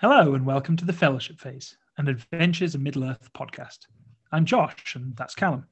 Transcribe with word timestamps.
Hello, 0.00 0.34
and 0.34 0.44
welcome 0.44 0.76
to 0.76 0.84
the 0.84 0.92
Fellowship 0.92 1.40
Phase, 1.40 1.74
an 1.96 2.06
Adventures 2.06 2.74
of 2.74 2.82
Middle 2.82 3.04
Earth 3.04 3.30
podcast. 3.32 3.86
I'm 4.30 4.44
Josh, 4.44 4.94
and 4.94 5.16
that's 5.16 5.34
Callum. 5.34 5.66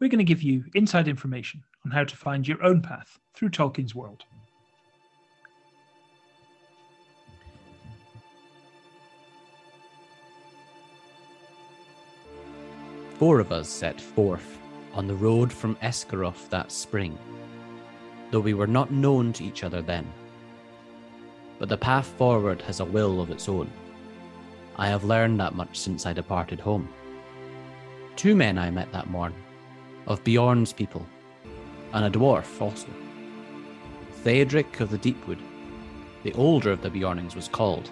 We're 0.00 0.08
going 0.08 0.16
to 0.16 0.24
give 0.24 0.42
you 0.42 0.64
inside 0.74 1.08
information 1.08 1.62
on 1.84 1.90
how 1.90 2.04
to 2.04 2.16
find 2.16 2.48
your 2.48 2.64
own 2.64 2.80
path 2.80 3.18
through 3.34 3.50
Tolkien's 3.50 3.94
world. 3.94 4.24
Four 13.18 13.40
of 13.40 13.52
us 13.52 13.68
set 13.68 14.00
forth 14.00 14.58
on 14.94 15.06
the 15.06 15.14
road 15.14 15.52
from 15.52 15.76
Esgaroth 15.82 16.48
that 16.48 16.72
spring, 16.72 17.18
though 18.30 18.40
we 18.40 18.54
were 18.54 18.66
not 18.66 18.90
known 18.90 19.34
to 19.34 19.44
each 19.44 19.62
other 19.62 19.82
then. 19.82 20.10
But 21.58 21.68
the 21.68 21.76
path 21.78 22.06
forward 22.18 22.60
has 22.62 22.80
a 22.80 22.84
will 22.84 23.20
of 23.20 23.30
its 23.30 23.48
own. 23.48 23.70
I 24.76 24.88
have 24.88 25.04
learned 25.04 25.40
that 25.40 25.54
much 25.54 25.78
since 25.78 26.04
I 26.04 26.12
departed 26.12 26.60
home. 26.60 26.88
Two 28.14 28.34
men 28.34 28.58
I 28.58 28.70
met 28.70 28.92
that 28.92 29.10
morn, 29.10 29.34
of 30.06 30.22
Beorn's 30.22 30.72
people, 30.72 31.06
and 31.92 32.04
a 32.04 32.10
dwarf 32.10 32.60
also. 32.60 32.88
Theodric 34.22 34.80
of 34.80 34.90
the 34.90 34.98
Deepwood, 34.98 35.38
the 36.22 36.32
older 36.34 36.72
of 36.72 36.82
the 36.82 36.90
Beornings 36.90 37.36
was 37.36 37.48
called, 37.48 37.90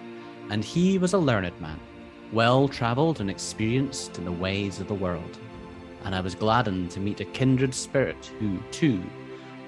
and 0.49 0.63
he 0.63 0.97
was 0.97 1.13
a 1.13 1.17
learned 1.17 1.59
man, 1.59 1.79
well 2.33 2.67
travelled 2.67 3.21
and 3.21 3.29
experienced 3.29 4.17
in 4.17 4.25
the 4.25 4.31
ways 4.31 4.79
of 4.79 4.87
the 4.87 4.93
world. 4.93 5.39
And 6.03 6.13
I 6.13 6.21
was 6.21 6.35
gladdened 6.35 6.91
to 6.91 6.99
meet 6.99 7.19
a 7.19 7.25
kindred 7.25 7.73
spirit 7.73 8.31
who, 8.39 8.59
too, 8.71 9.01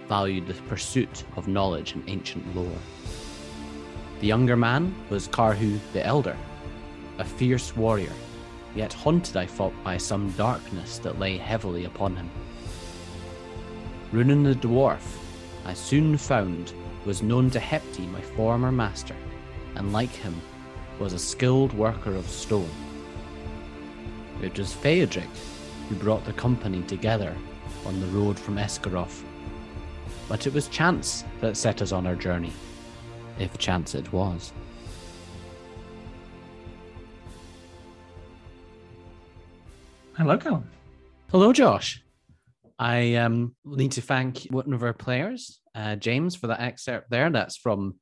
valued 0.07 0.48
the 0.48 0.54
pursuit 0.54 1.23
of 1.35 1.48
knowledge 1.48 1.93
and 1.93 2.04
ancient 2.07 2.55
lore. 2.55 2.79
The 4.20 4.27
younger 4.27 4.57
man 4.57 4.95
was 5.09 5.27
Karhu 5.27 5.80
the 5.94 6.03
Elder, 6.03 6.35
a 7.20 7.23
fierce 7.23 7.76
warrior, 7.76 8.13
yet 8.76 8.91
haunted, 8.91 9.38
I 9.38 9.45
thought, 9.45 9.73
by 9.84 9.98
some 9.98 10.32
darkness 10.32 10.98
that 10.99 11.20
lay 11.20 11.37
heavily 11.37 11.85
upon 11.85 12.15
him. 12.15 12.29
Runan 14.12 14.43
the 14.43 14.68
dwarf, 14.68 15.18
I 15.65 15.73
soon 15.76 16.18
found, 16.18 16.73
was 17.05 17.21
known 17.21 17.51
to 17.51 17.60
Hepti, 17.60 18.12
my 18.12 18.21
former 18.21 18.71
master, 18.71 19.15
and 19.76 19.93
like 19.93 20.10
him, 20.10 20.41
was 20.98 21.13
a 21.13 21.20
skilled 21.20 21.73
worker 21.73 22.15
of 22.15 22.27
stone. 22.27 22.70
It 24.41 24.57
was 24.57 24.73
Theodric 24.73 25.29
who 25.90 25.95
brought 25.95 26.26
the 26.26 26.34
company 26.34 26.82
together 26.84 27.35
on 27.85 27.99
the 27.99 28.07
road 28.07 28.40
from 28.40 28.57
Esgaroth. 28.57 29.23
But 30.27 30.48
it 30.48 30.54
was 30.54 30.68
chance 30.68 31.23
that 31.41 31.55
set 31.55 31.82
us 31.82 31.91
on 31.91 32.07
our 32.07 32.15
journey, 32.15 32.54
if 33.40 33.57
chance 33.57 33.96
it 33.96 34.12
was. 34.12 34.54
Hello, 40.18 40.38
Callum. 40.38 40.68
Hello, 41.29 41.54
Josh. 41.54 42.04
I 42.79 43.16
um, 43.16 43.55
need 43.66 43.91
to 43.94 44.02
thank 44.02 44.48
one 44.49 44.74
of 44.74 44.84
our 44.84 44.94
players, 44.94 45.60
uh, 45.76 45.96
James, 45.96 46.35
for 46.35 46.48
that 46.48 46.60
excerpt 46.60 47.10
there. 47.10 47.29
That's 47.29 47.57
from 47.57 47.96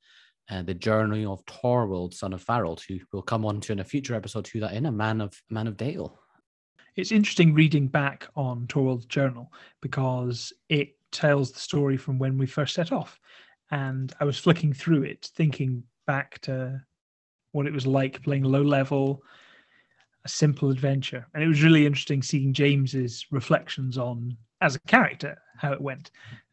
uh, 0.50 0.64
the 0.64 0.74
Journey 0.74 1.26
of 1.26 1.46
Torwald, 1.46 2.14
son 2.14 2.34
of 2.34 2.42
Farrell, 2.42 2.80
who 2.88 3.00
will 3.12 3.22
come 3.22 3.46
on 3.46 3.62
to 3.62 3.74
in 3.74 3.80
a 3.80 3.84
future 3.84 4.16
episode. 4.16 4.48
Who 4.48 4.60
that 4.62 4.74
in 4.74 4.86
a 4.86 4.92
man 4.92 5.22
of 5.22 5.34
man 5.50 5.68
of 5.68 5.78
Dale. 5.78 6.18
It's 6.96 7.12
interesting 7.12 7.54
reading 7.54 7.88
back 7.88 8.28
on 8.36 8.68
Torwald's 8.68 9.06
journal 9.06 9.52
because 9.82 10.54
it 10.70 10.96
tells 11.12 11.52
the 11.52 11.60
story 11.60 11.98
from 11.98 12.20
when 12.20 12.38
we 12.38 12.46
first 12.46 12.76
set 12.76 12.92
off. 12.92 13.20
And 13.72 14.14
I 14.20 14.26
was 14.26 14.38
flicking 14.38 14.74
through 14.74 15.04
it, 15.04 15.30
thinking 15.36 15.84
back 16.06 16.40
to 16.42 16.82
what 17.52 17.68
it 17.68 17.74
was 17.74 17.88
like 17.88 18.22
playing 18.22 18.44
low 18.44 18.62
level, 18.62 19.24
a 20.24 20.30
simple 20.30 20.70
adventure. 20.70 21.26
And 21.34 21.44
it 21.44 21.48
was 21.48 21.64
really 21.64 21.86
interesting 21.86 22.22
seeing 22.22 22.54
James's 22.54 23.26
reflections 23.32 23.98
on, 23.98 24.38
as 24.62 24.76
a 24.76 24.80
character, 24.82 25.38
how 25.58 25.72
it 25.72 25.82
went. 25.82 26.12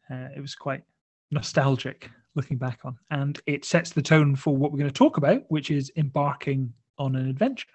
Uh, 0.09 0.29
it 0.35 0.41
was 0.41 0.55
quite 0.55 0.83
nostalgic 1.31 2.09
looking 2.35 2.57
back 2.57 2.79
on. 2.83 2.97
And 3.11 3.39
it 3.45 3.65
sets 3.65 3.91
the 3.91 4.01
tone 4.01 4.35
for 4.35 4.55
what 4.55 4.71
we're 4.71 4.79
going 4.79 4.89
to 4.89 4.93
talk 4.93 5.17
about, 5.17 5.43
which 5.49 5.71
is 5.71 5.91
embarking 5.97 6.73
on 6.97 7.15
an 7.15 7.29
adventure. 7.29 7.67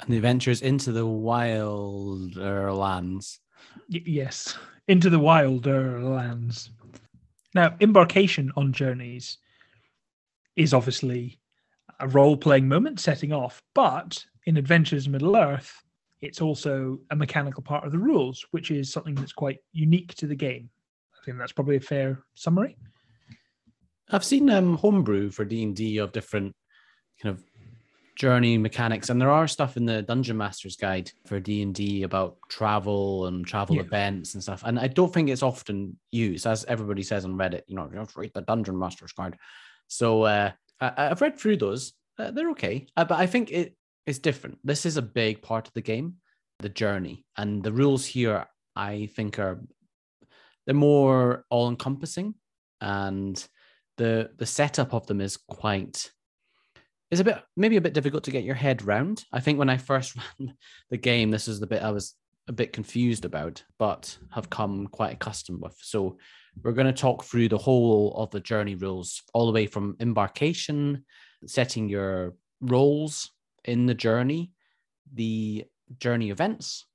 And 0.00 0.10
the 0.10 0.16
adventures 0.16 0.62
into 0.62 0.92
the 0.92 1.06
wilder 1.06 2.72
lands. 2.72 3.40
Y- 3.90 4.02
yes, 4.04 4.58
into 4.88 5.08
the 5.08 5.18
wilder 5.18 6.02
lands. 6.02 6.70
Now, 7.56 7.74
embarkation 7.80 8.52
on 8.54 8.74
journeys 8.74 9.38
is 10.56 10.74
obviously 10.74 11.40
a 12.00 12.06
role 12.06 12.36
playing 12.36 12.68
moment 12.68 13.00
setting 13.00 13.32
off, 13.32 13.62
but 13.74 14.22
in 14.44 14.58
Adventures 14.58 15.08
Middle 15.08 15.38
Earth, 15.38 15.82
it's 16.20 16.42
also 16.42 17.00
a 17.10 17.16
mechanical 17.16 17.62
part 17.62 17.86
of 17.86 17.92
the 17.92 17.98
rules, 17.98 18.44
which 18.50 18.70
is 18.70 18.92
something 18.92 19.14
that's 19.14 19.32
quite 19.32 19.56
unique 19.72 20.14
to 20.16 20.26
the 20.26 20.34
game. 20.34 20.68
I 21.14 21.24
think 21.24 21.38
that's 21.38 21.52
probably 21.52 21.76
a 21.76 21.80
fair 21.80 22.22
summary. 22.34 22.76
I've 24.10 24.22
seen 24.22 24.50
um, 24.50 24.76
homebrew 24.76 25.30
for 25.30 25.46
D 25.46 25.62
and 25.62 25.74
D 25.74 25.96
of 25.96 26.12
different 26.12 26.54
kind 27.22 27.36
of 27.36 27.42
journey 28.16 28.58
mechanics, 28.58 29.10
and 29.10 29.20
there 29.20 29.30
are 29.30 29.46
stuff 29.46 29.76
in 29.76 29.84
the 29.86 30.02
Dungeon 30.02 30.36
Master's 30.36 30.76
Guide 30.76 31.10
for 31.26 31.38
D 31.38 31.62
and 31.62 31.74
D 31.74 32.02
about 32.02 32.36
travel 32.48 33.26
and 33.26 33.46
travel 33.46 33.76
Yeah. 33.76 33.82
events 33.82 34.34
and 34.34 34.42
stuff. 34.42 34.62
And 34.64 34.78
I 34.80 34.88
don't 34.88 35.12
think 35.12 35.28
it's 35.28 35.42
often 35.42 35.98
used, 36.10 36.46
as 36.46 36.64
everybody 36.64 37.02
says 37.02 37.24
on 37.24 37.34
Reddit. 37.36 37.62
You 37.68 37.76
know, 37.76 37.88
you 37.92 37.98
have 37.98 38.12
to 38.12 38.20
read 38.20 38.32
the 38.34 38.40
Dungeon 38.42 38.78
Master's 38.78 39.12
Guide. 39.12 39.36
So 39.88 40.22
uh, 40.22 40.50
I, 40.80 41.10
I've 41.10 41.20
read 41.20 41.38
through 41.38 41.58
those. 41.58 41.92
Uh, 42.18 42.30
they're 42.30 42.50
okay, 42.50 42.86
uh, 42.96 43.04
but 43.04 43.18
I 43.20 43.26
think 43.26 43.52
it 43.52 43.76
is 44.06 44.18
different. 44.18 44.58
This 44.64 44.86
is 44.86 44.96
a 44.96 45.02
big 45.02 45.42
part 45.42 45.68
of 45.68 45.74
the 45.74 45.82
game, 45.82 46.14
the 46.60 46.68
journey, 46.70 47.24
and 47.36 47.62
the 47.62 47.72
rules 47.72 48.04
here. 48.06 48.46
I 48.74 49.08
think 49.14 49.38
are 49.38 49.60
they're 50.64 50.74
more 50.74 51.44
all 51.50 51.68
encompassing, 51.68 52.34
and 52.80 53.36
the 53.98 54.30
the 54.38 54.46
setup 54.46 54.94
of 54.94 55.06
them 55.06 55.20
is 55.20 55.36
quite 55.36 56.10
is 57.10 57.20
a 57.20 57.24
bit 57.24 57.42
maybe 57.56 57.76
a 57.76 57.80
bit 57.80 57.94
difficult 57.94 58.24
to 58.24 58.30
get 58.30 58.44
your 58.44 58.54
head 58.54 58.82
round. 58.82 59.24
I 59.32 59.40
think 59.40 59.58
when 59.58 59.70
I 59.70 59.76
first 59.76 60.16
ran 60.38 60.54
the 60.90 60.96
game, 60.96 61.30
this 61.30 61.48
is 61.48 61.60
the 61.60 61.66
bit 61.66 61.82
I 61.82 61.90
was 61.90 62.14
a 62.48 62.52
bit 62.52 62.72
confused 62.72 63.24
about, 63.24 63.62
but 63.78 64.16
have 64.30 64.50
come 64.50 64.86
quite 64.86 65.14
accustomed 65.14 65.60
with. 65.60 65.76
So 65.82 66.18
we're 66.62 66.72
going 66.72 66.86
to 66.86 66.92
talk 66.92 67.24
through 67.24 67.48
the 67.48 67.58
whole 67.58 68.14
of 68.16 68.30
the 68.30 68.40
journey 68.40 68.76
rules, 68.76 69.22
all 69.34 69.46
the 69.46 69.52
way 69.52 69.66
from 69.66 69.96
embarkation, 70.00 71.04
setting 71.46 71.88
your 71.88 72.34
roles 72.60 73.30
in 73.64 73.86
the 73.86 73.94
journey, 73.94 74.52
the 75.12 75.64
journey 75.98 76.30
events, 76.30 76.86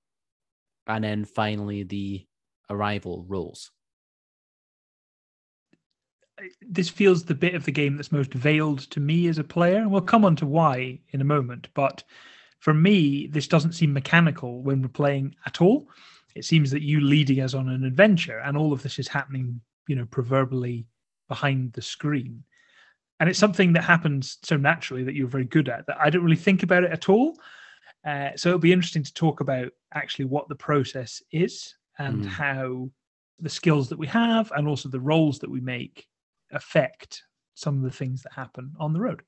and 0.87 1.03
then 1.03 1.25
finally 1.25 1.83
the 1.83 2.25
arrival 2.69 3.25
rules. 3.27 3.71
This 6.61 6.89
feels 6.89 7.23
the 7.23 7.35
bit 7.35 7.55
of 7.55 7.65
the 7.65 7.71
game 7.71 7.95
that's 7.95 8.11
most 8.11 8.33
veiled 8.33 8.79
to 8.91 8.99
me 8.99 9.27
as 9.27 9.37
a 9.37 9.43
player, 9.43 9.77
and 9.77 9.91
we'll 9.91 10.01
come 10.01 10.25
on 10.25 10.35
to 10.37 10.45
why 10.45 10.99
in 11.09 11.21
a 11.21 11.25
moment. 11.25 11.67
But 11.73 12.03
for 12.59 12.73
me, 12.73 13.27
this 13.27 13.47
doesn't 13.47 13.73
seem 13.73 13.93
mechanical 13.93 14.61
when 14.61 14.81
we're 14.81 14.87
playing 14.87 15.35
at 15.45 15.61
all. 15.61 15.89
It 16.35 16.45
seems 16.45 16.71
that 16.71 16.81
you 16.81 17.01
leading 17.01 17.41
us 17.41 17.53
on 17.53 17.69
an 17.69 17.83
adventure, 17.83 18.39
and 18.39 18.55
all 18.57 18.73
of 18.73 18.83
this 18.83 18.99
is 18.99 19.07
happening, 19.07 19.61
you 19.87 19.95
know, 19.95 20.05
proverbially 20.05 20.85
behind 21.27 21.73
the 21.73 21.81
screen. 21.81 22.43
And 23.19 23.29
it's 23.29 23.39
something 23.39 23.73
that 23.73 23.83
happens 23.83 24.37
so 24.41 24.57
naturally 24.57 25.03
that 25.03 25.13
you're 25.13 25.27
very 25.27 25.45
good 25.45 25.69
at 25.69 25.85
that 25.87 25.99
I 25.99 26.09
don't 26.09 26.23
really 26.23 26.35
think 26.35 26.63
about 26.63 26.83
it 26.83 26.91
at 26.91 27.07
all. 27.07 27.37
Uh, 28.03 28.29
so 28.35 28.49
it'll 28.49 28.59
be 28.59 28.73
interesting 28.73 29.03
to 29.03 29.13
talk 29.13 29.41
about 29.41 29.71
actually 29.93 30.25
what 30.25 30.49
the 30.49 30.55
process 30.55 31.21
is 31.31 31.75
and 31.99 32.23
Mm. 32.23 32.25
how 32.25 32.89
the 33.39 33.49
skills 33.49 33.89
that 33.89 33.99
we 33.99 34.07
have 34.07 34.51
and 34.55 34.67
also 34.67 34.89
the 34.89 34.99
roles 34.99 35.39
that 35.39 35.49
we 35.49 35.59
make 35.59 36.07
affect 36.53 37.23
some 37.55 37.77
of 37.77 37.83
the 37.83 37.95
things 37.97 38.23
that 38.23 38.33
happen 38.33 38.73
on 38.79 38.93
the 38.93 38.99
road. 38.99 39.21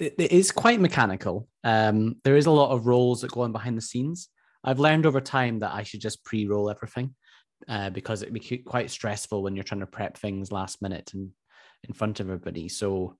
it, 0.00 0.14
it 0.18 0.32
is 0.32 0.50
quite 0.50 0.80
mechanical. 0.80 1.46
Um, 1.62 2.16
there 2.24 2.36
is 2.36 2.46
a 2.46 2.50
lot 2.50 2.70
of 2.70 2.86
roles 2.86 3.20
that 3.20 3.30
go 3.30 3.42
on 3.42 3.52
behind 3.52 3.76
the 3.76 3.82
scenes. 3.82 4.28
I've 4.64 4.80
learned 4.80 5.06
over 5.06 5.20
time 5.20 5.60
that 5.60 5.72
I 5.72 5.82
should 5.82 6.00
just 6.00 6.24
pre-roll 6.24 6.70
everything 6.70 7.14
uh, 7.68 7.90
because 7.90 8.22
it 8.22 8.32
be 8.32 8.58
quite 8.58 8.90
stressful 8.90 9.42
when 9.42 9.54
you're 9.54 9.64
trying 9.64 9.80
to 9.80 9.86
prep 9.86 10.16
things 10.16 10.50
last 10.50 10.82
minute 10.82 11.10
and 11.14 11.30
in 11.84 11.94
front 11.94 12.20
of 12.20 12.28
everybody. 12.28 12.68
So 12.68 13.16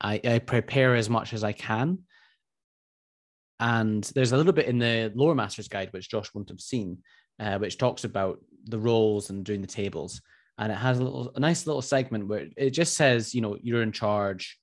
I, 0.00 0.20
I 0.24 0.38
prepare 0.38 0.94
as 0.94 1.08
much 1.08 1.32
as 1.32 1.44
I 1.44 1.52
can. 1.52 1.98
And 3.60 4.04
there's 4.14 4.32
a 4.32 4.36
little 4.36 4.52
bit 4.52 4.66
in 4.66 4.78
the 4.78 5.12
Lore 5.14 5.34
Master's 5.34 5.68
Guide, 5.68 5.92
which 5.92 6.10
Josh 6.10 6.30
wouldn't 6.34 6.50
have 6.50 6.60
seen, 6.60 6.98
uh, 7.38 7.58
which 7.58 7.78
talks 7.78 8.04
about 8.04 8.40
the 8.64 8.78
roles 8.78 9.30
and 9.30 9.44
doing 9.44 9.60
the 9.60 9.66
tables. 9.66 10.20
And 10.58 10.70
it 10.70 10.76
has 10.76 10.98
a 10.98 11.02
little, 11.04 11.32
a 11.34 11.40
nice 11.40 11.66
little 11.66 11.82
segment 11.82 12.28
where 12.28 12.46
it 12.56 12.70
just 12.70 12.94
says, 12.94 13.34
you 13.34 13.40
know, 13.40 13.56
you're 13.62 13.82
in 13.82 13.92
charge 13.92 14.58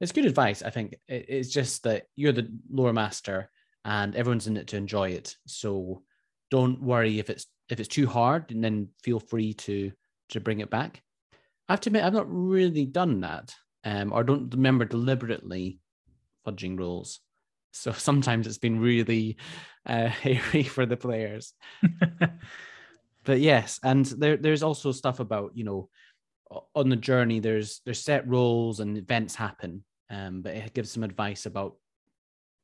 it's 0.00 0.10
good 0.12 0.26
advice. 0.26 0.62
I 0.62 0.70
think 0.70 0.96
It- 1.06 1.26
it's 1.28 1.48
just 1.48 1.84
that 1.84 2.06
you're 2.16 2.32
the 2.32 2.50
lore 2.68 2.92
master 2.92 3.48
and 3.84 4.16
everyone's 4.16 4.48
in 4.48 4.56
it 4.56 4.66
to 4.68 4.76
enjoy 4.76 5.10
it. 5.10 5.36
So 5.46 6.02
don't 6.50 6.82
worry 6.82 7.20
if 7.20 7.30
it's 7.30 7.46
if 7.68 7.78
it's 7.78 7.88
too 7.88 8.08
hard, 8.08 8.50
and 8.50 8.62
then 8.64 8.88
feel 9.04 9.20
free 9.20 9.54
to 9.54 9.92
to 10.30 10.40
bring 10.40 10.58
it 10.58 10.70
back. 10.70 11.02
I 11.68 11.72
have 11.74 11.80
to 11.82 11.88
admit, 11.88 12.02
I've 12.04 12.12
not 12.12 12.26
really 12.28 12.84
done 12.84 13.20
that, 13.20 13.54
um, 13.84 14.12
or 14.12 14.24
don't 14.24 14.52
remember 14.52 14.84
deliberately 14.84 15.78
fudging 16.44 16.76
rules 16.76 17.20
So 17.72 17.92
sometimes 18.08 18.46
it's 18.48 18.58
been 18.58 18.80
really 18.80 19.36
uh, 19.86 20.08
hairy 20.24 20.64
for 20.64 20.84
the 20.84 20.96
players. 20.96 21.54
but 23.24 23.40
yes, 23.40 23.78
and 23.82 24.04
there 24.06 24.36
there's 24.36 24.62
also 24.62 24.92
stuff 24.92 25.20
about 25.20 25.52
you 25.54 25.64
know 25.64 25.88
on 26.74 26.88
the 26.88 26.96
journey. 26.96 27.40
There's 27.40 27.80
there's 27.84 28.02
set 28.02 28.26
roles 28.28 28.80
and 28.80 28.96
events 28.96 29.34
happen, 29.34 29.84
um, 30.10 30.42
but 30.42 30.54
it 30.54 30.74
gives 30.74 30.90
some 30.90 31.02
advice 31.02 31.46
about 31.46 31.76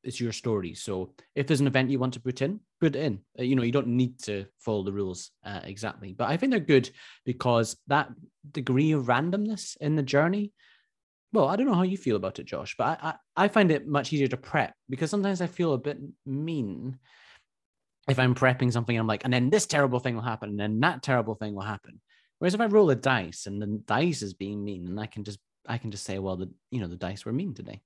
it's 0.03 0.19
your 0.19 0.31
story. 0.31 0.73
So 0.73 1.13
if 1.35 1.47
there's 1.47 1.59
an 1.59 1.67
event 1.67 1.89
you 1.89 1.99
want 1.99 2.13
to 2.13 2.21
put 2.21 2.41
in, 2.41 2.59
put 2.79 2.95
it 2.95 3.03
in. 3.03 3.19
Uh, 3.37 3.43
you 3.43 3.55
know, 3.55 3.63
you 3.63 3.71
don't 3.71 3.87
need 3.87 4.19
to 4.23 4.45
follow 4.59 4.83
the 4.83 4.93
rules 4.93 5.31
uh, 5.45 5.59
exactly, 5.63 6.13
but 6.13 6.29
I 6.29 6.37
think 6.37 6.51
they're 6.51 6.59
good 6.59 6.89
because 7.25 7.77
that 7.87 8.09
degree 8.51 8.93
of 8.93 9.05
randomness 9.05 9.77
in 9.81 9.95
the 9.95 10.03
journey. 10.03 10.53
Well, 11.31 11.47
I 11.47 11.55
don't 11.55 11.67
know 11.67 11.75
how 11.75 11.83
you 11.83 11.97
feel 11.97 12.15
about 12.15 12.39
it, 12.39 12.45
Josh, 12.45 12.75
but 12.77 12.99
I, 13.01 13.09
I, 13.09 13.45
I 13.45 13.47
find 13.49 13.71
it 13.71 13.87
much 13.87 14.11
easier 14.11 14.27
to 14.29 14.37
prep 14.37 14.73
because 14.89 15.11
sometimes 15.11 15.41
I 15.41 15.47
feel 15.47 15.73
a 15.73 15.77
bit 15.77 15.99
mean 16.25 16.97
if 18.09 18.19
I'm 18.19 18.35
prepping 18.35 18.71
something. 18.71 18.95
And 18.95 19.01
I'm 19.01 19.07
like, 19.07 19.23
and 19.23 19.33
then 19.33 19.49
this 19.49 19.65
terrible 19.65 19.99
thing 19.99 20.15
will 20.15 20.21
happen, 20.21 20.49
and 20.49 20.59
then 20.59 20.79
that 20.81 21.03
terrible 21.03 21.35
thing 21.35 21.53
will 21.53 21.61
happen. 21.61 22.01
Whereas 22.39 22.53
if 22.53 22.61
I 22.61 22.65
roll 22.65 22.89
a 22.89 22.95
dice 22.95 23.45
and 23.45 23.61
the 23.61 23.67
dice 23.85 24.21
is 24.21 24.33
being 24.33 24.63
mean, 24.63 24.87
and 24.87 24.99
I 24.99 25.05
can 25.05 25.23
just 25.23 25.39
I 25.67 25.77
can 25.77 25.91
just 25.91 26.05
say, 26.05 26.19
well, 26.19 26.37
the 26.37 26.49
you 26.71 26.81
know 26.81 26.87
the 26.87 26.95
dice 26.95 27.25
were 27.25 27.33
mean 27.33 27.53
today, 27.53 27.81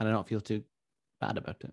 and 0.00 0.08
I 0.08 0.12
don't 0.12 0.28
feel 0.28 0.40
too 0.40 0.62
bad 1.20 1.36
about 1.36 1.62
it. 1.64 1.72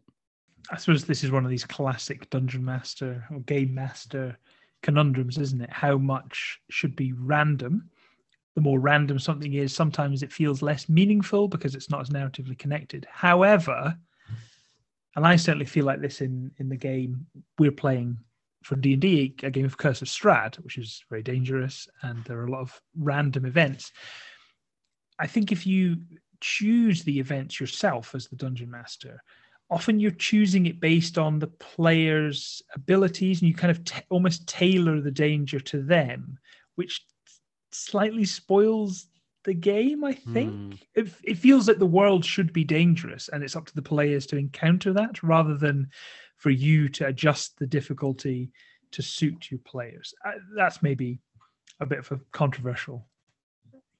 I 0.70 0.78
suppose 0.78 1.06
this 1.06 1.24
is 1.24 1.32
one 1.32 1.44
of 1.44 1.50
these 1.50 1.66
classic 1.66 2.30
dungeon 2.30 2.64
master 2.64 3.26
or 3.32 3.40
game 3.42 3.74
master 3.74 4.38
conundrums, 4.84 5.38
isn't 5.38 5.62
it? 5.62 5.72
How 5.72 5.98
much 5.98 6.60
should 6.70 6.96
be 6.96 7.14
random? 7.14 7.90
The 8.56 8.62
more 8.62 8.80
random 8.80 9.18
something 9.18 9.54
is, 9.54 9.74
sometimes 9.74 10.24
it 10.24 10.34
feels 10.34 10.62
less 10.62 10.90
meaningful 10.90 11.48
because 11.48 11.74
it's 11.74 11.90
not 11.90 12.02
as 12.02 12.10
narratively 12.10 12.58
connected. 12.58 13.08
However, 13.10 13.96
and 15.16 15.26
I 15.26 15.36
certainly 15.36 15.66
feel 15.66 15.86
like 15.86 16.02
this 16.02 16.22
in 16.22 16.52
in 16.58 16.70
the 16.70 16.78
game 16.78 17.26
we're 17.60 17.72
playing 17.72 18.18
for 18.64 18.76
D 18.76 18.94
and 18.94 19.02
D, 19.02 19.36
a 19.44 19.50
game 19.50 19.66
of 19.66 19.78
Curse 19.78 20.02
of 20.02 20.08
Strahd, 20.08 20.56
which 20.64 20.78
is 20.78 21.04
very 21.10 21.24
dangerous, 21.24 21.88
and 22.04 22.24
there 22.26 22.40
are 22.40 22.46
a 22.46 22.52
lot 22.52 22.62
of 22.62 22.80
random 22.98 23.46
events. 23.46 23.92
I 25.20 25.28
think 25.28 25.52
if 25.52 25.66
you 25.66 25.98
choose 26.40 27.04
the 27.04 27.20
events 27.20 27.60
yourself 27.60 28.16
as 28.16 28.28
the 28.28 28.36
dungeon 28.36 28.70
master, 28.70 29.24
often 29.70 30.00
you're 30.00 30.12
choosing 30.12 30.66
it 30.66 30.80
based 30.80 31.18
on 31.18 31.40
the 31.40 31.48
player's 31.48 32.62
abilities 32.76 33.42
and 33.42 33.48
you 33.48 33.56
kind 33.56 33.72
of 33.72 33.84
t- 33.84 34.02
almost 34.10 34.48
tailor 34.48 35.00
the 35.00 35.12
danger 35.12 35.60
to 35.60 35.82
them, 35.82 36.38
which 36.76 37.06
slightly 37.72 38.26
spoils 38.26 39.08
the 39.44 39.54
game, 39.54 40.04
I 40.04 40.14
think. 40.14 40.54
Mm. 40.54 40.80
It, 40.96 41.14
it 41.24 41.38
feels 41.38 41.68
like 41.68 41.80
the 41.80 41.86
world 41.86 42.24
should 42.24 42.54
be 42.54 42.64
dangerous 42.64 43.30
and 43.30 43.44
it's 43.44 43.56
up 43.56 43.66
to 43.68 43.76
the 43.76 43.82
players 43.82 44.26
to 44.28 44.38
encounter 44.38 44.94
that 44.94 45.22
rather 45.24 45.56
than 45.56 45.90
for 46.38 46.50
you 46.50 46.90
to 46.90 47.08
adjust 47.08 47.58
the 47.58 47.68
difficulty 47.68 48.52
to 48.92 49.02
suit 49.02 49.50
your 49.52 49.60
players. 49.66 50.14
Uh, 50.26 50.34
that's 50.56 50.82
maybe 50.82 51.20
a 51.80 51.86
bit 51.86 52.00
of 52.00 52.12
a 52.12 52.20
controversial 52.32 53.08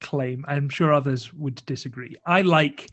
claim. 0.00 0.44
I'm 0.48 0.68
sure 0.68 0.92
others 0.92 1.32
would 1.32 1.64
disagree. 1.66 2.16
I 2.26 2.42
like 2.42 2.90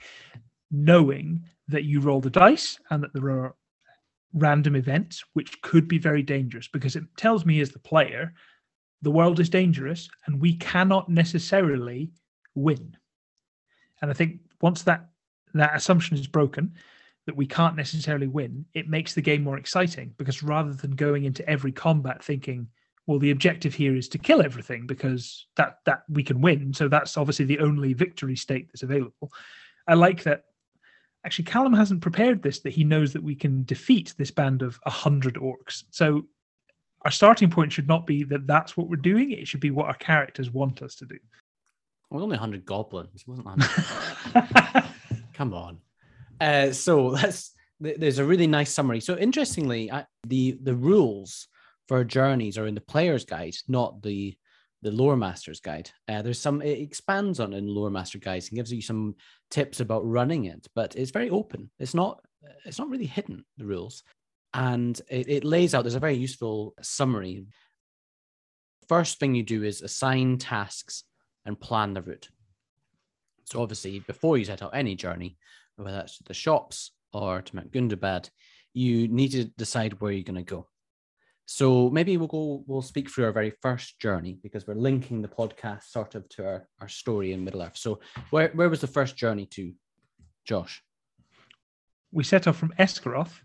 knowing 0.71 1.43
that 1.67 1.83
you 1.83 1.99
roll 1.99 2.21
the 2.21 2.29
dice 2.29 2.79
and 2.89 3.03
that 3.03 3.13
there 3.13 3.29
are 3.29 3.55
random 4.33 4.75
events 4.75 5.23
which 5.33 5.59
could 5.61 5.87
be 5.87 5.97
very 5.97 6.21
dangerous 6.21 6.67
because 6.67 6.95
it 6.95 7.03
tells 7.17 7.45
me 7.45 7.61
as 7.61 7.71
the 7.71 7.79
player 7.79 8.31
the 9.01 9.11
world 9.11 9.39
is 9.39 9.49
dangerous 9.49 10.09
and 10.25 10.39
we 10.39 10.55
cannot 10.57 11.09
necessarily 11.09 12.11
win. 12.59 12.95
And 14.01 14.11
I 14.11 14.13
think 14.13 14.39
once 14.61 14.83
that 14.83 15.09
that 15.53 15.75
assumption 15.75 16.17
is 16.17 16.27
broken 16.27 16.73
that 17.25 17.35
we 17.35 17.45
can't 17.45 17.75
necessarily 17.75 18.27
win, 18.27 18.65
it 18.73 18.89
makes 18.89 19.13
the 19.13 19.21
game 19.21 19.43
more 19.43 19.57
exciting 19.57 20.13
because 20.17 20.41
rather 20.41 20.73
than 20.73 20.91
going 20.91 21.25
into 21.25 21.47
every 21.49 21.71
combat 21.71 22.23
thinking 22.23 22.67
well 23.07 23.19
the 23.19 23.31
objective 23.31 23.73
here 23.73 23.95
is 23.95 24.07
to 24.09 24.17
kill 24.17 24.41
everything 24.41 24.85
because 24.85 25.47
that 25.55 25.79
that 25.85 26.03
we 26.09 26.23
can 26.23 26.41
win. 26.41 26.73
So 26.73 26.87
that's 26.87 27.17
obviously 27.17 27.45
the 27.45 27.59
only 27.59 27.93
victory 27.93 28.35
state 28.35 28.67
that's 28.67 28.83
available. 28.83 29.31
I 29.87 29.95
like 29.95 30.23
that 30.23 30.43
actually 31.25 31.45
callum 31.45 31.73
hasn't 31.73 32.01
prepared 32.01 32.41
this 32.41 32.59
that 32.59 32.73
he 32.73 32.83
knows 32.83 33.13
that 33.13 33.23
we 33.23 33.35
can 33.35 33.63
defeat 33.65 34.13
this 34.17 34.31
band 34.31 34.61
of 34.61 34.79
100 34.83 35.35
orcs. 35.35 35.83
So 35.89 36.25
our 37.03 37.11
starting 37.11 37.49
point 37.49 37.71
should 37.71 37.87
not 37.87 38.05
be 38.05 38.23
that 38.25 38.47
that's 38.47 38.77
what 38.77 38.89
we're 38.89 38.97
doing. 38.97 39.31
It 39.31 39.47
should 39.47 39.59
be 39.59 39.71
what 39.71 39.87
our 39.87 39.95
characters 39.95 40.51
want 40.51 40.81
us 40.81 40.95
to 40.95 41.05
do 41.05 41.17
well 42.09 42.23
only 42.23 42.35
100 42.35 42.65
goblins 42.65 43.21
it 43.21 43.27
wasn't 43.27 43.45
100 43.45 44.85
come 45.33 45.53
on 45.53 45.79
uh, 46.41 46.71
so 46.71 47.11
that's 47.15 47.51
there's 47.79 48.19
a 48.19 48.25
really 48.25 48.47
nice 48.47 48.73
summary 48.73 48.99
so 48.99 49.17
interestingly 49.17 49.91
I, 49.91 50.05
the 50.27 50.57
the 50.61 50.75
rules 50.75 51.47
for 51.89 52.03
journeys 52.03 52.55
are 52.59 52.67
in 52.67 52.75
the 52.75 52.81
player's 52.81 53.25
guide, 53.25 53.55
not 53.67 54.03
the 54.03 54.37
the 54.83 54.91
lore 54.91 55.17
master's 55.17 55.59
guide. 55.59 55.89
Uh, 56.07 56.21
there's 56.21 56.39
some 56.39 56.61
it 56.61 56.79
expands 56.79 57.39
on 57.39 57.51
in 57.51 57.65
lore 57.67 57.89
master 57.89 58.19
guides 58.19 58.47
and 58.47 58.55
gives 58.55 58.71
you 58.71 58.81
some 58.81 59.15
tips 59.49 59.79
about 59.79 60.07
running 60.07 60.45
it, 60.45 60.67
but 60.75 60.95
it's 60.95 61.09
very 61.09 61.31
open. 61.31 61.71
It's 61.79 61.95
not 61.95 62.21
it's 62.63 62.77
not 62.77 62.89
really 62.89 63.07
hidden 63.07 63.43
the 63.57 63.65
rules, 63.65 64.03
and 64.53 65.01
it, 65.09 65.27
it 65.27 65.43
lays 65.43 65.73
out. 65.73 65.83
There's 65.83 65.95
a 65.95 65.99
very 65.99 66.15
useful 66.15 66.75
summary. 66.79 67.47
First 68.87 69.19
thing 69.19 69.33
you 69.33 69.43
do 69.43 69.63
is 69.63 69.81
assign 69.81 70.37
tasks 70.37 71.05
and 71.49 71.59
plan 71.59 71.93
the 71.93 72.01
route. 72.01 72.29
So 73.43 73.61
obviously, 73.61 73.99
before 73.99 74.37
you 74.37 74.45
set 74.45 74.61
out 74.61 74.75
any 74.75 74.95
journey, 74.95 75.35
whether 75.75 75.91
that's 75.91 76.19
to 76.19 76.23
the 76.23 76.33
shops 76.33 76.91
or 77.11 77.41
to 77.41 77.55
Mount 77.55 77.71
Gundabad, 77.73 78.29
you 78.73 79.07
need 79.07 79.31
to 79.31 79.45
decide 79.45 79.99
where 79.99 80.11
you're 80.11 80.23
going 80.23 80.35
to 80.35 80.43
go. 80.43 80.67
So 81.47 81.89
maybe 81.89 82.15
we'll 82.15 82.27
go, 82.27 82.63
we'll 82.67 82.83
speak 82.83 83.09
through 83.09 83.25
our 83.25 83.31
very 83.31 83.51
first 83.61 83.99
journey 83.99 84.37
because 84.43 84.67
we're 84.67 84.75
linking 84.75 85.23
the 85.23 85.27
podcast 85.27 85.85
sort 85.85 86.13
of 86.13 86.29
to 86.29 86.45
our, 86.45 86.67
our 86.79 86.87
story 86.87 87.33
in 87.33 87.43
Middle 87.43 87.63
Earth. 87.63 87.75
So 87.77 87.99
where, 88.29 88.49
where 88.49 88.69
was 88.69 88.81
the 88.81 88.87
first 88.87 89.17
journey 89.17 89.47
to, 89.47 89.73
Josh? 90.45 90.83
We 92.11 92.23
set 92.23 92.47
off 92.47 92.57
from 92.57 92.73
Esgaroth, 92.77 93.41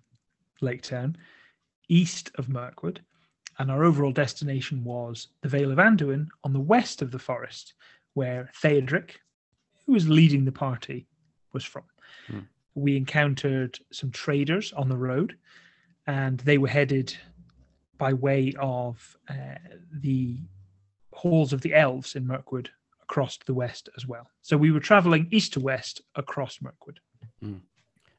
Lake 0.61 0.83
Town, 0.83 1.17
east 1.89 2.31
of 2.35 2.51
Mirkwood, 2.51 3.01
and 3.59 3.71
our 3.71 3.85
overall 3.85 4.13
destination 4.13 4.85
was 4.85 5.29
the 5.41 5.49
Vale 5.49 5.73
of 5.73 5.79
Anduin 5.79 6.27
on 6.43 6.53
the 6.53 6.61
west 6.61 7.01
of 7.01 7.11
the 7.11 7.19
forest, 7.19 7.73
where 8.15 8.51
Theodric, 8.63 9.17
who 9.87 9.93
was 9.93 10.09
leading 10.09 10.45
the 10.45 10.53
party, 10.53 11.07
was 11.53 11.65
from. 11.65 11.85
Hmm. 12.27 12.41
We 12.75 12.97
encountered 12.97 13.79
some 13.93 14.11
traders 14.11 14.73
on 14.73 14.89
the 14.89 14.97
road, 14.97 15.37
and 16.07 16.41
they 16.41 16.59
were 16.59 16.69
headed 16.69 17.17
by 17.99 18.13
way 18.13 18.53
of 18.59 19.17
uh, 19.29 19.57
the 19.93 20.39
halls 21.13 21.53
of 21.53 21.61
the 21.61 21.75
elves 21.75 22.17
in 22.17 22.27
Mirkwood 22.27 22.71
across 23.03 23.39
the 23.47 23.55
west 23.55 23.89
as 23.97 24.07
well. 24.07 24.29
So 24.43 24.57
we 24.57 24.73
were 24.73 24.81
traveling 24.81 25.29
east 25.31 25.53
to 25.55 25.61
west 25.61 26.03
across 26.17 26.61
Mirkwood. 26.61 27.01
Mm. 27.43 27.61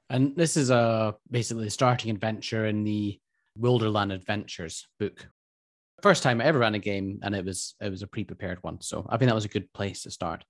And 0.10 0.36
this 0.36 0.56
is 0.56 0.70
a 0.70 1.16
basically 1.30 1.68
a 1.68 1.72
starting 1.72 2.12
adventure 2.12 2.68
in 2.68 2.84
the 2.84 3.20
Wilderland 3.60 4.14
Adventures 4.14 4.88
book. 5.00 5.28
First 6.06 6.22
time 6.22 6.40
I 6.40 6.44
ever 6.44 6.60
ran 6.60 6.76
a 6.76 6.80
game, 6.80 7.18
and 7.24 7.34
it 7.34 7.44
was 7.44 7.74
it 7.82 7.90
was 7.90 8.04
a 8.04 8.08
pre-prepared 8.08 8.60
one. 8.62 8.80
So 8.80 9.08
I 9.10 9.18
think 9.18 9.28
that 9.28 9.34
was 9.34 9.46
a 9.46 9.56
good 9.56 9.74
place 9.74 10.04
to 10.04 10.12
start. 10.12 10.46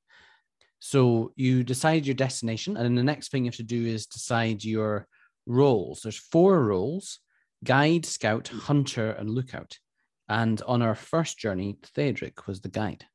So 0.80 1.32
you 1.38 1.64
decide 1.64 2.06
your 2.06 2.14
destination, 2.14 2.76
and 2.76 2.84
then 2.84 2.96
the 2.96 3.04
next 3.04 3.32
thing 3.32 3.46
you 3.46 3.52
have 3.52 3.56
to 3.56 3.64
do 3.64 3.86
is 3.86 4.06
decide 4.06 4.66
your 4.66 5.08
roles. 5.46 6.02
There's 6.02 6.18
four 6.18 6.62
roles 6.66 7.22
guide, 7.64 8.06
scout, 8.06 8.50
hunter, 8.50 9.12
and 9.12 9.30
lookout. 9.30 9.80
And 10.28 10.62
on 10.64 10.82
our 10.82 10.94
first 10.94 11.40
journey, 11.40 11.78
Theodric 11.96 12.48
was 12.48 12.60
the 12.60 12.68
guide. 12.68 13.06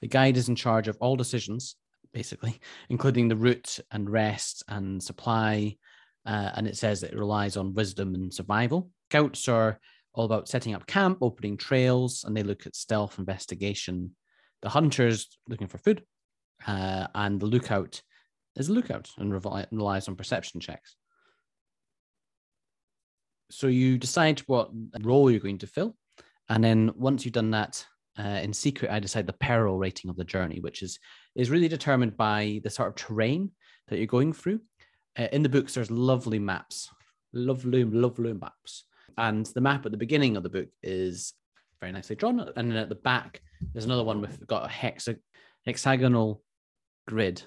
The 0.00 0.08
guide 0.08 0.36
is 0.36 0.48
in 0.48 0.56
charge 0.56 0.88
of 0.88 0.98
all 1.00 1.14
decisions, 1.14 1.76
basically, 2.12 2.58
including 2.88 3.28
the 3.28 3.36
route 3.36 3.78
and 3.92 4.10
rest 4.10 4.64
and 4.66 5.00
supply. 5.00 5.76
Uh, 6.26 6.50
and 6.56 6.66
it 6.66 6.76
says 6.76 7.04
it 7.04 7.14
relies 7.14 7.56
on 7.56 7.74
wisdom 7.74 8.16
and 8.16 8.34
survival. 8.34 8.90
Scouts 9.08 9.48
are 9.48 9.78
all 10.16 10.24
about 10.24 10.48
setting 10.48 10.74
up 10.74 10.86
camp, 10.86 11.18
opening 11.20 11.56
trails, 11.56 12.24
and 12.24 12.36
they 12.36 12.42
look 12.42 12.66
at 12.66 12.74
stealth 12.74 13.18
investigation. 13.18 14.16
The 14.62 14.68
hunters 14.68 15.38
looking 15.48 15.68
for 15.68 15.78
food, 15.78 16.02
uh, 16.66 17.06
and 17.14 17.38
the 17.38 17.46
lookout 17.46 18.02
is 18.56 18.68
a 18.68 18.72
lookout 18.72 19.10
and 19.18 19.32
relies 19.70 20.08
on 20.08 20.16
perception 20.16 20.60
checks 20.60 20.96
so 23.50 23.66
you 23.66 23.98
decide 23.98 24.40
what 24.40 24.70
role 25.02 25.30
you're 25.30 25.40
going 25.40 25.58
to 25.58 25.66
fill. 25.66 25.96
And 26.48 26.62
then 26.62 26.92
once 26.96 27.24
you've 27.24 27.34
done 27.34 27.50
that, 27.52 27.84
uh, 28.18 28.40
in 28.42 28.52
secret, 28.52 28.90
I 28.90 28.98
decide 28.98 29.26
the 29.26 29.34
peril 29.34 29.78
rating 29.78 30.10
of 30.10 30.16
the 30.16 30.24
journey, 30.24 30.60
which 30.60 30.82
is 30.82 30.98
is 31.34 31.50
really 31.50 31.68
determined 31.68 32.16
by 32.16 32.60
the 32.64 32.70
sort 32.70 32.88
of 32.88 32.94
terrain 32.94 33.50
that 33.88 33.98
you're 33.98 34.06
going 34.06 34.32
through. 34.32 34.60
Uh, 35.18 35.28
in 35.32 35.42
the 35.42 35.48
books, 35.48 35.74
there's 35.74 35.90
lovely 35.90 36.38
maps, 36.38 36.88
lovely, 37.34 37.84
lovely 37.84 38.32
maps. 38.32 38.84
And 39.18 39.46
the 39.46 39.60
map 39.60 39.86
at 39.86 39.92
the 39.92 39.98
beginning 39.98 40.36
of 40.36 40.42
the 40.42 40.48
book 40.50 40.68
is 40.82 41.32
very 41.80 41.92
nicely 41.92 42.16
drawn. 42.16 42.40
And 42.40 42.70
then 42.70 42.76
at 42.76 42.88
the 42.88 42.94
back, 42.94 43.40
there's 43.72 43.84
another 43.84 44.04
one 44.04 44.20
with 44.20 44.46
got 44.46 44.66
a 44.66 44.72
hexa- 44.72 45.20
hexagonal 45.64 46.42
grid. 47.06 47.42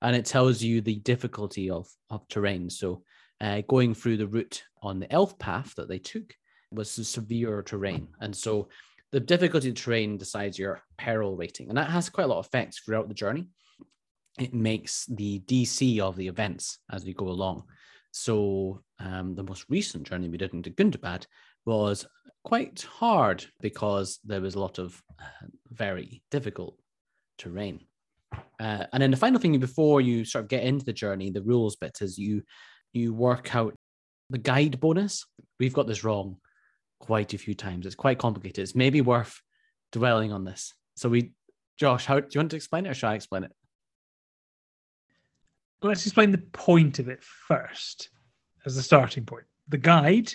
and 0.00 0.16
it 0.16 0.24
tells 0.24 0.62
you 0.62 0.80
the 0.80 0.96
difficulty 0.96 1.70
of 1.70 1.88
of 2.10 2.26
terrain. 2.28 2.68
So, 2.70 3.04
uh, 3.40 3.62
going 3.68 3.94
through 3.94 4.16
the 4.16 4.26
route 4.26 4.62
on 4.82 4.98
the 4.98 5.12
elf 5.12 5.38
path 5.38 5.74
that 5.76 5.88
they 5.88 5.98
took 5.98 6.34
was 6.72 6.96
the 6.96 7.04
severe 7.04 7.62
terrain, 7.62 8.08
and 8.20 8.34
so 8.34 8.68
the 9.12 9.20
difficulty 9.20 9.68
of 9.68 9.74
terrain 9.74 10.16
decides 10.18 10.58
your 10.58 10.82
peril 10.96 11.36
rating, 11.36 11.68
and 11.68 11.78
that 11.78 11.90
has 11.90 12.08
quite 12.08 12.24
a 12.24 12.26
lot 12.26 12.38
of 12.38 12.46
effects 12.46 12.78
throughout 12.80 13.08
the 13.08 13.14
journey. 13.14 13.46
It 14.38 14.54
makes 14.54 15.06
the 15.06 15.40
DC 15.40 16.00
of 16.00 16.16
the 16.16 16.28
events 16.28 16.78
as 16.90 17.04
we 17.04 17.12
go 17.12 17.28
along. 17.28 17.64
So 18.12 18.82
um, 19.00 19.34
the 19.34 19.42
most 19.42 19.64
recent 19.68 20.06
journey 20.06 20.28
we 20.28 20.38
did 20.38 20.52
into 20.52 20.70
Gundabad 20.70 21.26
was 21.64 22.06
quite 22.44 22.82
hard 22.82 23.44
because 23.60 24.18
there 24.24 24.40
was 24.40 24.54
a 24.54 24.60
lot 24.60 24.78
of 24.78 25.02
uh, 25.20 25.46
very 25.70 26.22
difficult 26.30 26.78
terrain. 27.38 27.80
Uh, 28.60 28.84
and 28.92 29.02
then 29.02 29.10
the 29.10 29.16
final 29.16 29.40
thing 29.40 29.58
before 29.58 30.00
you 30.00 30.24
sort 30.24 30.44
of 30.44 30.48
get 30.48 30.62
into 30.62 30.84
the 30.84 30.92
journey, 30.92 31.30
the 31.30 31.42
rules 31.42 31.76
bit 31.76 31.98
is 32.00 32.18
you 32.18 32.42
you 32.92 33.14
work 33.14 33.54
out 33.54 33.74
the 34.30 34.38
guide 34.38 34.78
bonus. 34.80 35.24
We've 35.58 35.72
got 35.72 35.86
this 35.86 36.04
wrong 36.04 36.36
quite 37.00 37.34
a 37.34 37.38
few 37.38 37.54
times. 37.54 37.86
It's 37.86 37.94
quite 37.94 38.18
complicated. 38.18 38.62
It's 38.62 38.74
maybe 38.74 39.00
worth 39.00 39.40
dwelling 39.90 40.32
on 40.32 40.44
this. 40.44 40.74
So 40.96 41.08
we, 41.08 41.32
Josh, 41.78 42.04
how 42.04 42.20
do 42.20 42.28
you 42.30 42.38
want 42.40 42.50
to 42.50 42.56
explain 42.56 42.86
it, 42.86 42.90
or 42.90 42.94
shall 42.94 43.10
I 43.10 43.14
explain 43.14 43.44
it? 43.44 43.52
Let's 45.82 46.06
explain 46.06 46.30
the 46.30 46.38
point 46.38 46.98
of 47.00 47.08
it 47.08 47.22
first, 47.22 48.10
as 48.64 48.76
the 48.76 48.82
starting 48.82 49.24
point. 49.24 49.44
The 49.68 49.78
guide 49.78 50.32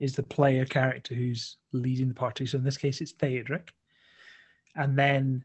is 0.00 0.14
the 0.14 0.22
player 0.22 0.64
character 0.64 1.14
who's 1.14 1.56
leading 1.72 2.08
the 2.08 2.14
party. 2.14 2.46
So 2.46 2.58
in 2.58 2.64
this 2.64 2.78
case, 2.78 3.00
it's 3.00 3.12
Theodric. 3.12 3.68
And 4.74 4.98
then 4.98 5.44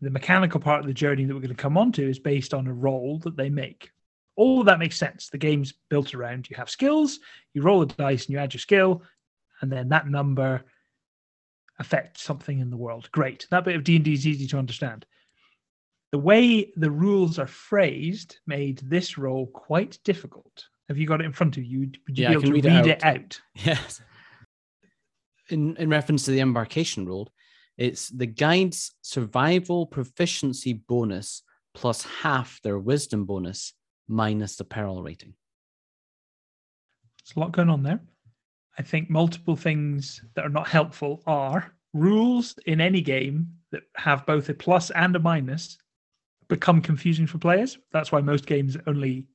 the 0.00 0.10
mechanical 0.10 0.60
part 0.60 0.80
of 0.80 0.86
the 0.86 0.94
journey 0.94 1.24
that 1.24 1.34
we're 1.34 1.40
going 1.40 1.50
to 1.50 1.54
come 1.54 1.78
onto 1.78 2.06
is 2.06 2.18
based 2.18 2.54
on 2.54 2.66
a 2.66 2.72
roll 2.72 3.18
that 3.20 3.36
they 3.36 3.50
make. 3.50 3.90
All 4.36 4.60
of 4.60 4.66
that 4.66 4.78
makes 4.78 4.96
sense. 4.96 5.28
The 5.28 5.38
game's 5.38 5.74
built 5.90 6.14
around 6.14 6.48
you 6.48 6.56
have 6.56 6.70
skills, 6.70 7.20
you 7.54 7.62
roll 7.62 7.82
a 7.82 7.86
dice 7.86 8.26
and 8.26 8.32
you 8.32 8.38
add 8.38 8.54
your 8.54 8.60
skill, 8.60 9.02
and 9.60 9.70
then 9.70 9.88
that 9.90 10.08
number 10.08 10.64
affects 11.78 12.22
something 12.22 12.58
in 12.58 12.70
the 12.70 12.76
world. 12.76 13.08
Great. 13.12 13.46
That 13.50 13.64
bit 13.64 13.76
of 13.76 13.84
D&D 13.84 14.12
is 14.12 14.26
easy 14.26 14.46
to 14.48 14.58
understand. 14.58 15.06
The 16.12 16.18
way 16.18 16.70
the 16.76 16.90
rules 16.90 17.38
are 17.38 17.46
phrased 17.46 18.38
made 18.46 18.78
this 18.84 19.16
roll 19.16 19.46
quite 19.46 19.98
difficult. 20.04 20.66
Have 20.88 20.98
you 20.98 21.06
got 21.06 21.22
it 21.22 21.24
in 21.24 21.32
front 21.32 21.56
of 21.56 21.64
you? 21.64 21.90
Would 22.06 22.18
you 22.18 22.24
Yeah, 22.24 22.28
be 22.28 22.32
able 22.32 22.42
can 22.42 22.50
to 22.50 22.54
read 22.54 22.64
read, 22.66 22.86
it 22.86 22.98
it, 22.98 23.04
out. 23.04 23.40
Yes. 23.54 24.02
In 25.48 25.76
in 25.78 25.88
reference 25.88 26.24
to 26.26 26.30
the 26.30 26.40
embarkation 26.40 27.06
rule, 27.06 27.32
it's 27.78 28.08
the 28.10 28.26
guide's 28.26 28.92
survival 29.00 29.86
proficiency 29.86 30.74
bonus 30.74 31.42
plus 31.74 32.04
half 32.04 32.60
their 32.62 32.78
wisdom 32.78 33.24
bonus 33.24 33.72
minus 34.06 34.56
the 34.56 34.64
peril 34.64 35.02
rating. 35.02 35.34
There's 37.24 37.36
a 37.36 37.40
lot 37.40 37.52
going 37.52 37.70
on 37.70 37.82
there. 37.82 38.00
I 38.78 38.82
think 38.82 39.08
multiple 39.08 39.56
things 39.56 40.22
that 40.34 40.44
are 40.44 40.50
not 40.50 40.68
helpful 40.68 41.22
are 41.26 41.74
rules 41.94 42.58
in 42.66 42.80
any 42.80 43.00
game 43.00 43.48
that 43.70 43.82
have 43.96 44.26
both 44.26 44.48
a 44.48 44.54
plus 44.54 44.90
and 44.90 45.16
a 45.16 45.18
minus 45.18 45.78
become 46.52 46.82
confusing 46.82 47.26
for 47.26 47.38
players. 47.38 47.78
That's 47.92 48.12
why 48.12 48.20
most 48.20 48.44
games 48.44 48.76
only 48.86 49.26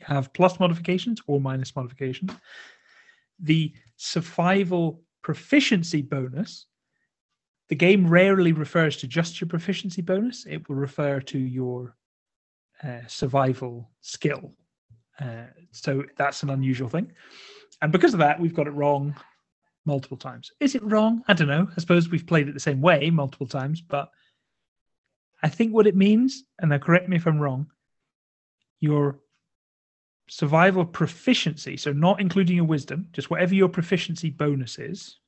have 0.00 0.32
plus 0.32 0.58
modifications 0.58 1.20
or 1.26 1.38
minus 1.38 1.76
modifications. 1.76 2.32
The 3.38 3.74
survival 3.96 5.02
proficiency 5.20 6.00
bonus, 6.00 6.64
the 7.68 7.74
game 7.74 8.06
rarely 8.08 8.52
refers 8.52 8.96
to 8.98 9.06
just 9.06 9.38
your 9.38 9.48
proficiency 9.48 10.00
bonus, 10.00 10.46
it 10.46 10.66
will 10.66 10.76
refer 10.76 11.20
to 11.20 11.38
your 11.38 11.94
uh, 12.82 13.06
survival 13.06 13.90
skill. 14.00 14.54
Uh, 15.20 15.48
so 15.72 16.02
that's 16.16 16.42
an 16.42 16.48
unusual 16.48 16.88
thing. 16.88 17.12
And 17.82 17.92
because 17.92 18.14
of 18.14 18.20
that, 18.20 18.40
we've 18.40 18.54
got 18.54 18.66
it 18.66 18.70
wrong 18.70 19.14
multiple 19.84 20.16
times. 20.16 20.50
Is 20.58 20.74
it 20.74 20.82
wrong? 20.82 21.22
I 21.28 21.34
don't 21.34 21.48
know. 21.48 21.68
I 21.76 21.80
suppose 21.80 22.08
we've 22.08 22.26
played 22.26 22.48
it 22.48 22.54
the 22.54 22.60
same 22.60 22.80
way 22.80 23.10
multiple 23.10 23.46
times, 23.46 23.82
but 23.82 24.08
I 25.42 25.48
think 25.48 25.72
what 25.72 25.86
it 25.86 25.96
means, 25.96 26.44
and 26.58 26.70
now 26.70 26.78
correct 26.78 27.08
me 27.08 27.16
if 27.16 27.26
I'm 27.26 27.40
wrong, 27.40 27.66
your 28.80 29.18
survival 30.28 30.84
proficiency, 30.84 31.76
so 31.76 31.92
not 31.92 32.20
including 32.20 32.56
your 32.56 32.64
wisdom, 32.64 33.08
just 33.12 33.30
whatever 33.30 33.54
your 33.54 33.68
proficiency 33.68 34.30
bonus 34.30 34.78
is, 34.78 35.18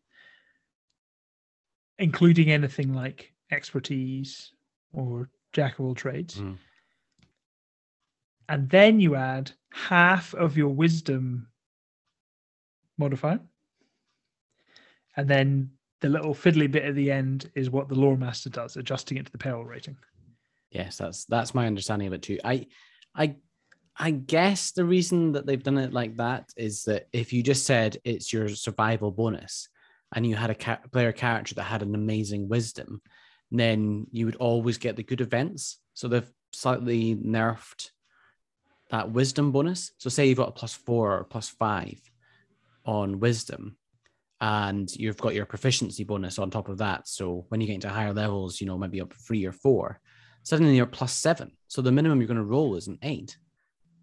including 1.99 2.51
anything 2.51 2.95
like 2.95 3.33
expertise 3.51 4.53
or 4.93 5.29
jack 5.53 5.79
of 5.79 5.85
all 5.85 5.95
trades. 5.95 6.37
Mm. 6.37 6.57
And 8.49 8.71
then 8.71 9.01
you 9.01 9.15
add 9.15 9.53
half 9.73 10.35
of 10.35 10.57
your 10.57 10.69
wisdom 10.69 11.49
modifier. 12.99 13.41
And 15.17 15.29
then 15.29 15.71
the 16.05 16.11
little 16.11 16.35
fiddly 16.35 16.71
bit 16.71 16.85
at 16.85 16.95
the 16.95 17.11
end 17.11 17.51
is 17.55 17.71
what 17.71 17.89
the 17.89 17.95
lore 17.95 18.19
master 18.19 18.51
does, 18.51 18.77
adjusting 18.77 19.17
it 19.17 19.25
to 19.25 19.33
the 19.33 19.39
peril 19.39 19.65
rating. 19.65 19.97
Yes, 20.71 20.99
that's 20.99 21.25
that's 21.25 21.55
my 21.55 21.67
understanding 21.67 22.07
of 22.09 22.13
it 22.13 22.21
too. 22.21 22.39
I 22.45 22.67
I 23.15 23.37
I 23.97 24.11
guess 24.11 24.73
the 24.73 24.85
reason 24.85 25.33
that 25.33 25.47
they've 25.47 25.63
done 25.63 25.79
it 25.79 25.95
like 25.95 26.19
that 26.19 26.53
is 26.59 26.83
that 26.85 27.07
if 27.15 27.33
you 27.33 27.43
just 27.43 27.65
said 27.65 27.97
it's 28.05 28.35
your 28.35 28.51
survival 28.51 29.13
bonus 29.13 29.71
and 30.15 30.27
you 30.27 30.37
had 30.37 30.51
a 30.51 30.55
ca- 30.55 30.81
player 30.93 31.13
character 31.13 31.55
that 31.55 31.63
had 31.63 31.81
an 31.81 31.95
amazing 31.95 32.51
wisdom, 32.51 33.01
then 33.51 34.07
you 34.11 34.27
would 34.27 34.37
always 34.37 34.77
get 34.77 34.97
the 34.97 35.03
good 35.03 35.23
events. 35.23 35.79
So 35.95 36.09
they've 36.09 36.31
slightly 36.53 37.17
nerfed 37.17 37.89
that 38.91 39.11
wisdom 39.11 39.53
bonus. 39.53 39.93
So 39.97 40.11
say 40.11 40.27
you've 40.27 40.37
got 40.37 40.51
a 40.51 40.53
plus 40.53 40.75
four 40.75 41.17
or 41.17 41.25
plus 41.25 41.49
five 41.49 41.99
on 42.85 43.21
wisdom, 43.21 43.79
and 44.45 44.95
you've 44.95 45.17
got 45.17 45.35
your 45.35 45.47
proficiency 45.47 46.05
bonus 46.05 46.39
on 46.39 46.51
top 46.51 46.69
of 46.69 46.77
that. 46.77 47.09
So 47.09 47.47
when 47.49 47.63
you 47.63 47.67
get 47.67 47.77
into 47.77 47.89
higher 47.89 48.13
levels, 48.13 48.61
you 48.61 48.67
know, 48.67 48.77
maybe 48.77 49.01
up 49.01 49.15
three 49.15 49.47
or 49.47 49.53
four, 49.53 50.01
suddenly 50.43 50.77
you're 50.77 50.85
plus 50.85 51.15
seven. 51.15 51.53
So 51.69 51.81
the 51.81 51.91
minimum 51.91 52.21
you're 52.21 52.29
going 52.29 52.37
to 52.37 52.45
roll 52.45 52.77
is 52.77 52.87
an 52.87 52.99
eight. 53.03 53.39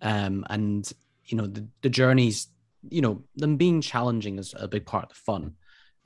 Um, 0.01 0.43
and 0.50 0.91
you 1.25 1.38
know, 1.38 1.45
the, 1.45 1.67
the 1.83 1.91
journeys, 1.91 2.48
you 2.89 3.03
know, 3.03 3.24
them 3.36 3.55
being 3.55 3.81
challenging 3.81 4.39
is 4.39 4.55
a 4.57 4.67
big 4.67 4.83
part 4.83 5.03
of 5.03 5.10
the 5.10 5.15
fun. 5.15 5.53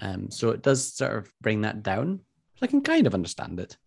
Um, 0.02 0.30
so 0.30 0.50
it 0.50 0.62
does 0.62 0.94
sort 0.94 1.16
of 1.16 1.32
bring 1.40 1.62
that 1.62 1.82
down. 1.82 2.20
So 2.56 2.64
I 2.64 2.68
can 2.68 2.82
kind 2.82 3.08
of 3.08 3.14
understand 3.14 3.62
it. 3.62 3.78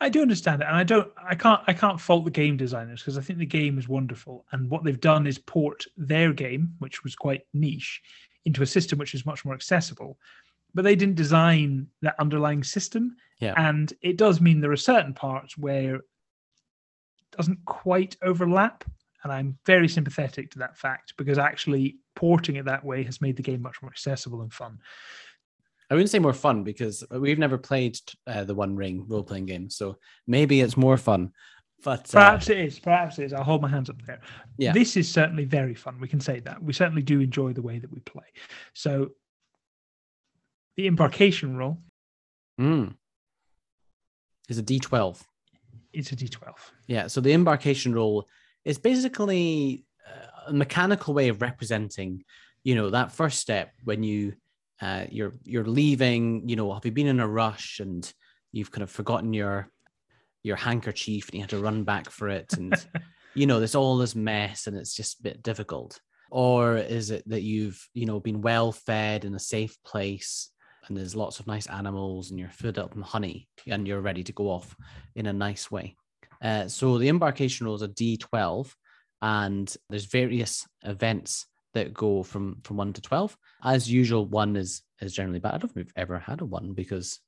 I 0.00 0.08
do 0.08 0.22
understand 0.22 0.62
it, 0.62 0.68
and 0.68 0.76
I 0.76 0.84
don't. 0.84 1.12
I 1.22 1.34
can't. 1.34 1.60
I 1.66 1.74
can't 1.74 2.00
fault 2.00 2.24
the 2.24 2.30
game 2.30 2.56
designers 2.56 3.02
because 3.02 3.18
I 3.18 3.20
think 3.20 3.38
the 3.38 3.46
game 3.46 3.78
is 3.78 3.88
wonderful, 3.88 4.46
and 4.50 4.68
what 4.68 4.82
they've 4.82 4.98
done 4.98 5.28
is 5.28 5.38
port 5.38 5.84
their 5.96 6.32
game, 6.32 6.74
which 6.80 7.04
was 7.04 7.14
quite 7.14 7.42
niche, 7.54 8.02
into 8.44 8.62
a 8.62 8.66
system 8.66 8.98
which 8.98 9.14
is 9.14 9.26
much 9.26 9.44
more 9.44 9.54
accessible. 9.54 10.18
But 10.74 10.82
they 10.82 10.96
didn't 10.96 11.16
design 11.16 11.86
that 12.00 12.16
underlying 12.18 12.64
system, 12.64 13.16
Yeah. 13.40 13.54
and 13.56 13.92
it 14.00 14.16
does 14.16 14.40
mean 14.40 14.60
there 14.60 14.72
are 14.72 14.76
certain 14.76 15.12
parts 15.14 15.56
where 15.58 15.96
it 15.96 16.02
doesn't 17.36 17.64
quite 17.66 18.16
overlap, 18.22 18.84
and 19.22 19.32
I'm 19.32 19.58
very 19.66 19.88
sympathetic 19.88 20.50
to 20.52 20.58
that 20.60 20.76
fact 20.76 21.14
because 21.16 21.38
actually 21.38 21.98
porting 22.16 22.56
it 22.56 22.64
that 22.64 22.84
way 22.84 23.02
has 23.04 23.20
made 23.20 23.36
the 23.36 23.42
game 23.42 23.62
much 23.62 23.80
more 23.82 23.90
accessible 23.90 24.42
and 24.42 24.52
fun. 24.52 24.78
I 25.90 25.94
wouldn't 25.94 26.10
say 26.10 26.18
more 26.18 26.32
fun 26.32 26.64
because 26.64 27.04
we've 27.10 27.38
never 27.38 27.58
played 27.58 27.98
uh, 28.26 28.44
the 28.44 28.54
One 28.54 28.74
Ring 28.76 29.04
role 29.08 29.22
playing 29.22 29.46
game, 29.46 29.68
so 29.68 29.98
maybe 30.26 30.62
it's 30.62 30.76
more 30.76 30.96
fun. 30.96 31.32
But 31.82 32.14
uh, 32.14 32.18
Perhaps 32.18 32.48
it 32.50 32.58
is. 32.58 32.78
Perhaps 32.78 33.18
it 33.18 33.24
is. 33.24 33.32
I'll 33.32 33.44
hold 33.44 33.62
my 33.62 33.68
hands 33.68 33.90
up 33.90 34.00
there. 34.06 34.20
Yeah. 34.56 34.72
This 34.72 34.96
is 34.96 35.10
certainly 35.10 35.44
very 35.44 35.74
fun. 35.74 35.98
We 36.00 36.08
can 36.08 36.20
say 36.20 36.40
that. 36.40 36.62
We 36.62 36.72
certainly 36.72 37.02
do 37.02 37.20
enjoy 37.20 37.52
the 37.52 37.62
way 37.62 37.78
that 37.78 37.92
we 37.92 38.00
play. 38.00 38.24
So 38.74 39.10
the 40.76 40.86
embarkation 40.86 41.56
roll 41.56 41.78
mm, 42.60 42.94
is 44.48 44.58
a 44.58 44.62
D12. 44.62 45.22
It's 45.92 46.12
a 46.12 46.16
d12. 46.16 46.54
Yeah. 46.86 47.06
So 47.06 47.20
the 47.20 47.32
embarkation 47.32 47.94
role 47.94 48.26
is 48.64 48.78
basically 48.78 49.84
uh, 50.08 50.50
a 50.50 50.52
mechanical 50.52 51.12
way 51.12 51.28
of 51.28 51.42
representing, 51.42 52.24
you 52.64 52.74
know, 52.74 52.90
that 52.90 53.12
first 53.12 53.40
step 53.40 53.72
when 53.84 54.02
you 54.02 54.32
uh, 54.80 55.04
you're 55.10 55.34
you're 55.44 55.66
leaving. 55.66 56.48
You 56.48 56.56
know, 56.56 56.72
have 56.72 56.84
you 56.84 56.92
been 56.92 57.08
in 57.08 57.20
a 57.20 57.28
rush 57.28 57.80
and 57.80 58.10
you've 58.52 58.70
kind 58.70 58.82
of 58.82 58.90
forgotten 58.90 59.32
your 59.32 59.70
your 60.42 60.56
handkerchief 60.56 61.28
and 61.28 61.34
you 61.34 61.40
had 61.40 61.50
to 61.50 61.58
run 61.58 61.84
back 61.84 62.10
for 62.10 62.28
it 62.28 62.52
and 62.54 62.74
you 63.34 63.46
know 63.46 63.58
there's 63.58 63.74
all 63.74 63.96
this 63.96 64.14
mess 64.14 64.66
and 64.66 64.76
it's 64.76 64.94
just 64.94 65.20
a 65.20 65.22
bit 65.22 65.42
difficult. 65.42 66.00
Or 66.30 66.78
is 66.78 67.10
it 67.10 67.28
that 67.28 67.42
you've 67.42 67.86
you 67.94 68.06
know 68.06 68.20
been 68.20 68.40
well 68.40 68.72
fed 68.72 69.24
in 69.24 69.34
a 69.34 69.38
safe 69.40 69.76
place 69.84 70.50
and 70.86 70.96
there's 70.96 71.14
lots 71.14 71.40
of 71.40 71.46
nice 71.46 71.66
animals 71.66 72.30
and 72.30 72.40
you're 72.40 72.48
filled 72.48 72.78
up 72.78 72.94
with 72.94 73.04
honey 73.04 73.48
and 73.66 73.86
you're 73.86 74.00
ready 74.00 74.24
to 74.24 74.32
go 74.32 74.48
off 74.48 74.74
in 75.14 75.26
a 75.26 75.32
nice 75.32 75.70
way? 75.70 75.96
Uh, 76.42 76.66
so 76.66 76.98
the 76.98 77.08
embarkation 77.08 77.66
roll 77.66 77.76
is 77.76 77.82
a 77.82 77.88
d12 77.88 78.72
and 79.20 79.76
there's 79.88 80.06
various 80.06 80.66
events 80.82 81.46
that 81.74 81.94
go 81.94 82.22
from 82.22 82.56
from 82.64 82.76
1 82.76 82.92
to 82.94 83.00
12 83.00 83.36
as 83.64 83.90
usual 83.90 84.26
one 84.26 84.56
is 84.56 84.82
is 85.00 85.14
generally 85.14 85.38
bad. 85.38 85.54
I 85.54 85.58
don't 85.58 85.72
think 85.72 85.86
we've 85.86 85.92
ever 85.96 86.18
had 86.18 86.40
a 86.40 86.44
one 86.44 86.72
because 86.72 87.20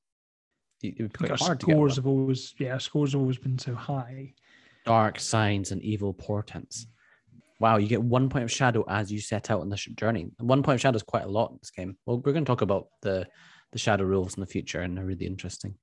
it 0.81 0.95
it 0.97 1.01
would 1.03 1.13
be 1.13 1.17
quite 1.17 1.31
our 1.31 1.37
hard 1.37 1.59
to 1.59 1.65
get 1.65 1.73
scores 1.73 1.95
have 1.95 2.07
always, 2.07 2.53
yeah, 2.59 2.77
scores 2.77 3.13
have 3.13 3.21
always 3.21 3.37
been 3.37 3.57
so 3.57 3.75
high. 3.75 4.33
dark 4.85 5.19
signs 5.19 5.71
and 5.71 5.81
evil 5.81 6.13
portents. 6.13 6.87
Wow, 7.59 7.77
you 7.77 7.87
get 7.87 8.03
one 8.03 8.29
point 8.29 8.43
of 8.43 8.51
shadow 8.51 8.83
as 8.87 9.11
you 9.11 9.19
set 9.19 9.49
out 9.49 9.61
on 9.61 9.69
this 9.69 9.85
journey. 9.85 10.27
One 10.39 10.61
point 10.61 10.75
of 10.75 10.81
shadow 10.81 10.97
is 10.97 11.03
quite 11.03 11.23
a 11.23 11.29
lot 11.29 11.51
in 11.51 11.57
this 11.61 11.71
game. 11.71 11.97
Well, 12.05 12.17
we're 12.17 12.33
going 12.33 12.45
to 12.45 12.49
talk 12.49 12.61
about 12.61 12.87
the 13.01 13.25
the 13.71 13.79
shadow 13.79 14.03
rules 14.03 14.35
in 14.35 14.41
the 14.41 14.47
future, 14.47 14.81
and 14.81 14.95
they're 14.95 15.05
really 15.05 15.25
interesting. 15.25 15.75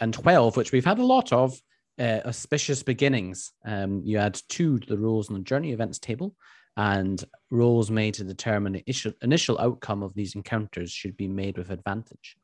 And 0.00 0.14
twelve, 0.14 0.56
which 0.56 0.72
we've 0.72 0.84
had 0.84 0.98
a 0.98 1.04
lot 1.04 1.32
of, 1.32 1.60
uh, 1.98 2.20
auspicious 2.24 2.82
beginnings. 2.82 3.52
Um, 3.64 4.02
you 4.04 4.18
add 4.18 4.40
two 4.48 4.78
to 4.78 4.86
the 4.86 4.96
rules 4.96 5.28
on 5.28 5.34
the 5.34 5.42
journey 5.42 5.72
events 5.72 5.98
table, 5.98 6.34
and 6.76 7.22
rolls 7.50 7.90
made 7.90 8.14
to 8.14 8.24
determine 8.24 8.72
the 8.74 8.84
initial, 8.86 9.12
initial 9.20 9.58
outcome 9.58 10.02
of 10.02 10.14
these 10.14 10.36
encounters 10.36 10.90
should 10.92 11.16
be 11.16 11.28
made 11.28 11.58
with 11.58 11.70
advantage. 11.70 12.36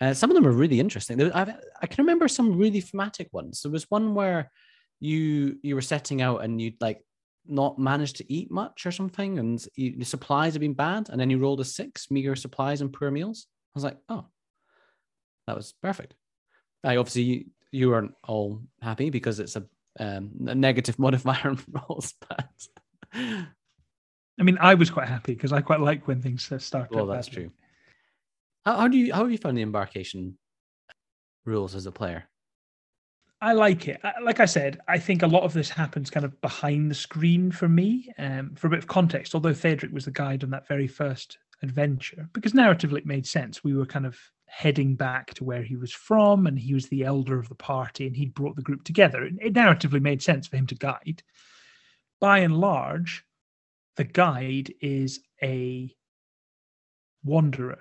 Uh, 0.00 0.14
some 0.14 0.30
of 0.30 0.34
them 0.34 0.46
are 0.46 0.52
really 0.52 0.78
interesting. 0.78 1.16
There, 1.16 1.36
i 1.36 1.86
can 1.86 2.04
remember 2.04 2.28
some 2.28 2.56
really 2.56 2.80
thematic 2.80 3.28
ones. 3.32 3.62
There 3.62 3.72
was 3.72 3.90
one 3.90 4.14
where 4.14 4.50
you 5.00 5.58
you 5.62 5.74
were 5.74 5.80
setting 5.80 6.22
out 6.22 6.42
and 6.42 6.60
you'd 6.60 6.80
like 6.80 7.04
not 7.46 7.78
managed 7.78 8.16
to 8.16 8.32
eat 8.32 8.50
much 8.50 8.86
or 8.86 8.92
something, 8.92 9.38
and 9.38 9.64
you, 9.74 9.96
the 9.98 10.04
supplies 10.04 10.54
have 10.54 10.60
been 10.60 10.74
bad, 10.74 11.08
and 11.08 11.20
then 11.20 11.30
you 11.30 11.38
rolled 11.38 11.60
a 11.60 11.64
six, 11.64 12.10
meager 12.10 12.36
supplies 12.36 12.80
and 12.80 12.92
poor 12.92 13.10
meals. 13.10 13.46
I 13.74 13.78
was 13.78 13.84
like, 13.84 13.98
oh, 14.08 14.26
that 15.46 15.56
was 15.56 15.74
perfect. 15.82 16.14
I 16.84 16.96
obviously 16.96 17.22
you, 17.22 17.44
you 17.72 17.88
weren't 17.88 18.14
all 18.26 18.62
happy 18.80 19.10
because 19.10 19.40
it's 19.40 19.56
a, 19.56 19.64
um, 19.98 20.30
a 20.46 20.54
negative 20.54 20.98
modifier 20.98 21.48
on 21.50 21.58
rolls, 21.88 22.14
but 22.28 22.48
I 23.14 24.44
mean, 24.44 24.58
I 24.60 24.74
was 24.74 24.90
quite 24.90 25.08
happy 25.08 25.34
because 25.34 25.52
I 25.52 25.60
quite 25.60 25.80
like 25.80 26.06
when 26.06 26.22
things 26.22 26.50
start. 26.58 26.90
Well, 26.92 27.06
that's 27.06 27.28
badly. 27.28 27.42
true. 27.44 27.52
How, 28.68 28.76
how 28.76 28.88
do 28.88 28.98
you 28.98 29.14
how 29.14 29.22
have 29.22 29.32
you 29.32 29.38
found 29.38 29.56
the 29.56 29.62
embarkation 29.62 30.36
rules 31.46 31.74
as 31.74 31.86
a 31.86 31.90
player? 31.90 32.28
I 33.40 33.54
like 33.54 33.88
it. 33.88 33.98
Like 34.22 34.40
I 34.40 34.44
said, 34.44 34.78
I 34.86 34.98
think 34.98 35.22
a 35.22 35.26
lot 35.26 35.44
of 35.44 35.54
this 35.54 35.70
happens 35.70 36.10
kind 36.10 36.26
of 36.26 36.38
behind 36.42 36.90
the 36.90 36.94
screen 36.94 37.50
for 37.50 37.66
me. 37.66 38.12
Um, 38.18 38.54
for 38.56 38.66
a 38.66 38.70
bit 38.70 38.80
of 38.80 38.86
context, 38.86 39.34
although 39.34 39.54
Theodric 39.54 39.90
was 39.90 40.04
the 40.04 40.10
guide 40.10 40.44
on 40.44 40.50
that 40.50 40.68
very 40.68 40.86
first 40.86 41.38
adventure, 41.62 42.28
because 42.34 42.52
narratively 42.52 42.98
it 42.98 43.06
made 43.06 43.26
sense. 43.26 43.64
We 43.64 43.74
were 43.74 43.86
kind 43.86 44.04
of 44.04 44.18
heading 44.48 44.96
back 44.96 45.32
to 45.34 45.44
where 45.44 45.62
he 45.62 45.76
was 45.76 45.92
from, 45.92 46.46
and 46.46 46.58
he 46.58 46.74
was 46.74 46.88
the 46.88 47.04
elder 47.04 47.38
of 47.38 47.48
the 47.48 47.54
party, 47.54 48.06
and 48.06 48.14
he'd 48.14 48.34
brought 48.34 48.56
the 48.56 48.60
group 48.60 48.84
together. 48.84 49.24
It, 49.24 49.32
it 49.40 49.54
narratively 49.54 50.02
made 50.02 50.20
sense 50.20 50.46
for 50.46 50.58
him 50.58 50.66
to 50.66 50.74
guide. 50.74 51.22
By 52.20 52.40
and 52.40 52.58
large, 52.58 53.24
the 53.96 54.04
guide 54.04 54.74
is 54.82 55.20
a 55.42 55.90
wanderer 57.24 57.78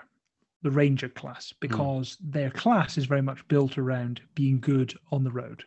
the 0.61 0.71
ranger 0.71 1.09
class 1.09 1.51
hmm. 1.51 1.55
because 1.61 2.17
mm. 2.17 2.31
their 2.33 2.49
class 2.49 2.97
is 2.97 3.05
very 3.05 3.21
much 3.21 3.47
built 3.47 3.77
around 3.77 4.21
being 4.35 4.59
good 4.59 4.93
on 5.11 5.23
the 5.23 5.31
road. 5.31 5.63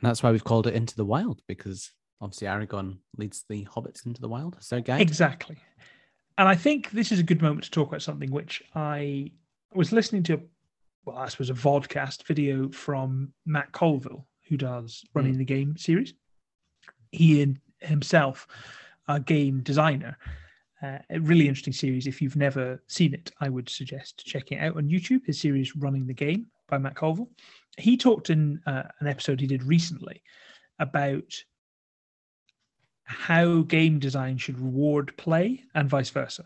And 0.00 0.08
that's 0.08 0.22
why 0.22 0.32
we've 0.32 0.44
called 0.44 0.66
it 0.66 0.74
Into 0.74 0.96
the 0.96 1.04
Wild 1.04 1.42
because 1.46 1.92
obviously 2.20 2.46
Aragorn 2.46 2.98
leads 3.16 3.44
the 3.48 3.66
hobbits 3.66 4.06
into 4.06 4.20
the 4.20 4.28
wild 4.28 4.56
as 4.58 4.68
their 4.68 4.80
guide. 4.80 5.00
Exactly. 5.00 5.58
And 6.38 6.48
I 6.48 6.54
think 6.54 6.90
this 6.92 7.12
is 7.12 7.18
a 7.18 7.24
good 7.24 7.42
moment 7.42 7.64
to 7.64 7.70
talk 7.70 7.88
about 7.88 8.02
something 8.02 8.30
which 8.30 8.62
I 8.74 9.32
was 9.74 9.92
listening 9.92 10.22
to, 10.24 10.40
well, 11.04 11.18
I 11.18 11.28
suppose 11.28 11.50
a 11.50 11.54
vodcast 11.54 12.24
video 12.24 12.70
from 12.70 13.32
Matt 13.44 13.72
Colville, 13.72 14.26
who 14.48 14.56
does 14.56 15.04
Running 15.14 15.34
mm. 15.34 15.38
the 15.38 15.44
Game 15.44 15.76
series. 15.76 16.14
He 17.10 17.56
himself, 17.80 18.46
a 19.08 19.20
game 19.20 19.60
designer, 19.60 20.16
uh, 20.82 20.98
a 21.10 21.20
really 21.20 21.48
interesting 21.48 21.72
series. 21.72 22.06
If 22.06 22.20
you've 22.20 22.36
never 22.36 22.82
seen 22.88 23.14
it, 23.14 23.30
I 23.40 23.48
would 23.48 23.68
suggest 23.68 24.24
checking 24.26 24.58
it 24.58 24.62
out 24.62 24.76
on 24.76 24.88
YouTube. 24.88 25.24
His 25.26 25.40
series 25.40 25.76
"Running 25.76 26.06
the 26.06 26.14
Game" 26.14 26.46
by 26.68 26.78
Matt 26.78 26.96
Colville. 26.96 27.30
He 27.78 27.96
talked 27.96 28.30
in 28.30 28.60
uh, 28.66 28.84
an 29.00 29.06
episode 29.06 29.40
he 29.40 29.46
did 29.46 29.62
recently 29.62 30.22
about 30.78 31.32
how 33.04 33.62
game 33.62 33.98
design 33.98 34.38
should 34.38 34.58
reward 34.58 35.16
play 35.16 35.62
and 35.74 35.88
vice 35.88 36.10
versa. 36.10 36.44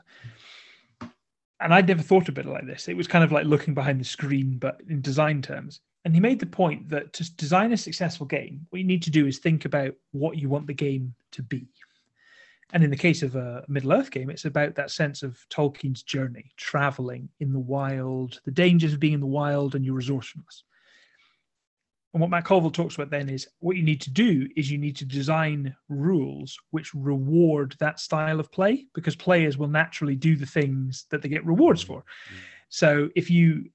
And 1.61 1.73
I'd 1.73 1.89
never 1.89 2.03
thought 2.03 2.29
of 2.29 2.39
it 2.39 2.47
like 2.47 2.67
this. 2.67 2.89
It 2.89 2.97
was 2.97 3.09
kind 3.09 3.25
of 3.25 3.33
like 3.33 3.47
looking 3.47 3.73
behind 3.73 3.99
the 3.99 4.05
screen, 4.05 4.59
but 4.59 4.81
in 4.89 5.01
design 5.01 5.41
terms. 5.41 5.81
And 6.05 6.15
he 6.15 6.21
made 6.21 6.39
the 6.39 6.47
point 6.47 6.89
that 6.91 7.13
to 7.15 7.35
design 7.37 7.73
a 7.73 7.77
successful 7.77 8.27
game, 8.27 8.67
what 8.71 8.79
you 8.79 8.85
need 8.85 9.03
to 9.05 9.11
do 9.11 9.27
is 9.27 9.39
think 9.39 9.65
about 9.65 9.95
what 10.13 10.37
you 10.37 10.49
want 10.49 10.67
the 10.67 10.75
game 10.75 11.15
to 11.33 11.43
be. 11.43 11.67
And 12.73 12.83
in 12.83 12.91
the 12.91 12.97
case 12.97 13.23
of 13.23 13.37
a 13.37 13.65
Middle 13.69 13.93
Earth 13.93 14.11
game, 14.11 14.29
it's 14.29 14.45
about 14.45 14.75
that 14.75 14.91
sense 14.91 15.23
of 15.23 15.39
Tolkien's 15.51 16.03
journey, 16.03 16.51
traveling 16.57 17.29
in 17.39 17.53
the 17.53 17.61
wild, 17.61 18.41
the 18.45 18.51
dangers 18.51 18.93
of 18.93 19.01
being 19.01 19.13
in 19.13 19.21
the 19.21 19.27
wild, 19.27 19.75
and 19.75 19.85
your 19.85 19.95
resourcefulness. 19.95 20.65
And 22.13 22.21
what 22.23 22.31
Matt 22.31 22.47
Colville 22.47 22.71
talks 22.71 22.95
about 22.95 23.11
then 23.11 23.29
is 23.29 23.47
what 23.59 23.77
you 23.77 23.83
need 23.83 24.01
to 24.01 24.11
do 24.11 24.49
is 24.57 24.71
you 24.71 24.79
need 24.79 24.97
to 24.97 25.05
design 25.05 25.77
rules 25.89 26.59
which 26.71 26.95
reward 26.95 27.77
that 27.79 28.01
style 28.01 28.41
of 28.41 28.51
play 28.51 28.87
because 28.95 29.15
players 29.15 29.59
will 29.59 29.69
naturally 29.69 30.17
do 30.17 30.35
the 30.35 30.47
things 30.47 31.05
that 31.11 31.21
they 31.21 31.29
get 31.29 31.45
rewards 31.45 31.83
for. 31.83 31.99
Mm-hmm. 31.99 32.37
So 32.71 33.11
if 33.15 33.31
you, 33.31 33.69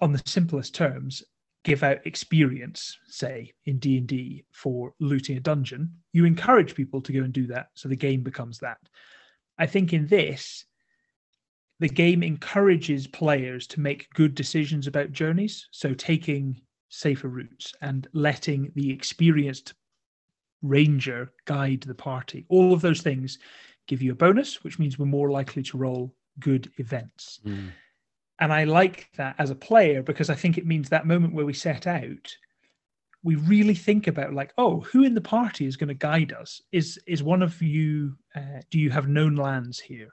on 0.00 0.12
the 0.12 0.22
simplest 0.24 0.74
terms, 0.74 1.22
give 1.64 1.82
out 1.82 2.04
experience 2.06 2.98
say 3.06 3.52
in 3.66 3.78
d&d 3.78 4.44
for 4.52 4.94
looting 4.98 5.36
a 5.36 5.40
dungeon 5.40 5.90
you 6.12 6.24
encourage 6.24 6.74
people 6.74 7.00
to 7.00 7.12
go 7.12 7.22
and 7.22 7.32
do 7.32 7.46
that. 7.46 7.68
So 7.74 7.88
the 7.88 7.96
game 7.96 8.22
becomes 8.22 8.58
that. 8.58 8.78
I 9.58 9.66
think 9.66 9.92
in 9.92 10.06
this 10.06 10.64
the 11.80 11.88
game 11.88 12.22
encourages 12.22 13.08
players 13.08 13.66
to 13.68 13.80
make 13.80 14.08
good 14.14 14.36
decisions 14.36 14.86
about 14.86 15.10
journeys. 15.10 15.66
So 15.72 15.94
taking 15.94 16.60
safer 16.90 17.28
routes 17.28 17.74
and 17.80 18.06
letting 18.12 18.70
the 18.76 18.90
experienced 18.90 19.74
ranger 20.60 21.32
guide 21.44 21.80
the 21.80 21.94
party. 21.94 22.46
All 22.48 22.72
of 22.72 22.82
those 22.82 23.00
things 23.00 23.38
give 23.88 24.00
you 24.00 24.12
a 24.12 24.16
bonus 24.16 24.62
which 24.62 24.78
means 24.78 24.98
we're 24.98 25.06
more 25.06 25.30
likely 25.30 25.62
to 25.64 25.78
roll 25.78 26.14
good 26.38 26.70
events. 26.76 27.40
Mm. 27.44 27.70
And 28.42 28.52
I 28.52 28.64
like 28.64 29.08
that 29.18 29.36
as 29.38 29.50
a 29.50 29.54
player 29.54 30.02
because 30.02 30.28
I 30.28 30.34
think 30.34 30.58
it 30.58 30.66
means 30.66 30.88
that 30.88 31.06
moment 31.06 31.32
where 31.32 31.46
we 31.46 31.52
set 31.52 31.86
out, 31.86 32.36
we 33.22 33.36
really 33.36 33.76
think 33.76 34.08
about 34.08 34.34
like, 34.34 34.52
oh, 34.58 34.80
who 34.80 35.04
in 35.04 35.14
the 35.14 35.20
party 35.20 35.64
is 35.64 35.76
going 35.76 35.86
to 35.86 35.94
guide 35.94 36.32
us? 36.32 36.60
Is 36.72 36.98
is 37.06 37.22
one 37.22 37.40
of 37.40 37.62
you? 37.62 38.16
Uh, 38.34 38.62
do 38.68 38.80
you 38.80 38.90
have 38.90 39.06
known 39.06 39.36
lands 39.36 39.78
here? 39.78 40.08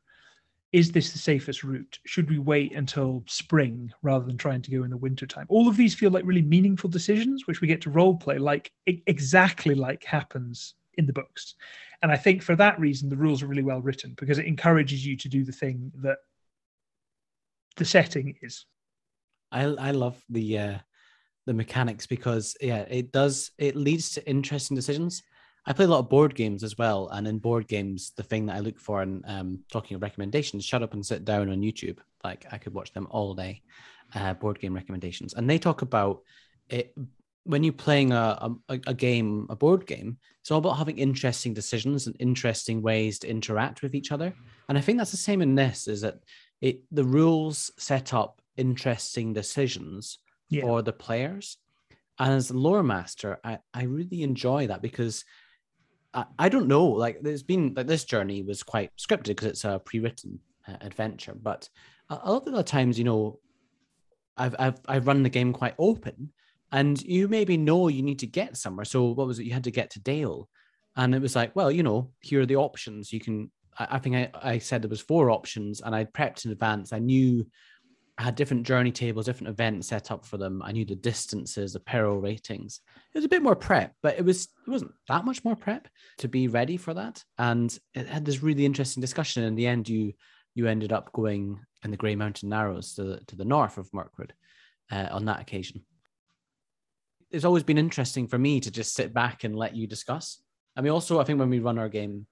Is 0.72 0.92
this 0.92 1.12
the 1.12 1.18
safest 1.18 1.64
route? 1.64 1.98
Should 2.06 2.30
we 2.30 2.38
wait 2.38 2.76
until 2.76 3.24
spring 3.26 3.92
rather 4.04 4.28
than 4.28 4.38
trying 4.38 4.62
to 4.62 4.70
go 4.70 4.84
in 4.84 4.92
the 4.92 4.98
winter 4.98 5.26
time? 5.26 5.48
All 5.50 5.68
of 5.68 5.76
these 5.76 5.96
feel 5.96 6.12
like 6.12 6.24
really 6.24 6.44
meaningful 6.44 6.92
decisions, 6.92 7.48
which 7.48 7.62
we 7.62 7.68
get 7.68 7.82
to 7.82 7.90
role 7.90 8.16
play 8.16 8.38
like 8.38 8.72
exactly 8.86 9.74
like 9.74 10.04
happens 10.04 10.76
in 11.00 11.08
the 11.08 11.14
books. 11.14 11.56
And 12.04 12.12
I 12.12 12.16
think 12.16 12.44
for 12.44 12.56
that 12.58 12.80
reason, 12.80 13.10
the 13.10 13.18
rules 13.18 13.42
are 13.42 13.48
really 13.48 13.64
well 13.64 13.82
written 13.82 14.14
because 14.20 14.38
it 14.38 14.46
encourages 14.46 15.04
you 15.04 15.18
to 15.18 15.28
do 15.28 15.44
the 15.44 15.52
thing 15.52 15.92
that 16.04 16.20
the 17.80 17.86
setting 17.86 18.36
is. 18.42 18.66
I 19.52 19.64
I 19.64 19.92
love 19.92 20.22
the 20.30 20.58
uh, 20.58 20.78
the 21.48 21.54
mechanics 21.54 22.06
because 22.06 22.56
yeah, 22.62 22.82
it 22.82 23.12
does 23.12 23.52
it 23.58 23.76
leads 23.76 24.12
to 24.12 24.30
interesting 24.30 24.76
decisions. 24.76 25.24
I 25.66 25.74
play 25.74 25.86
a 25.86 25.88
lot 25.88 26.00
of 26.00 26.10
board 26.10 26.36
games 26.36 26.64
as 26.64 26.78
well, 26.78 27.10
and 27.10 27.28
in 27.28 27.40
board 27.40 27.68
games, 27.68 28.12
the 28.16 28.24
thing 28.24 28.46
that 28.46 28.56
I 28.56 28.60
look 28.60 28.80
for 28.80 29.02
in 29.02 29.24
um, 29.26 29.60
talking 29.72 29.96
of 29.96 30.02
recommendations, 30.02 30.66
shut 30.66 30.84
up 30.84 30.94
and 30.94 31.06
sit 31.06 31.26
down 31.26 31.50
on 31.50 31.62
YouTube. 31.62 31.98
Like 32.24 32.46
I 32.52 32.58
could 32.58 32.74
watch 32.74 32.94
them 32.94 33.08
all 33.10 33.34
day. 33.34 33.62
Uh, 34.14 34.34
board 34.34 34.60
game 34.60 34.74
recommendations, 34.74 35.34
and 35.34 35.50
they 35.50 35.60
talk 35.60 35.82
about 35.82 36.22
it 36.68 36.96
when 37.44 37.64
you're 37.64 37.74
playing 37.74 38.12
a, 38.12 38.52
a, 38.70 38.80
a 38.88 38.94
game, 38.94 39.48
a 39.50 39.56
board 39.56 39.86
game. 39.88 40.18
It's 40.42 40.52
all 40.52 40.60
about 40.60 40.78
having 40.78 40.98
interesting 40.98 41.54
decisions 41.54 42.06
and 42.06 42.16
interesting 42.20 42.82
ways 42.82 43.20
to 43.20 43.30
interact 43.30 43.82
with 43.82 43.96
each 43.96 44.12
other. 44.12 44.34
And 44.68 44.78
I 44.78 44.82
think 44.82 44.98
that's 44.98 45.12
the 45.12 45.18
same 45.18 45.42
in 45.42 45.56
this. 45.56 45.88
Is 45.88 46.02
that 46.02 46.20
it 46.62 46.82
the 46.92 47.04
rules 47.04 47.72
set 47.78 48.14
up 48.14 48.42
interesting 48.58 49.34
decisions 49.34 50.20
yeah. 50.50 50.62
for 50.62 50.82
the 50.82 50.94
players. 50.94 51.58
And 52.18 52.34
as 52.34 52.50
a 52.50 52.58
lore 52.58 52.84
master, 52.84 53.40
I, 53.44 53.60
I 53.74 53.84
really 53.84 54.24
enjoy 54.24 54.68
that 54.68 54.82
because 54.82 55.24
I, 56.14 56.26
I 56.38 56.50
don't 56.50 56.68
know, 56.68 56.86
like 56.86 57.22
there's 57.22 57.44
been 57.44 57.74
like 57.76 57.88
this 57.88 58.04
journey 58.04 58.44
was 58.44 58.62
quite 58.64 58.92
scripted 58.98 59.28
because 59.28 59.48
it's 59.48 59.64
a 59.64 59.80
pre-written 59.80 60.40
uh, 60.68 60.76
adventure, 60.82 61.36
but 61.42 61.70
a, 62.10 62.20
a 62.24 62.32
lot 62.34 62.48
of 62.48 62.54
the 62.54 62.64
times, 62.64 62.98
you 62.98 63.06
know, 63.06 63.40
I've, 64.36 64.56
I've 64.58 64.80
I've 64.88 65.08
run 65.08 65.24
the 65.24 65.30
game 65.30 65.54
quite 65.54 65.76
open, 65.78 66.32
and 66.72 67.02
you 67.02 67.28
maybe 67.28 67.58
know 67.58 67.88
you 67.90 68.02
need 68.02 68.20
to 68.20 68.28
get 68.28 68.58
somewhere. 68.58 68.86
So 68.86 69.12
what 69.12 69.28
was 69.28 69.40
it? 69.40 69.46
You 69.46 69.54
had 69.54 69.66
to 69.66 69.72
get 69.72 69.92
to 69.92 70.00
Dale, 70.00 70.50
and 70.96 71.14
it 71.14 71.22
was 71.22 71.36
like, 71.36 71.56
well, 71.56 71.72
you 71.72 71.84
know, 71.84 72.12
here 72.22 72.42
are 72.42 72.46
the 72.46 72.56
options. 72.56 73.12
You 73.12 73.20
can 73.20 73.52
I, 73.80 74.00
think 74.00 74.16
I, 74.16 74.30
I 74.42 74.58
said 74.58 74.82
there 74.82 74.90
was 74.90 75.02
four 75.02 75.32
options 75.32 75.82
and 75.82 75.96
I 75.96 76.06
prepped 76.06 76.46
in 76.46 76.52
advance. 76.52 76.92
I 76.92 77.00
knew 77.00 77.48
I 78.18 78.24
had 78.24 78.36
different 78.36 78.68
journey 78.68 78.92
tables, 78.92 79.26
different 79.26 79.50
events 79.50 79.88
set 79.88 80.12
up 80.12 80.26
for 80.26 80.38
them. 80.38 80.62
I 80.62 80.74
knew 80.74 80.84
the 80.84 80.96
distances, 80.96 81.72
the 81.72 81.80
peril 81.80 82.20
ratings. 82.20 82.82
It 83.14 83.18
was 83.18 83.26
a 83.26 83.30
bit 83.30 83.42
more 83.42 83.56
prep, 83.56 83.94
but 84.04 84.18
it 84.18 84.26
was 84.26 84.50
it 84.68 84.70
wasn't 84.70 84.92
that 85.08 85.24
much 85.24 85.46
more 85.46 85.56
prep 85.56 85.88
to 86.18 86.28
be 86.28 86.50
ready 86.50 86.76
for 86.76 86.94
that. 86.96 87.24
And 87.38 87.78
it 87.94 88.08
had 88.08 88.26
this 88.26 88.44
really 88.44 88.66
interesting 88.66 89.00
discussion. 89.00 89.44
In 89.44 89.56
the 89.56 89.68
end, 89.68 89.88
you 89.88 90.14
you 90.54 90.68
ended 90.68 90.92
up 90.92 91.14
going 91.14 91.60
in 91.86 91.92
the 91.92 91.98
Grey 91.98 92.16
Mountain 92.16 92.50
Narrows 92.50 92.96
to 92.96 93.04
the, 93.04 93.18
to 93.28 93.38
the 93.38 93.46
north 93.46 93.78
of 93.78 93.94
Mirkwood 93.94 94.34
uh, 94.92 95.08
on 95.12 95.26
that 95.26 95.40
occasion. 95.40 95.86
it's 97.32 97.46
always 97.46 97.64
been 97.64 97.78
interesting 97.78 98.28
for 98.28 98.38
me 98.38 98.60
to 98.60 98.72
just 98.72 98.94
sit 98.94 99.14
back 99.14 99.44
and 99.44 99.56
let 99.56 99.76
you 99.76 99.88
discuss. 99.88 100.42
I 100.76 100.82
mean, 100.82 100.92
also, 100.92 101.20
I 101.20 101.24
think 101.24 101.40
when 101.40 101.50
we 101.50 101.60
run 101.60 101.80
our 101.80 101.90
game, 101.90 102.26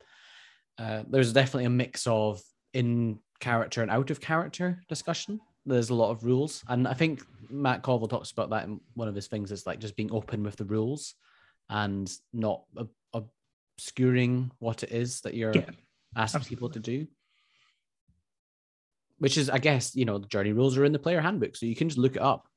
uh, 0.78 1.04
there's 1.10 1.34
definitely 1.34 1.66
a 1.66 1.70
mix 1.70 2.06
of 2.08 2.42
in 2.74 3.20
character 3.40 3.82
and 3.82 3.92
out 3.92 4.10
of 4.12 4.22
character 4.22 4.82
discussion. 4.90 5.40
There's 5.66 5.90
a 5.90 5.96
lot 5.96 6.12
of 6.12 6.24
rules, 6.24 6.64
and 6.70 6.88
I 6.88 6.94
think 6.94 7.22
Matt 7.50 7.84
Colville 7.84 8.08
talks 8.08 8.32
about 8.32 8.50
that 8.52 8.66
in 8.66 8.80
one 8.94 9.08
of 9.08 9.16
his 9.16 9.28
things. 9.28 9.52
Is 9.52 9.66
like 9.68 9.80
just 9.80 9.96
being 9.96 10.12
open 10.12 10.44
with 10.44 10.56
the 10.56 10.66
rules 10.66 11.16
and 11.70 12.10
not 12.32 12.64
obscuring 13.14 14.52
what 14.60 14.84
it 14.84 14.92
is 14.92 15.22
that 15.22 15.34
you're 15.34 15.54
Yeah, 15.54 15.66
asking 16.16 16.40
absolutely. 16.42 16.50
people 16.50 16.70
to 16.70 16.80
do. 16.80 17.08
Which 19.20 19.38
is, 19.38 19.50
I 19.50 19.58
guess, 19.58 19.96
you 19.96 20.06
know, 20.06 20.20
the 20.20 20.28
journey 20.28 20.54
rules 20.54 20.78
are 20.78 20.86
in 20.86 20.92
the 20.92 21.00
player 21.00 21.20
handbook, 21.20 21.56
so 21.56 21.66
you 21.66 21.76
can 21.76 21.90
just 21.90 21.98
look 21.98 22.16
it 22.16 22.22
up. 22.22 22.48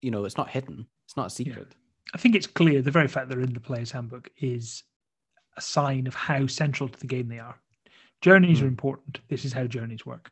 You 0.00 0.10
know, 0.10 0.24
it's 0.24 0.36
not 0.38 0.48
hidden. 0.50 0.86
It's 1.06 1.16
not 1.16 1.26
a 1.26 1.30
secret. 1.30 1.68
I 2.14 2.18
think 2.18 2.34
it's 2.34 2.46
clear 2.46 2.80
the 2.82 2.90
very 2.90 3.08
fact 3.08 3.28
they're 3.28 3.40
in 3.40 3.52
the 3.52 3.60
player's 3.60 3.90
handbook 3.90 4.30
is 4.38 4.82
a 5.56 5.60
sign 5.60 6.06
of 6.06 6.14
how 6.14 6.46
central 6.46 6.88
to 6.88 6.98
the 6.98 7.06
game 7.06 7.28
they 7.28 7.38
are. 7.38 7.60
Journeys 8.20 8.60
are 8.60 8.64
Hmm. 8.64 8.68
important. 8.70 9.20
This 9.28 9.44
is 9.44 9.52
how 9.52 9.66
journeys 9.66 10.04
work. 10.06 10.30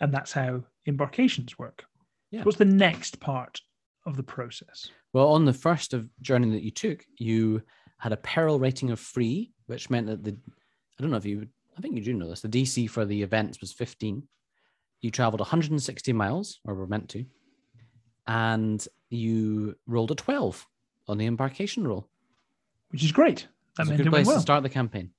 And 0.00 0.12
that's 0.12 0.32
how 0.32 0.64
embarkations 0.88 1.58
work. 1.58 1.84
Yeah. 2.30 2.42
What's 2.44 2.58
the 2.58 2.64
next 2.64 3.20
part 3.20 3.60
of 4.06 4.16
the 4.16 4.22
process? 4.22 4.88
Well, 5.12 5.28
on 5.28 5.44
the 5.44 5.52
first 5.52 5.92
of 5.94 6.08
journey 6.20 6.50
that 6.50 6.62
you 6.62 6.70
took, 6.70 7.04
you 7.18 7.62
had 7.98 8.12
a 8.12 8.16
peril 8.16 8.58
rating 8.58 8.90
of 8.90 8.98
three, 8.98 9.52
which 9.66 9.90
meant 9.90 10.06
that 10.08 10.24
the 10.24 10.36
I 10.98 11.02
don't 11.02 11.10
know 11.10 11.16
if 11.18 11.24
you 11.26 11.48
I 11.76 11.80
think 11.80 11.94
you 11.96 12.02
do 12.02 12.12
know 12.14 12.28
this. 12.28 12.40
The 12.40 12.48
DC 12.48 12.88
for 12.90 13.04
the 13.04 13.22
events 13.22 13.60
was 13.60 13.72
15. 13.72 14.26
You 15.00 15.10
traveled 15.10 15.40
160 15.40 16.12
miles, 16.12 16.60
or 16.64 16.74
were 16.74 16.86
meant 16.86 17.08
to, 17.10 17.24
and 18.26 18.86
you 19.10 19.76
rolled 19.86 20.10
a 20.10 20.14
12 20.14 20.66
on 21.08 21.18
the 21.18 21.26
embarkation 21.26 21.86
roll. 21.86 22.08
Which 22.90 23.02
is 23.04 23.12
great. 23.12 23.48
That 23.76 23.82
It's 23.88 23.90
a 23.92 23.96
good 24.02 24.10
place 24.10 24.26
well. 24.26 24.36
to 24.36 24.42
start 24.42 24.62
the 24.62 24.68
campaign. 24.68 25.10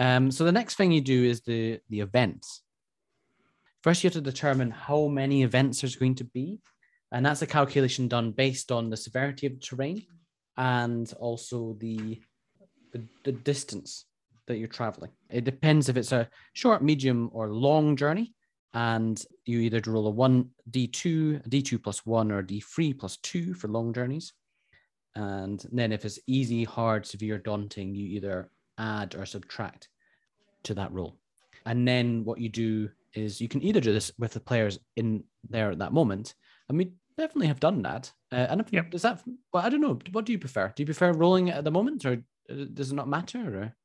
Um, 0.00 0.30
so 0.30 0.44
the 0.44 0.50
next 0.50 0.76
thing 0.76 0.90
you 0.90 1.02
do 1.02 1.24
is 1.24 1.42
the 1.42 1.78
the 1.90 2.00
events. 2.00 2.62
First, 3.82 4.02
you 4.02 4.08
have 4.08 4.14
to 4.14 4.22
determine 4.22 4.70
how 4.70 5.08
many 5.08 5.42
events 5.42 5.80
there's 5.80 5.94
going 5.94 6.14
to 6.16 6.24
be, 6.24 6.58
and 7.12 7.24
that's 7.24 7.42
a 7.42 7.46
calculation 7.46 8.08
done 8.08 8.32
based 8.32 8.72
on 8.72 8.88
the 8.88 8.96
severity 8.96 9.46
of 9.46 9.54
the 9.54 9.60
terrain 9.60 10.06
and 10.56 11.12
also 11.20 11.76
the 11.80 12.18
the, 12.92 13.02
the 13.24 13.32
distance 13.32 14.06
that 14.46 14.56
you're 14.56 14.68
traveling. 14.68 15.10
It 15.28 15.44
depends 15.44 15.88
if 15.88 15.98
it's 15.98 16.12
a 16.12 16.28
short, 16.54 16.82
medium, 16.82 17.28
or 17.34 17.52
long 17.52 17.94
journey, 17.94 18.34
and 18.72 19.22
you 19.44 19.60
either 19.60 19.82
roll 19.86 20.06
a 20.06 20.10
one 20.10 20.48
d2, 20.70 21.44
a 21.44 21.48
d2 21.48 21.82
plus 21.82 22.06
one, 22.06 22.32
or 22.32 22.38
a 22.38 22.42
d3 22.42 22.98
plus 22.98 23.18
two 23.18 23.52
for 23.52 23.68
long 23.68 23.92
journeys. 23.92 24.32
And 25.14 25.62
then 25.70 25.92
if 25.92 26.06
it's 26.06 26.18
easy, 26.26 26.64
hard, 26.64 27.04
severe, 27.04 27.36
daunting, 27.36 27.94
you 27.94 28.06
either 28.16 28.50
add 28.78 29.14
or 29.14 29.26
subtract 29.26 29.89
to 30.64 30.74
that 30.74 30.92
role. 30.92 31.16
And 31.66 31.86
then 31.86 32.24
what 32.24 32.40
you 32.40 32.48
do 32.48 32.90
is 33.14 33.40
you 33.40 33.48
can 33.48 33.62
either 33.62 33.80
do 33.80 33.92
this 33.92 34.12
with 34.18 34.32
the 34.32 34.40
players 34.40 34.78
in 34.96 35.24
there 35.48 35.70
at 35.70 35.78
that 35.78 35.92
moment. 35.92 36.34
And 36.68 36.78
we 36.78 36.92
definitely 37.18 37.48
have 37.48 37.60
done 37.60 37.82
that. 37.82 38.12
Uh, 38.32 38.46
and 38.48 38.60
if, 38.60 38.72
Yep. 38.72 38.90
does 38.90 39.02
that, 39.02 39.22
well, 39.52 39.64
I 39.64 39.68
don't 39.68 39.80
know. 39.80 39.98
What 40.12 40.24
do 40.24 40.32
you 40.32 40.38
prefer? 40.38 40.72
Do 40.74 40.82
you 40.82 40.86
prefer 40.86 41.12
rolling 41.12 41.50
at 41.50 41.64
the 41.64 41.70
moment 41.70 42.04
or 42.04 42.22
uh, 42.50 42.64
does 42.72 42.92
it 42.92 42.94
not 42.94 43.08
matter? 43.08 43.62
Or? 43.62 43.76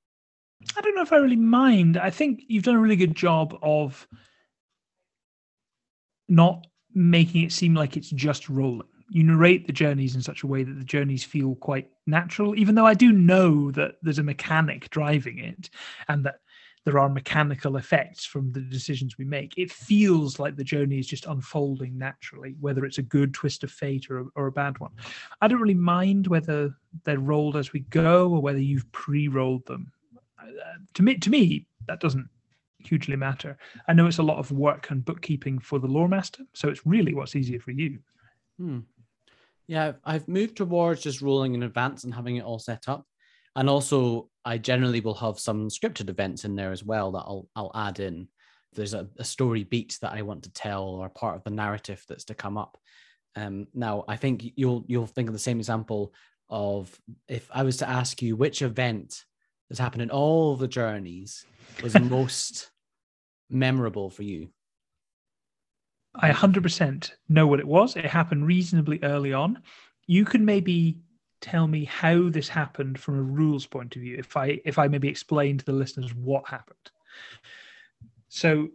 I 0.77 0.81
don't 0.81 0.95
know 0.95 1.01
if 1.01 1.11
I 1.11 1.17
really 1.17 1.35
mind. 1.35 1.97
I 1.97 2.09
think 2.09 2.43
you've 2.47 2.63
done 2.63 2.75
a 2.75 2.79
really 2.79 2.95
good 2.95 3.15
job 3.15 3.57
of 3.61 4.07
not 6.27 6.65
making 6.93 7.43
it 7.43 7.51
seem 7.51 7.75
like 7.75 7.97
it's 7.97 8.09
just 8.09 8.49
rolling. 8.49 8.87
You 9.09 9.23
narrate 9.23 9.67
the 9.67 9.73
journeys 9.73 10.15
in 10.15 10.21
such 10.21 10.41
a 10.43 10.47
way 10.47 10.63
that 10.63 10.73
the 10.73 10.83
journeys 10.83 11.23
feel 11.23 11.55
quite 11.55 11.89
natural, 12.07 12.57
even 12.57 12.73
though 12.73 12.87
I 12.87 12.95
do 12.95 13.11
know 13.11 13.69
that 13.71 13.95
there's 14.01 14.17
a 14.17 14.23
mechanic 14.23 14.89
driving 14.89 15.37
it 15.39 15.69
and 16.07 16.25
that 16.25 16.39
there 16.85 16.99
are 16.99 17.09
mechanical 17.09 17.77
effects 17.77 18.25
from 18.25 18.51
the 18.51 18.61
decisions 18.61 19.17
we 19.17 19.25
make. 19.25 19.53
It 19.57 19.71
feels 19.71 20.39
like 20.39 20.55
the 20.55 20.63
journey 20.63 20.99
is 20.99 21.07
just 21.07 21.25
unfolding 21.25 21.97
naturally, 21.97 22.55
whether 22.59 22.85
it's 22.85 22.99
a 22.99 23.03
good 23.03 23.33
twist 23.33 23.63
of 23.63 23.71
fate 23.71 24.09
or 24.09 24.27
or 24.35 24.47
a 24.47 24.51
bad 24.51 24.79
one. 24.79 24.91
I 25.41 25.47
don't 25.47 25.61
really 25.61 25.73
mind 25.73 26.27
whether 26.27 26.73
they're 27.03 27.19
rolled 27.19 27.57
as 27.57 27.73
we 27.73 27.81
go 27.81 28.29
or 28.29 28.41
whether 28.41 28.59
you've 28.59 28.89
pre-rolled 28.93 29.65
them 29.65 29.91
uh, 30.41 30.45
to 30.93 31.03
me 31.03 31.17
to 31.17 31.29
me 31.29 31.67
that 31.87 31.99
doesn't 31.99 32.29
hugely 32.79 33.15
matter 33.15 33.57
i 33.87 33.93
know 33.93 34.05
it's 34.05 34.19
a 34.19 34.23
lot 34.23 34.37
of 34.37 34.51
work 34.51 34.91
and 34.91 35.03
bookkeeping 35.03 35.57
for 35.57 35.79
the 35.79 35.87
lore 35.87 36.07
master 36.07 36.43
so 36.53 36.69
it's 36.69 36.85
really 36.85 37.13
what's 37.15 37.35
easier 37.35 37.59
for 37.59 37.71
you 37.71 37.97
Hmm. 38.57 38.79
Yeah, 39.67 39.93
I've 40.03 40.27
moved 40.27 40.57
towards 40.57 41.01
just 41.01 41.21
rolling 41.21 41.55
in 41.55 41.63
advance 41.63 42.03
and 42.03 42.13
having 42.13 42.35
it 42.35 42.43
all 42.43 42.59
set 42.59 42.87
up. 42.87 43.05
And 43.55 43.69
also, 43.69 44.29
I 44.45 44.59
generally 44.59 45.01
will 45.01 45.15
have 45.15 45.39
some 45.39 45.69
scripted 45.69 46.09
events 46.09 46.45
in 46.45 46.55
there 46.55 46.71
as 46.71 46.83
well 46.83 47.11
that 47.11 47.23
I'll 47.25 47.49
I'll 47.55 47.71
add 47.73 47.99
in. 47.99 48.27
There's 48.73 48.93
a, 48.93 49.07
a 49.17 49.23
story 49.23 49.63
beat 49.63 49.97
that 50.01 50.13
I 50.13 50.21
want 50.21 50.43
to 50.43 50.53
tell 50.53 50.83
or 50.83 51.09
part 51.09 51.35
of 51.35 51.43
the 51.43 51.49
narrative 51.49 52.03
that's 52.07 52.25
to 52.25 52.35
come 52.35 52.57
up. 52.57 52.77
Um, 53.35 53.67
now, 53.73 54.03
I 54.07 54.17
think 54.17 54.43
you'll 54.55 54.85
you'll 54.87 55.07
think 55.07 55.27
of 55.29 55.33
the 55.33 55.39
same 55.39 55.57
example 55.57 56.13
of 56.49 56.97
if 57.27 57.49
I 57.51 57.63
was 57.63 57.77
to 57.77 57.89
ask 57.89 58.21
you 58.21 58.35
which 58.35 58.61
event 58.61 59.25
that's 59.69 59.79
happened 59.79 60.03
in 60.03 60.11
all 60.11 60.55
the 60.55 60.67
journeys 60.67 61.45
was 61.81 61.99
most 61.99 62.69
memorable 63.49 64.09
for 64.09 64.23
you. 64.23 64.49
i 66.15 66.29
100% 66.31 67.11
know 67.29 67.47
what 67.47 67.59
it 67.59 67.67
was 67.67 67.95
it 67.95 68.05
happened 68.05 68.45
reasonably 68.45 68.99
early 69.03 69.33
on 69.33 69.61
you 70.07 70.25
can 70.25 70.45
maybe 70.45 70.97
tell 71.45 71.67
me 71.67 71.85
how 71.85 72.27
this 72.27 72.49
happened 72.49 72.99
from 72.99 73.19
a 73.19 73.21
rules 73.21 73.67
point 73.67 73.95
of 73.95 74.01
view 74.01 74.15
if 74.17 74.35
i 74.35 74.59
if 74.65 74.79
i 74.79 74.87
maybe 74.87 75.07
explain 75.07 75.59
to 75.59 75.65
the 75.65 75.71
listeners 75.71 76.11
what 76.15 76.49
happened. 76.49 76.89
So 78.29 78.69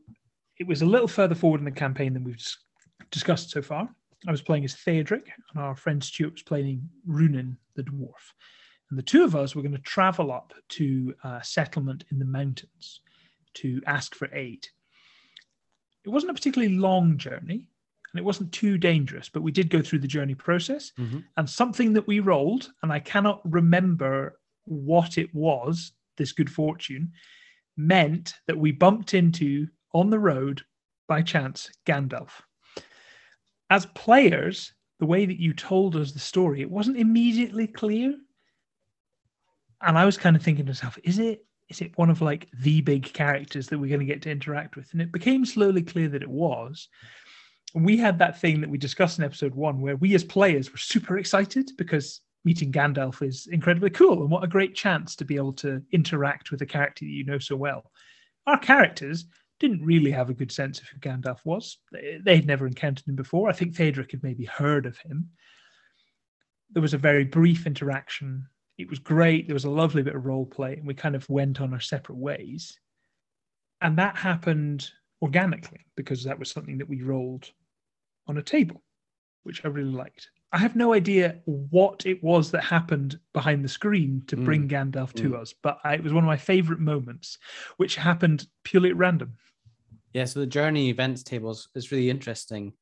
it 0.57 0.69
was 0.69 0.81
a 0.81 0.87
little 0.87 1.09
further 1.09 1.35
forward 1.35 1.61
in 1.61 1.65
the 1.65 1.73
campaign 1.73 2.15
than 2.15 2.23
we've 2.23 2.47
discussed 3.11 3.51
so 3.51 3.61
far. 3.61 3.89
I 4.29 4.31
was 4.31 4.41
playing 4.41 4.65
as 4.65 4.77
theodric 4.77 5.27
and 5.53 5.63
our 5.63 5.75
friend 5.75 6.03
stuart 6.03 6.35
was 6.35 6.43
playing 6.45 6.89
runin 7.09 7.57
the 7.75 7.83
dwarf. 7.83 8.35
And 8.89 8.99
the 8.99 9.03
two 9.03 9.25
of 9.25 9.35
us 9.35 9.57
were 9.57 9.63
going 9.63 9.73
to 9.73 9.83
travel 9.83 10.31
up 10.31 10.55
to 10.69 11.13
a 11.25 11.43
settlement 11.43 12.05
in 12.13 12.21
the 12.21 12.25
mountains 12.25 13.01
to 13.55 13.83
ask 13.87 14.15
for 14.15 14.33
aid. 14.33 14.69
It 16.05 16.11
wasn't 16.11 16.31
a 16.31 16.35
particularly 16.35 16.77
long 16.77 17.19
journey 17.19 17.70
and 18.13 18.19
it 18.19 18.25
wasn't 18.25 18.53
too 18.53 18.77
dangerous, 18.79 19.29
but 19.29 19.43
we 19.43 19.53
did 19.53 19.71
go 19.71 19.83
through 19.83 20.01
the 20.01 20.09
journey 20.09 20.35
process. 20.35 20.93
Mhm. 20.99 21.25
And 21.37 21.49
something 21.49 21.93
that 21.93 22.07
we 22.07 22.21
rolled, 22.21 22.73
and 22.83 22.93
I 22.93 23.01
cannot 23.01 23.41
remember 23.51 24.41
what 24.65 25.19
it 25.19 25.33
was, 25.35 25.93
this 26.17 26.33
good 26.33 26.51
fortune, 26.51 27.13
meant 27.77 28.35
that 28.47 28.59
we 28.59 28.73
bumped 28.73 29.15
into 29.15 29.69
on 29.95 30.11
the 30.11 30.19
road 30.19 30.63
by 31.09 31.23
chance 31.23 31.71
Gandalf. 31.87 32.43
As 33.71 33.87
players, 33.87 34.73
the 34.99 35.07
way 35.07 35.25
that 35.27 35.41
you 35.41 35.53
told 35.53 35.97
us 35.97 36.13
the 36.13 36.19
story, 36.19 36.61
it 36.61 36.71
wasn't 36.71 36.99
immediately 36.99 37.67
clear. 37.67 38.19
And 39.81 39.97
I 39.97 40.05
was 40.05 40.19
kind 40.19 40.37
of 40.37 40.43
thinking 40.43 40.67
to 40.67 40.71
myself, 40.71 40.99
is 41.05 41.19
it 41.19 41.47
is 41.71 41.81
it 41.81 41.97
one 41.97 42.11
of 42.11 42.21
like 42.21 42.49
the 42.53 42.81
big 42.81 43.05
characters 43.13 43.69
that 43.69 43.79
we're 43.79 43.89
going 43.89 44.01
to 44.01 44.07
get 44.07 44.23
to 44.23 44.31
interact 44.31 44.75
with? 44.77 44.93
And 44.93 45.01
it 45.01 45.13
became 45.13 45.47
slowly 45.47 45.83
clear 45.83 46.09
that 46.09 46.23
it 46.23 46.29
was. 46.29 46.89
We 47.75 47.97
had 47.97 48.19
that 48.19 48.41
thing 48.41 48.61
that 48.61 48.71
we 48.71 48.79
discussed 48.79 49.19
in 49.19 49.25
episode 49.25 49.55
one 49.55 49.81
where 49.81 49.97
we 49.97 50.15
as 50.15 50.25
players 50.25 50.71
were 50.71 50.79
super 50.79 51.19
excited 51.19 51.71
because 51.79 52.21
meeting 52.45 52.73
Gandalf 52.73 53.27
is 53.27 53.47
incredibly 53.47 53.91
cool. 53.91 54.23
And 54.23 54.31
what 54.31 54.45
a 54.45 54.49
great 54.49 54.75
chance 54.75 55.15
to 55.17 55.25
be 55.25 55.37
able 55.37 55.53
to 55.55 55.83
interact 55.93 56.51
with 56.51 56.63
a 56.63 56.67
character 56.67 57.05
that 57.05 57.11
you 57.11 57.25
know 57.25 57.39
so 57.39 57.55
well. 57.57 57.91
Our 58.47 58.59
characters 58.59 59.27
didn't 59.61 59.85
really 59.85 60.11
have 60.11 60.31
a 60.31 60.35
good 60.35 60.51
sense 60.51 60.81
of 60.81 60.89
who 60.89 60.99
Gandalf 60.99 61.45
was. 61.45 61.79
They- 61.93 62.19
They'd 62.25 62.47
never 62.47 62.67
encountered 62.67 63.07
him 63.07 63.15
before. 63.15 63.49
I 63.49 63.53
think 63.53 63.75
Theodric 63.75 64.11
had 64.13 64.23
maybe 64.23 64.47
heard 64.47 64.87
of 64.87 64.97
him. 64.99 65.31
There 66.71 66.83
was 66.83 66.95
a 66.95 66.99
very 66.99 67.25
brief 67.25 67.67
interaction. 67.67 68.47
It 68.79 68.89
was 68.89 68.99
great. 68.99 69.47
There 69.47 69.55
was 69.55 69.67
a 69.67 69.71
lovely 69.71 70.03
bit 70.03 70.17
of 70.17 70.25
role 70.25 70.47
play, 70.47 70.77
and 70.77 70.87
we 70.87 70.95
kind 70.95 71.15
of 71.15 71.29
went 71.29 71.61
on 71.61 71.75
our 71.75 71.81
separate 71.81 72.17
ways. 72.17 72.79
And 73.83 73.99
that 73.99 74.17
happened 74.17 74.91
organically 75.21 75.85
because 75.97 76.25
that 76.25 76.39
was 76.39 76.51
something 76.51 76.79
that 76.79 76.89
we 76.89 77.03
rolled 77.03 77.51
on 78.31 78.39
a 78.39 78.43
table, 78.43 78.83
which 79.43 79.65
I 79.65 79.69
really 79.69 79.91
liked. 79.93 80.31
I 80.53 80.59
have 80.59 80.75
no 80.77 80.95
idea 80.95 81.41
what 81.45 82.07
it 82.07 82.23
was 82.23 82.51
that 82.53 82.63
happened 82.63 83.19
behind 83.33 83.65
the 83.65 83.69
screen 83.69 84.23
to 84.29 84.37
Mm. 84.37 84.45
bring 84.45 84.69
Gandalf 84.69 85.13
to 85.15 85.31
Mm. 85.31 85.41
us, 85.41 85.53
but 85.63 85.79
I, 85.85 85.95
it 85.95 86.03
was 86.03 86.13
one 86.13 86.25
of 86.25 86.29
my 86.29 86.37
favorite 86.37 86.81
moments, 86.81 87.39
which 87.77 87.97
happened 87.97 88.47
purely 88.65 88.91
at 88.91 88.97
random. 88.97 89.37
Yeah, 90.13 90.25
so 90.25 90.41
the 90.41 90.47
journey 90.47 90.89
events 90.89 91.23
tables 91.23 91.69
is 91.75 91.93
really 91.93 92.11
interesting 92.11 92.73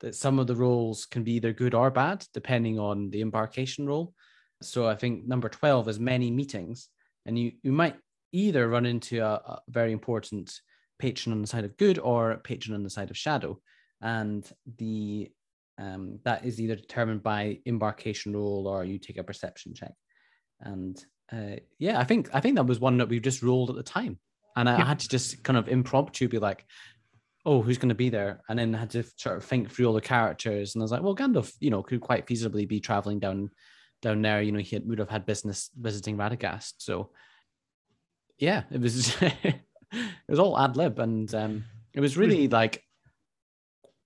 that 0.00 0.14
some 0.14 0.38
of 0.38 0.46
the 0.46 0.56
roles 0.56 1.04
can 1.04 1.24
be 1.24 1.32
either 1.32 1.52
good 1.52 1.74
or 1.74 1.90
bad 1.90 2.26
depending 2.32 2.78
on 2.78 3.10
the 3.10 3.20
embarkation 3.20 3.86
role. 3.86 4.14
So 4.62 4.86
I 4.86 4.94
think 4.94 5.26
number 5.26 5.48
12 5.48 5.88
is 5.88 6.00
many 6.00 6.30
meetings, 6.30 6.88
and 7.26 7.38
you, 7.38 7.52
you 7.62 7.72
might 7.72 7.96
either 8.32 8.68
run 8.68 8.86
into 8.86 9.20
a, 9.20 9.32
a 9.34 9.62
very 9.68 9.92
important 9.92 10.60
patron 10.98 11.32
on 11.32 11.40
the 11.42 11.46
side 11.46 11.64
of 11.64 11.76
good 11.76 11.98
or 11.98 12.36
patron 12.38 12.74
on 12.74 12.82
the 12.82 12.90
side 12.90 13.10
of 13.10 13.16
shadow. 13.16 13.60
And 14.00 14.50
the 14.78 15.30
Um, 15.78 16.20
that 16.24 16.44
is 16.44 16.60
either 16.60 16.76
determined 16.76 17.22
by 17.22 17.60
embarkation 17.64 18.34
roll 18.34 18.66
or 18.66 18.84
you 18.84 18.98
take 18.98 19.18
a 19.18 19.24
perception 19.24 19.72
check. 19.72 19.94
And 20.60 21.02
uh, 21.32 21.56
yeah, 21.78 21.98
I 21.98 22.04
think 22.04 22.28
I 22.34 22.40
think 22.40 22.56
that 22.56 22.66
was 22.66 22.80
one 22.80 22.98
that 22.98 23.08
we 23.08 23.20
just 23.20 23.42
rolled 23.42 23.70
at 23.70 23.76
the 23.76 23.82
time, 23.82 24.18
and 24.56 24.68
I, 24.68 24.78
yeah. 24.78 24.84
had 24.84 24.98
to 25.00 25.08
just 25.08 25.42
kind 25.42 25.56
of 25.56 25.68
impromptu 25.68 26.28
be 26.28 26.38
like, 26.38 26.66
"Oh, 27.46 27.62
who's 27.62 27.78
going 27.78 27.90
to 27.90 27.94
be 27.94 28.10
there?" 28.10 28.42
And 28.48 28.58
then 28.58 28.74
I 28.74 28.78
had 28.78 28.90
to 28.90 29.04
sort 29.16 29.36
of 29.36 29.44
think 29.44 29.70
through 29.70 29.86
all 29.86 29.94
the 29.94 30.00
characters, 30.00 30.74
and 30.74 30.82
I 30.82 30.84
was 30.84 30.92
like, 30.92 31.02
"Well, 31.02 31.16
Gandalf, 31.16 31.52
you 31.60 31.70
know, 31.70 31.82
could 31.82 32.00
quite 32.00 32.26
feasibly 32.26 32.66
be 32.68 32.80
traveling 32.80 33.20
down 33.20 33.50
down 34.02 34.22
there. 34.22 34.42
You 34.42 34.52
know, 34.52 34.58
he 34.58 34.76
had, 34.76 34.86
would 34.86 34.98
have 34.98 35.10
had 35.10 35.24
business 35.24 35.70
visiting 35.78 36.16
Radagast, 36.16 36.74
so 36.78 37.10
yeah, 38.38 38.64
it 38.70 38.80
was 38.80 39.16
it 39.22 39.62
was 40.28 40.38
all 40.38 40.58
ad 40.58 40.76
lib, 40.76 40.98
and 40.98 41.32
um, 41.34 41.64
it 41.94 42.00
was 42.00 42.16
really 42.16 42.48
like 42.48 42.82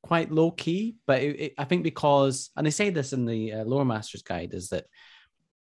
quite 0.05 0.31
low 0.31 0.51
key. 0.51 0.97
But 1.07 1.23
it, 1.23 1.40
it, 1.40 1.55
I 1.59 1.64
think 1.64 1.83
because, 1.83 2.51
and 2.57 2.67
they 2.67 2.71
say 2.71 2.90
this 2.90 3.12
in 3.12 3.25
the 3.25 3.55
uh, 3.55 3.64
Lore 3.64 3.85
Master's 3.85 4.23
Guide, 4.23 4.53
is 4.53 4.69
that 4.69 4.85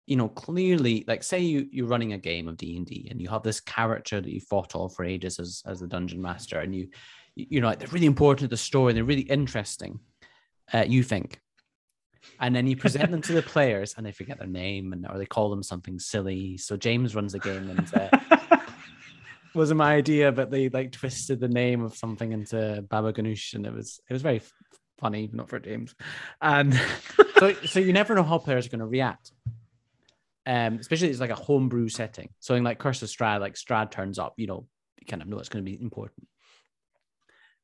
you 0.06 0.16
know 0.16 0.28
clearly 0.28 1.04
like 1.06 1.22
say 1.22 1.38
you 1.38 1.68
you're 1.70 1.86
running 1.86 2.12
a 2.12 2.18
game 2.18 2.48
of 2.48 2.56
d&d 2.56 3.06
and 3.08 3.20
you 3.20 3.28
have 3.28 3.44
this 3.44 3.60
character 3.60 4.20
that 4.20 4.32
you 4.32 4.40
fought 4.40 4.74
all 4.74 4.88
for 4.88 5.04
ages 5.04 5.38
as, 5.38 5.62
as 5.64 5.78
the 5.78 5.86
dungeon 5.86 6.20
master 6.20 6.58
and 6.58 6.74
you 6.74 6.88
you 7.36 7.60
know 7.60 7.68
like 7.68 7.78
they're 7.78 7.88
really 7.88 8.06
important 8.06 8.40
to 8.40 8.48
the 8.48 8.56
story 8.56 8.92
they're 8.92 9.04
really 9.04 9.22
interesting 9.22 10.00
uh, 10.74 10.84
you 10.86 11.04
think 11.04 11.40
and 12.40 12.54
then 12.54 12.66
you 12.66 12.76
present 12.76 13.10
them 13.12 13.22
to 13.22 13.32
the 13.32 13.42
players 13.42 13.94
and 13.96 14.04
they 14.04 14.12
forget 14.12 14.38
their 14.38 14.48
name 14.48 14.92
and 14.92 15.06
or 15.08 15.18
they 15.18 15.26
call 15.26 15.50
them 15.50 15.62
something 15.62 15.98
silly 15.98 16.56
so 16.56 16.76
james 16.76 17.14
runs 17.14 17.32
the 17.32 17.38
game 17.38 17.70
and 17.70 17.94
uh, 17.94 18.56
wasn't 19.54 19.78
my 19.78 19.94
idea 19.94 20.32
but 20.32 20.50
they 20.50 20.68
like 20.68 20.92
twisted 20.92 21.40
the 21.40 21.48
name 21.48 21.82
of 21.82 21.96
something 21.96 22.32
into 22.32 22.84
baba 22.88 23.12
ganoush 23.12 23.54
and 23.54 23.66
it 23.66 23.72
was 23.72 24.00
it 24.08 24.12
was 24.12 24.22
very 24.22 24.40
funny 24.98 25.28
not 25.32 25.48
for 25.48 25.58
james 25.58 25.94
and 26.40 26.74
so 27.38 27.52
so 27.64 27.80
you 27.80 27.92
never 27.92 28.14
know 28.14 28.22
how 28.22 28.38
players 28.38 28.66
are 28.66 28.70
going 28.70 28.80
to 28.80 28.86
react 28.86 29.32
um, 30.46 30.78
especially 30.80 31.08
it's 31.08 31.20
like 31.20 31.30
a 31.30 31.36
homebrew 31.36 31.88
setting. 31.88 32.30
So 32.40 32.54
in 32.54 32.64
like 32.64 32.78
Curse 32.78 33.02
of 33.02 33.08
Strahd, 33.08 33.40
like 33.40 33.54
Strahd 33.54 33.90
turns 33.90 34.18
up, 34.18 34.34
you 34.36 34.46
know, 34.46 34.66
you 34.98 35.06
kind 35.06 35.22
of 35.22 35.28
know 35.28 35.38
it's 35.38 35.48
going 35.48 35.64
to 35.64 35.70
be 35.70 35.80
important. 35.80 36.26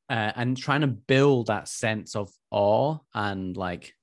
Uh, 0.09 0.31
and 0.35 0.57
trying 0.57 0.81
to 0.81 0.87
build 0.87 1.47
that 1.47 1.67
sense 1.67 2.15
of 2.15 2.31
awe 2.51 2.97
and 3.13 3.55
like 3.55 3.93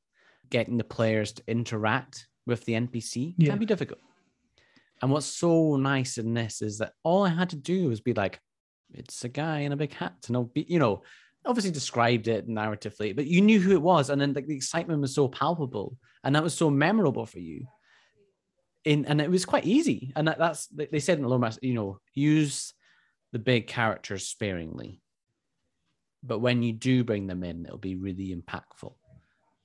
getting 0.51 0.77
the 0.77 0.85
players 0.85 1.33
to 1.33 1.43
interact 1.49 2.29
with 2.47 2.65
the 2.65 2.75
NPC 2.75 3.35
yeah. 3.39 3.51
can 3.51 3.59
be 3.59 3.67
difficult. 3.67 4.01
And 5.03 5.11
what's 5.11 5.27
so 5.27 5.77
nice 5.77 6.19
in 6.19 6.35
this 6.35 6.63
is 6.63 6.79
that 6.79 6.93
all 7.03 7.25
I 7.25 7.29
had 7.29 7.51
to 7.51 7.57
do 7.57 7.89
was 7.89 8.01
be 8.01 8.15
like, 8.15 8.41
it's 8.93 9.25
a 9.25 9.29
guy 9.29 9.61
in 9.61 9.73
a 9.73 9.77
big 9.77 9.93
hat, 9.93 10.15
and 10.29 10.37
I'll 10.37 10.45
be, 10.45 10.65
you 10.69 10.79
know, 10.79 11.03
obviously 11.45 11.71
described 11.71 12.29
it 12.29 12.49
narratively, 12.49 13.15
but 13.15 13.27
you 13.27 13.41
knew 13.41 13.61
who 13.61 13.73
it 13.73 13.83
was, 13.83 14.11
and 14.11 14.21
then 14.21 14.33
like 14.33 14.47
the 14.47 14.57
excitement 14.57 15.01
was 15.01 15.15
so 15.15 15.29
palpable, 15.29 15.97
and 16.25 16.35
that 16.35 16.43
was 16.43 16.55
so 16.55 16.71
memorable 16.71 17.27
for 17.27 17.41
you 17.41 17.67
in 18.87 19.05
and 19.07 19.21
it 19.21 19.31
was 19.31 19.45
quite 19.45 19.67
easy. 19.67 20.13
And 20.17 20.29
that, 20.29 20.39
that's 20.39 20.69
they 20.69 21.01
said 21.01 21.19
in 21.19 21.25
the 21.25 21.29
low 21.29 21.51
you 21.61 21.75
know, 21.75 21.99
use 22.15 22.73
the 23.33 23.39
big 23.39 23.67
characters 23.67 24.29
sparingly. 24.29 25.03
But 26.23 26.39
when 26.39 26.63
you 26.63 26.73
do 26.73 27.05
bring 27.05 27.27
them 27.27 27.43
in, 27.43 27.67
it'll 27.67 27.79
be 27.79 27.97
really 27.97 28.35
impactful. 28.35 28.95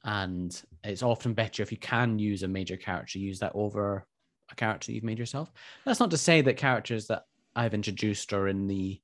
And 0.04 0.60
it's 0.84 1.04
often 1.04 1.34
better 1.34 1.62
if 1.62 1.72
you 1.72 1.78
can 1.78 2.20
use 2.20 2.44
a 2.44 2.48
major 2.48 2.76
character, 2.76 3.20
use 3.20 3.40
that 3.40 3.52
over 3.54 4.06
a 4.52 4.56
character 4.56 4.92
you've 4.92 5.04
made 5.04 5.20
yourself. 5.20 5.52
That's 5.86 6.00
not 6.00 6.12
to 6.12 6.18
say 6.18 6.42
that 6.42 6.58
characters 6.58 7.08
that 7.08 7.26
I've 7.56 7.74
introduced 7.74 8.34
or 8.34 8.48
in 8.48 8.68
the 8.68 9.00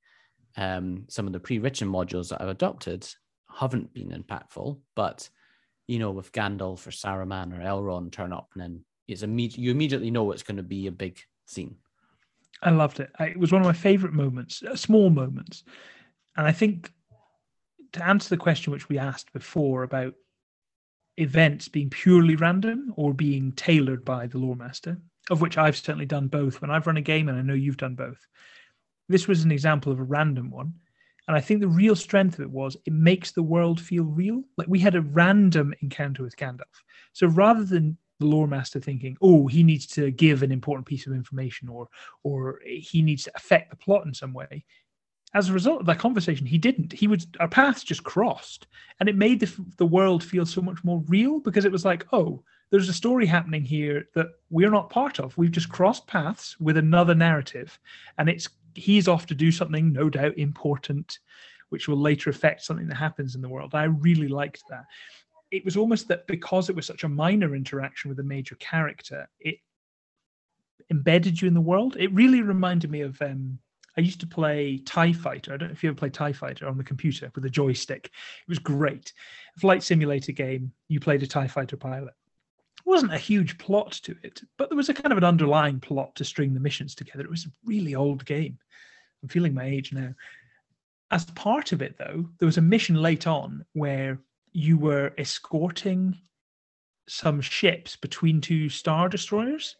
um, 0.56 1.04
some 1.08 1.26
of 1.26 1.32
the 1.32 1.40
pre-written 1.40 1.88
modules 1.88 2.30
that 2.30 2.40
I've 2.40 2.48
adopted 2.48 3.06
haven't 3.54 3.92
been 3.92 4.10
impactful, 4.10 4.78
but 4.96 5.28
you 5.86 5.98
know, 5.98 6.10
with 6.10 6.32
Gandalf 6.32 6.86
or 6.86 6.90
Saruman 6.90 7.56
or 7.56 7.62
Elrond 7.62 8.12
turn 8.12 8.32
up 8.32 8.50
and 8.54 8.62
then 8.62 8.84
it's. 9.06 9.22
You 9.22 9.70
immediately 9.70 10.10
know 10.10 10.30
it's 10.32 10.42
going 10.42 10.58
to 10.58 10.62
be 10.62 10.86
a 10.86 10.92
big 10.92 11.18
scene. 11.46 11.76
I 12.62 12.70
loved 12.70 13.00
it. 13.00 13.10
it 13.20 13.38
was 13.38 13.52
one 13.52 13.62
of 13.62 13.66
my 13.66 13.72
favorite 13.72 14.12
moments, 14.12 14.62
uh, 14.62 14.74
small 14.76 15.10
moments, 15.10 15.64
and 16.36 16.46
I 16.46 16.52
think 16.52 16.90
to 17.92 18.06
answer 18.06 18.28
the 18.28 18.36
question 18.36 18.72
which 18.72 18.88
we 18.88 18.98
asked 18.98 19.32
before 19.32 19.82
about 19.82 20.14
events 21.16 21.68
being 21.68 21.90
purely 21.90 22.36
random 22.36 22.92
or 22.96 23.12
being 23.12 23.52
tailored 23.52 24.04
by 24.04 24.26
the 24.26 24.38
lore 24.38 24.56
master, 24.56 24.98
of 25.30 25.40
which 25.40 25.58
I've 25.58 25.76
certainly 25.76 26.06
done 26.06 26.28
both 26.28 26.60
when 26.60 26.70
I've 26.70 26.86
run 26.86 26.96
a 26.96 27.02
game, 27.02 27.28
and 27.28 27.38
I 27.38 27.42
know 27.42 27.54
you've 27.54 27.76
done 27.76 27.94
both. 27.94 28.26
This 29.08 29.28
was 29.28 29.44
an 29.44 29.52
example 29.52 29.92
of 29.92 30.00
a 30.00 30.04
random 30.04 30.50
one. 30.50 30.74
And 31.26 31.36
I 31.36 31.40
think 31.40 31.60
the 31.60 31.68
real 31.68 31.94
strength 31.94 32.34
of 32.34 32.40
it 32.40 32.50
was 32.50 32.76
it 32.86 32.92
makes 32.92 33.32
the 33.32 33.42
world 33.42 33.80
feel 33.80 34.04
real. 34.04 34.42
Like 34.56 34.68
we 34.68 34.78
had 34.78 34.94
a 34.94 35.02
random 35.02 35.74
encounter 35.82 36.22
with 36.22 36.36
Gandalf. 36.36 36.62
So 37.12 37.26
rather 37.26 37.64
than 37.64 37.98
the 38.18 38.26
lore 38.26 38.48
master 38.48 38.80
thinking, 38.80 39.16
oh, 39.20 39.46
he 39.46 39.62
needs 39.62 39.86
to 39.86 40.10
give 40.10 40.42
an 40.42 40.50
important 40.50 40.86
piece 40.86 41.06
of 41.06 41.12
information 41.12 41.68
or 41.68 41.88
or 42.22 42.60
he 42.64 43.02
needs 43.02 43.24
to 43.24 43.32
affect 43.36 43.70
the 43.70 43.76
plot 43.76 44.06
in 44.06 44.14
some 44.14 44.32
way. 44.32 44.64
As 45.34 45.50
a 45.50 45.52
result 45.52 45.80
of 45.80 45.86
that 45.86 45.98
conversation, 45.98 46.46
he 46.46 46.56
didn't. 46.56 46.92
He 46.92 47.06
would 47.06 47.24
our 47.38 47.48
paths 47.48 47.84
just 47.84 48.02
crossed, 48.02 48.66
and 48.98 49.08
it 49.08 49.16
made 49.16 49.40
the 49.40 49.52
the 49.76 49.86
world 49.86 50.24
feel 50.24 50.46
so 50.46 50.62
much 50.62 50.82
more 50.82 51.02
real 51.06 51.40
because 51.40 51.66
it 51.66 51.72
was 51.72 51.84
like, 51.84 52.06
oh, 52.12 52.42
there's 52.70 52.88
a 52.88 52.94
story 52.94 53.26
happening 53.26 53.64
here 53.64 54.08
that 54.14 54.28
we're 54.50 54.70
not 54.70 54.90
part 54.90 55.20
of. 55.20 55.36
We've 55.38 55.50
just 55.50 55.68
crossed 55.68 56.06
paths 56.06 56.56
with 56.60 56.76
another 56.76 57.14
narrative, 57.14 57.78
and 58.18 58.28
it's 58.28 58.48
he's 58.74 59.08
off 59.08 59.26
to 59.26 59.34
do 59.34 59.50
something, 59.50 59.92
no 59.92 60.08
doubt 60.08 60.38
important, 60.38 61.18
which 61.70 61.88
will 61.88 61.96
later 61.96 62.30
affect 62.30 62.62
something 62.62 62.86
that 62.88 62.96
happens 62.96 63.34
in 63.34 63.42
the 63.42 63.48
world. 63.48 63.74
I 63.74 63.84
really 63.84 64.28
liked 64.28 64.62
that 64.70 64.84
it 65.50 65.64
was 65.64 65.76
almost 65.76 66.08
that 66.08 66.26
because 66.26 66.68
it 66.68 66.76
was 66.76 66.86
such 66.86 67.04
a 67.04 67.08
minor 67.08 67.54
interaction 67.54 68.08
with 68.08 68.18
a 68.20 68.24
major 68.24 68.54
character, 68.56 69.28
it 69.40 69.56
embedded 70.90 71.40
you 71.40 71.48
in 71.48 71.54
the 71.54 71.60
world. 71.60 71.96
It 71.98 72.12
really 72.12 72.42
reminded 72.42 72.90
me 72.90 73.02
of 73.02 73.20
um, 73.22 73.58
I 73.96 74.00
used 74.00 74.20
to 74.20 74.26
play 74.26 74.78
TIE 74.84 75.12
Fighter. 75.12 75.52
I 75.52 75.56
don't 75.56 75.68
know 75.68 75.72
if 75.72 75.82
you 75.82 75.90
ever 75.90 75.98
played 75.98 76.14
TIE 76.14 76.32
Fighter 76.32 76.68
on 76.68 76.78
the 76.78 76.84
computer 76.84 77.30
with 77.34 77.44
a 77.44 77.50
joystick. 77.50 78.06
It 78.06 78.48
was 78.48 78.58
great. 78.58 79.12
Flight 79.58 79.82
simulator 79.82 80.32
game. 80.32 80.72
You 80.88 81.00
played 81.00 81.22
a 81.22 81.26
TIE 81.26 81.48
Fighter 81.48 81.76
pilot. 81.76 82.14
Wasn't 82.88 83.12
a 83.12 83.18
huge 83.18 83.58
plot 83.58 83.92
to 84.04 84.16
it, 84.22 84.40
but 84.56 84.70
there 84.70 84.76
was 84.76 84.88
a 84.88 84.94
kind 84.94 85.12
of 85.12 85.18
an 85.18 85.24
underlying 85.24 85.78
plot 85.78 86.16
to 86.16 86.24
string 86.24 86.54
the 86.54 86.58
missions 86.58 86.94
together. 86.94 87.22
It 87.22 87.28
was 87.28 87.44
a 87.44 87.52
really 87.66 87.94
old 87.94 88.24
game. 88.24 88.56
I'm 89.22 89.28
feeling 89.28 89.52
my 89.52 89.66
age 89.66 89.92
now. 89.92 90.14
As 91.10 91.26
part 91.26 91.72
of 91.72 91.82
it, 91.82 91.98
though, 91.98 92.30
there 92.38 92.46
was 92.46 92.56
a 92.56 92.62
mission 92.62 92.96
late 92.96 93.26
on 93.26 93.62
where 93.74 94.18
you 94.54 94.78
were 94.78 95.12
escorting 95.18 96.16
some 97.06 97.42
ships 97.42 97.94
between 97.94 98.40
two 98.40 98.70
star 98.70 99.10
destroyers 99.10 99.76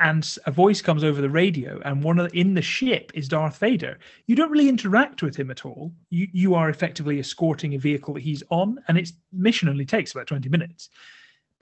and 0.00 0.36
a 0.44 0.50
voice 0.50 0.82
comes 0.82 1.04
over 1.04 1.20
the 1.20 1.30
radio 1.30 1.80
and 1.84 2.02
one 2.02 2.16
the, 2.16 2.36
in 2.36 2.54
the 2.54 2.62
ship 2.62 3.12
is 3.14 3.28
Darth 3.28 3.58
Vader. 3.58 4.00
You 4.26 4.34
don't 4.34 4.50
really 4.50 4.68
interact 4.68 5.22
with 5.22 5.36
him 5.36 5.52
at 5.52 5.64
all. 5.64 5.92
You 6.10 6.26
you 6.32 6.54
are 6.56 6.68
effectively 6.68 7.20
escorting 7.20 7.74
a 7.74 7.78
vehicle 7.78 8.14
that 8.14 8.24
he's 8.24 8.42
on 8.50 8.80
and 8.88 8.98
its 8.98 9.12
mission 9.32 9.68
only 9.68 9.86
takes 9.86 10.10
about 10.10 10.26
20 10.26 10.48
minutes. 10.48 10.88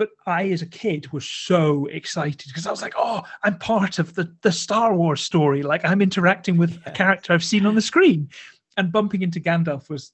But 0.01 0.09
I 0.27 0.49
as 0.49 0.63
a 0.63 0.67
kid 0.67 1.13
was 1.13 1.27
so 1.27 1.85
excited 1.85 2.49
because 2.49 2.67
I 2.67 2.71
was 2.71 2.81
like, 2.81 2.95
"Oh, 2.97 3.21
I'm 3.43 3.59
part 3.59 3.99
of 3.99 4.15
the 4.15 4.35
the 4.41 4.51
Star 4.51 4.95
Wars 4.97 5.21
story. 5.21 5.63
Like 5.63 5.85
I'm 5.85 6.01
interacting 6.01 6.57
with 6.57 6.81
a 6.87 6.91
character 6.91 7.35
I've 7.35 7.45
seen 7.45 7.67
on 7.67 7.75
the 7.75 7.83
screen." 7.83 8.31
And 8.79 8.91
bumping 8.91 9.21
into 9.21 9.41
Gandalf 9.41 9.91
was 9.91 10.13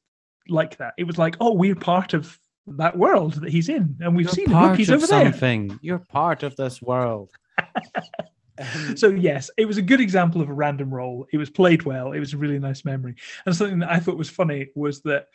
like 0.48 0.76
that. 0.78 0.94
It 0.98 1.04
was 1.04 1.18
like, 1.18 1.36
oh, 1.40 1.52
we're 1.52 1.76
part 1.76 2.14
of 2.14 2.36
that 2.66 2.98
world 2.98 3.34
that 3.34 3.50
he's 3.50 3.68
in, 3.68 3.96
and 4.00 4.16
we've 4.16 4.26
You're 4.26 4.34
seen 4.34 4.50
him. 4.50 4.74
He's 4.74 4.90
over 4.90 5.06
something. 5.06 5.68
there. 5.68 5.78
You're 5.82 5.98
part 6.00 6.42
of 6.42 6.56
this 6.56 6.82
world. 6.82 7.30
so 8.96 9.06
yes, 9.10 9.50
it 9.56 9.66
was 9.66 9.76
a 9.76 9.82
good 9.82 10.00
example 10.00 10.40
of 10.40 10.48
a 10.48 10.52
random 10.52 10.92
role. 10.92 11.28
It 11.32 11.38
was 11.38 11.48
played 11.48 11.84
well. 11.84 12.10
It 12.10 12.18
was 12.18 12.34
a 12.34 12.38
really 12.38 12.58
nice 12.58 12.84
memory. 12.84 13.14
And 13.44 13.54
something 13.54 13.78
that 13.78 13.92
I 13.92 14.00
thought 14.00 14.18
was 14.18 14.30
funny 14.30 14.70
was 14.74 15.00
that 15.02 15.28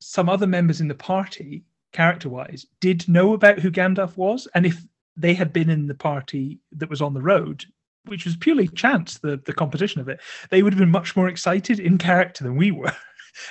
some 0.00 0.30
other 0.30 0.46
members 0.46 0.80
in 0.80 0.88
the 0.88 0.94
party, 0.94 1.64
character-wise, 1.94 2.66
did 2.80 3.08
know 3.08 3.32
about 3.32 3.58
who 3.58 3.70
Gandalf 3.70 4.16
was, 4.16 4.46
and 4.54 4.66
if 4.66 4.84
they 5.16 5.32
had 5.32 5.52
been 5.52 5.70
in 5.70 5.86
the 5.86 5.94
party 5.94 6.60
that 6.72 6.90
was 6.90 7.00
on 7.00 7.14
the 7.14 7.22
road, 7.22 7.64
which 8.06 8.26
was 8.26 8.36
purely 8.36 8.68
chance, 8.68 9.18
the 9.18 9.40
the 9.46 9.52
competition 9.54 10.00
of 10.00 10.08
it, 10.08 10.20
they 10.50 10.62
would 10.62 10.74
have 10.74 10.80
been 10.80 10.90
much 10.90 11.16
more 11.16 11.28
excited 11.28 11.80
in 11.80 11.96
character 11.96 12.44
than 12.44 12.56
we 12.56 12.70
were. 12.70 12.92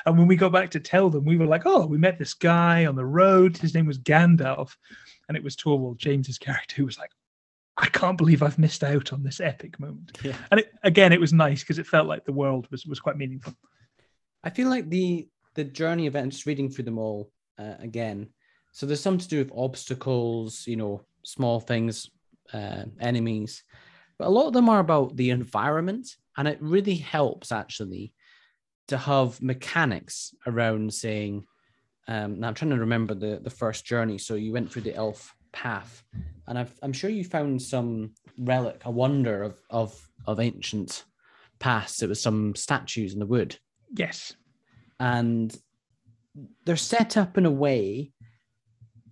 And 0.06 0.18
when 0.18 0.28
we 0.28 0.38
got 0.38 0.54
back 0.54 0.70
to 0.72 0.80
tell 0.80 1.10
them, 1.10 1.26
we 1.26 1.36
were 1.36 1.46
like, 1.46 1.64
oh, 1.66 1.86
we 1.86 1.98
met 1.98 2.18
this 2.18 2.34
guy 2.34 2.86
on 2.86 2.96
the 2.96 3.06
road. 3.06 3.58
His 3.58 3.74
name 3.74 3.86
was 3.86 4.00
Gandalf. 4.00 4.78
And 5.28 5.36
it 5.36 5.44
was 5.44 5.58
Torvald, 5.58 6.00
James's 6.00 6.38
character, 6.38 6.78
who 6.78 6.86
was 6.86 6.98
like, 6.98 7.12
I 7.76 7.88
can't 7.88 8.18
believe 8.18 8.44
I've 8.44 8.58
missed 8.58 8.84
out 8.84 9.12
on 9.12 9.24
this 9.24 9.42
epic 9.42 9.80
moment. 9.82 10.18
Yeah. 10.24 10.38
And 10.52 10.62
it, 10.62 10.72
again, 10.84 11.12
it 11.12 11.20
was 11.20 11.34
nice 11.34 11.64
because 11.64 11.80
it 11.80 11.88
felt 11.88 12.08
like 12.08 12.24
the 12.24 12.32
world 12.32 12.68
was 12.72 12.86
was 12.86 13.00
quite 13.02 13.18
meaningful. 13.18 13.54
I 14.44 14.52
feel 14.52 14.70
like 14.70 14.90
the 14.90 15.28
the 15.56 15.64
journey 15.64 16.08
event, 16.08 16.32
just 16.32 16.46
reading 16.46 16.70
through 16.70 16.86
them 16.86 16.98
all 16.98 17.32
uh, 17.58 17.76
again. 17.80 18.30
So 18.72 18.86
there's 18.86 19.02
some 19.02 19.18
to 19.18 19.28
do 19.28 19.38
with 19.38 19.52
obstacles, 19.56 20.66
you 20.66 20.76
know, 20.76 21.02
small 21.24 21.60
things, 21.60 22.10
uh, 22.54 22.84
enemies, 23.00 23.64
but 24.18 24.28
a 24.28 24.32
lot 24.32 24.48
of 24.48 24.54
them 24.54 24.70
are 24.70 24.80
about 24.80 25.16
the 25.16 25.30
environment, 25.30 26.08
and 26.38 26.48
it 26.48 26.58
really 26.62 26.96
helps 26.96 27.52
actually 27.52 28.14
to 28.88 28.98
have 28.98 29.42
mechanics 29.42 30.34
around 30.46 30.94
saying, 30.94 31.46
Um, 32.08 32.40
now 32.40 32.48
I'm 32.50 32.54
trying 32.54 32.72
to 32.72 32.80
remember 32.80 33.14
the 33.16 33.40
the 33.42 33.50
first 33.62 33.86
journey. 33.86 34.18
So 34.18 34.36
you 34.36 34.52
went 34.52 34.70
through 34.72 34.84
the 34.84 34.96
elf 34.96 35.34
path, 35.52 36.04
and 36.48 36.58
I've, 36.60 36.78
I'm 36.84 36.94
sure 36.94 37.10
you 37.10 37.24
found 37.24 37.62
some 37.62 38.14
relic, 38.38 38.82
a 38.86 38.92
wonder 38.92 39.44
of 39.44 39.56
of 39.70 40.10
of 40.26 40.40
ancient 40.40 41.06
past. 41.60 42.04
It 42.04 42.10
was 42.10 42.22
some 42.22 42.56
statues 42.56 43.14
in 43.14 43.20
the 43.20 43.26
wood, 43.36 43.58
Yes. 43.96 44.36
and 45.00 45.56
they're 46.66 46.76
set 46.76 47.18
up 47.18 47.38
in 47.38 47.46
a 47.46 47.52
way 47.52 48.12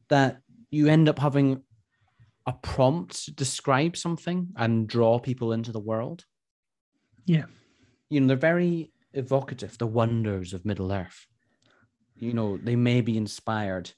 that 0.10 0.42
you 0.70 0.88
end 0.88 1.10
up 1.10 1.20
having 1.20 1.64
a 2.48 2.54
prompt 2.54 3.26
to 3.26 3.32
describe 3.32 3.96
something 3.96 4.50
and 4.56 4.88
draw 4.88 5.20
people 5.20 5.54
into 5.54 5.72
the 5.72 5.80
world. 5.80 6.26
Yeah. 7.26 7.46
You 8.10 8.22
know, 8.22 8.28
they're 8.28 8.38
very 8.38 8.92
evocative, 9.14 9.78
the 9.78 9.88
wonders 9.88 10.54
of 10.54 10.66
Middle 10.66 10.92
Earth. 10.92 11.28
You 12.16 12.34
know, 12.34 12.58
they 12.58 12.76
may 12.76 13.02
be 13.02 13.18
inspired 13.18 13.92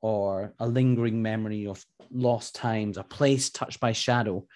or 0.00 0.54
a 0.58 0.68
lingering 0.68 1.22
memory 1.22 1.66
of 1.66 1.84
lost 2.10 2.54
times, 2.54 2.96
a 2.96 3.02
place 3.02 3.50
touched 3.50 3.80
by 3.80 3.92
shadow. 3.92 4.46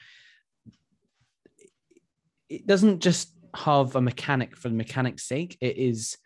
It 2.48 2.66
doesn't 2.66 3.00
just 3.00 3.32
have 3.54 3.96
a 3.96 4.00
mechanic 4.00 4.56
for 4.56 4.68
the 4.68 4.74
mechanic's 4.74 5.24
sake, 5.24 5.56
it 5.60 5.76
is 5.76 6.16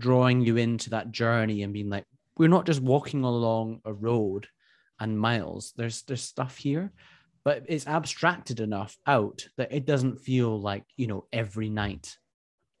drawing 0.00 0.40
you 0.40 0.56
into 0.56 0.90
that 0.90 1.12
journey 1.12 1.62
and 1.62 1.72
being 1.72 1.90
like, 1.90 2.04
we're 2.36 2.48
not 2.48 2.66
just 2.66 2.80
walking 2.80 3.22
along 3.22 3.80
a 3.84 3.92
road 3.92 4.48
and 4.98 5.18
miles. 5.18 5.72
There's 5.76 6.02
there's 6.02 6.22
stuff 6.22 6.56
here, 6.56 6.92
but 7.44 7.64
it's 7.68 7.86
abstracted 7.86 8.60
enough 8.60 8.96
out 9.06 9.46
that 9.56 9.72
it 9.72 9.86
doesn't 9.86 10.20
feel 10.20 10.60
like 10.60 10.84
you 10.96 11.06
know 11.06 11.26
every 11.32 11.68
night. 11.70 12.16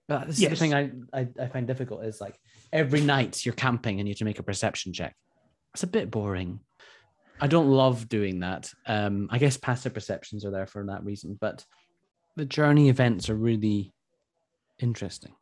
But 0.08 0.26
this 0.26 0.36
is 0.36 0.42
the 0.42 0.50
Yes. 0.50 0.58
thing 0.58 0.74
I, 0.74 0.90
I 1.12 1.28
I 1.40 1.46
find 1.46 1.66
difficult 1.66 2.04
is 2.04 2.20
like 2.20 2.36
every 2.72 3.00
night 3.00 3.44
you're 3.46 3.54
camping 3.54 4.00
and 4.00 4.08
you 4.08 4.12
have 4.12 4.18
to 4.18 4.24
make 4.24 4.40
a 4.40 4.42
perception 4.42 4.92
check. 4.92 5.14
It's 5.74 5.84
a 5.84 5.86
bit 5.86 6.10
boring. 6.10 6.60
I 7.40 7.46
don't 7.46 7.70
love 7.70 8.08
doing 8.08 8.40
that. 8.40 8.70
Um, 8.86 9.28
I 9.30 9.38
guess 9.38 9.56
passive 9.56 9.94
perceptions 9.94 10.44
are 10.44 10.50
there 10.50 10.66
for 10.66 10.84
that 10.86 11.04
reason, 11.04 11.38
but 11.40 11.64
the 12.36 12.44
journey 12.44 12.88
events 12.88 13.30
are 13.30 13.36
really 13.36 13.94
interesting. 14.78 15.32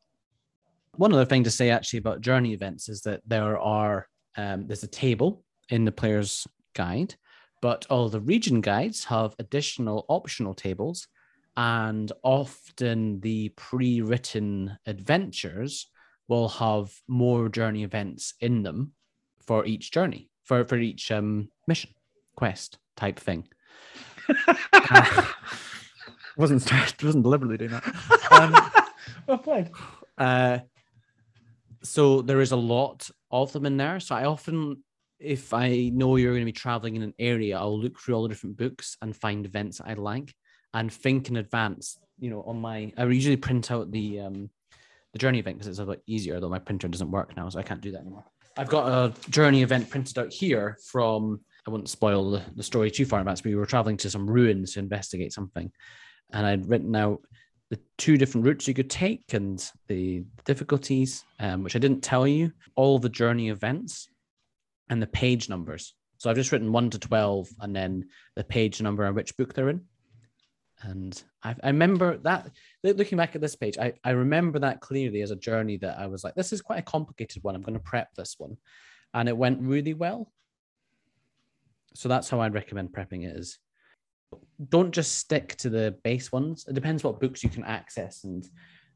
One 0.99 1.13
other 1.13 1.25
thing 1.25 1.45
to 1.45 1.51
say 1.51 1.71
actually 1.71 2.01
about 2.01 2.21
journey 2.23 2.53
events 2.53 2.89
is 2.89 3.03
that 3.03 3.21
there 3.25 3.57
are 3.57 4.09
um, 4.37 4.67
there's 4.67 4.83
a 4.83 4.89
table 4.89 5.45
in 5.69 5.85
the 5.85 5.93
player's 5.93 6.45
guide, 6.75 7.15
but 7.63 7.87
all 7.89 8.09
the 8.09 8.21
region 8.21 8.61
guides 8.61 9.05
have 9.05 9.37
additional 9.39 10.05
optional 10.09 10.55
tables, 10.55 11.07
and 11.57 12.11
often 12.25 13.21
the 13.21 13.51
pre-written 13.51 14.77
adventures 14.87 15.87
will 16.27 16.49
have 16.49 16.93
more 17.07 17.49
journey 17.49 17.85
events 17.85 18.35
in 18.41 18.65
them 18.65 18.93
for 19.47 19.65
each 19.67 19.93
journey, 19.93 20.29
for 20.43 20.65
for 20.65 20.79
each 20.79 21.13
um, 21.13 21.49
mission 21.69 21.91
quest 22.35 22.79
type 22.97 23.21
thing. 23.21 23.47
Uh, 24.29 25.23
wasn't 26.37 26.69
wasn't 27.05 27.23
deliberately 27.23 27.57
doing 27.57 27.71
that. 27.71 27.85
Um, 28.31 28.55
well 29.27 29.39
played. 29.39 29.71
uh, 30.19 30.59
so 31.83 32.23
there 32.23 32.41
is 32.41 32.53
a 32.53 32.57
lot 32.57 33.09
of 33.31 33.53
them 33.53 33.67
in 33.67 33.77
there. 33.77 34.01
So 34.01 34.15
I 34.15 34.25
often, 34.25 34.83
if 35.19 35.53
I 35.53 35.91
know 35.93 36.17
you're 36.17 36.33
going 36.33 36.43
to 36.43 36.47
be 36.47 36.53
traveling 36.53 36.97
in 36.97 37.03
an 37.03 37.15
area, 37.19 37.59
I'll 37.59 37.79
look 37.79 37.99
through 37.99 38.15
all 38.15 38.23
the 38.23 38.29
different 38.29 38.57
books 38.57 38.97
and 39.03 39.17
find 39.17 39.45
events 39.45 39.81
I 39.85 39.95
like 39.95 40.35
and 40.75 40.93
think 40.93 41.29
in 41.29 41.37
advance. 41.37 41.99
You 42.19 42.31
know, 42.31 42.43
on 42.43 42.61
my 42.61 42.93
I 42.97 43.05
usually 43.05 43.37
print 43.37 43.71
out 43.71 43.91
the 43.91 44.21
um 44.21 44.51
the 45.13 45.19
journey 45.19 45.39
event 45.39 45.57
because 45.57 45.69
it's 45.69 45.79
a 45.79 45.85
lot 45.85 45.99
easier. 46.07 46.41
Though 46.41 46.49
my 46.49 46.59
printer 46.59 46.89
doesn't 46.89 47.11
work 47.11 47.37
now, 47.37 47.49
so 47.49 47.59
I 47.59 47.63
can't 47.63 47.81
do 47.81 47.93
that 47.93 48.01
anymore. 48.01 48.25
I've 48.57 48.69
got 48.69 48.89
a 48.89 49.31
journey 49.31 49.63
event 49.63 49.89
printed 49.89 50.19
out 50.19 50.33
here 50.33 50.77
from. 50.85 51.41
I 51.67 51.71
wouldn't 51.71 51.91
spoil 51.91 52.43
the, 52.57 52.63
story 52.63 52.91
too 52.91 53.05
far 53.05 53.19
advance, 53.19 53.43
but 53.43 53.51
we 53.51 53.55
were 53.55 53.67
traveling 53.67 53.99
to 53.99 54.09
some 54.09 54.27
ruins 54.27 54.73
to 54.73 54.79
investigate 54.79 55.35
something, 55.35 55.71
and 56.33 56.47
I'd 56.47 56.67
written 56.67 56.97
out 56.97 57.21
the 57.71 57.79
two 57.99 58.17
different 58.17 58.47
routes 58.47 58.67
you 58.67 58.75
could 58.75 58.91
take 58.91 59.35
and 59.35 59.71
the 59.89 60.25
difficulties, 60.45 61.25
um, 61.39 61.63
which 61.63 61.77
I 61.77 61.79
didn't 61.79 62.03
tell 62.03 62.27
you, 62.27 62.53
all 62.77 62.99
the 62.99 63.09
journey 63.09 63.51
events 63.51 64.09
and 64.89 65.03
the 65.03 65.07
page 65.07 65.49
numbers. 65.49 65.95
So 66.17 66.31
I've 66.31 66.37
just 66.37 66.51
written 66.51 66.73
one 66.73 66.91
to 66.91 66.99
12 66.99 67.49
and 67.61 67.77
then 67.77 68.09
the 68.37 68.45
page 68.45 68.81
number 68.81 69.05
and 69.05 69.15
which 69.15 69.37
book 69.37 69.55
they're 69.55 69.69
in. 69.69 69.83
And 70.81 71.23
I, 71.43 71.55
I 71.63 71.69
remember 71.69 72.19
that 72.19 72.51
looking 72.83 73.19
back 73.19 73.35
at 73.35 73.41
this 73.41 73.57
page, 73.57 73.77
I, 73.79 73.95
I 74.05 74.11
remember 74.11 74.59
that 74.61 74.81
clearly 74.81 75.23
as 75.23 75.31
a 75.31 75.37
journey 75.37 75.77
that 75.79 75.99
I 75.99 76.07
was 76.07 76.25
like, 76.25 76.35
this 76.35 76.53
is 76.53 76.63
quite 76.63 76.79
a 76.79 76.83
complicated 76.83 77.43
one. 77.43 77.55
I'm 77.55 77.63
going 77.63 77.75
to 77.75 77.81
prep 77.81 78.15
this 78.15 78.37
one. 78.39 78.57
And 79.13 79.29
it 79.29 79.37
went 79.37 79.61
really 79.61 79.95
well. 79.95 80.33
So 81.95 82.09
that's 82.09 82.31
how 82.31 82.41
I'd 82.41 82.55
recommend 82.55 82.93
prepping 82.93 83.25
it 83.25 83.37
is 83.37 83.59
don't 84.69 84.93
just 84.93 85.19
stick 85.19 85.55
to 85.57 85.71
the 85.71 85.97
base 86.03 86.33
ones. 86.33 86.67
It 86.69 86.75
depends 86.75 87.05
what 87.05 87.21
books 87.21 87.43
you 87.43 87.49
can 87.49 87.65
access 87.65 88.25
and 88.25 88.49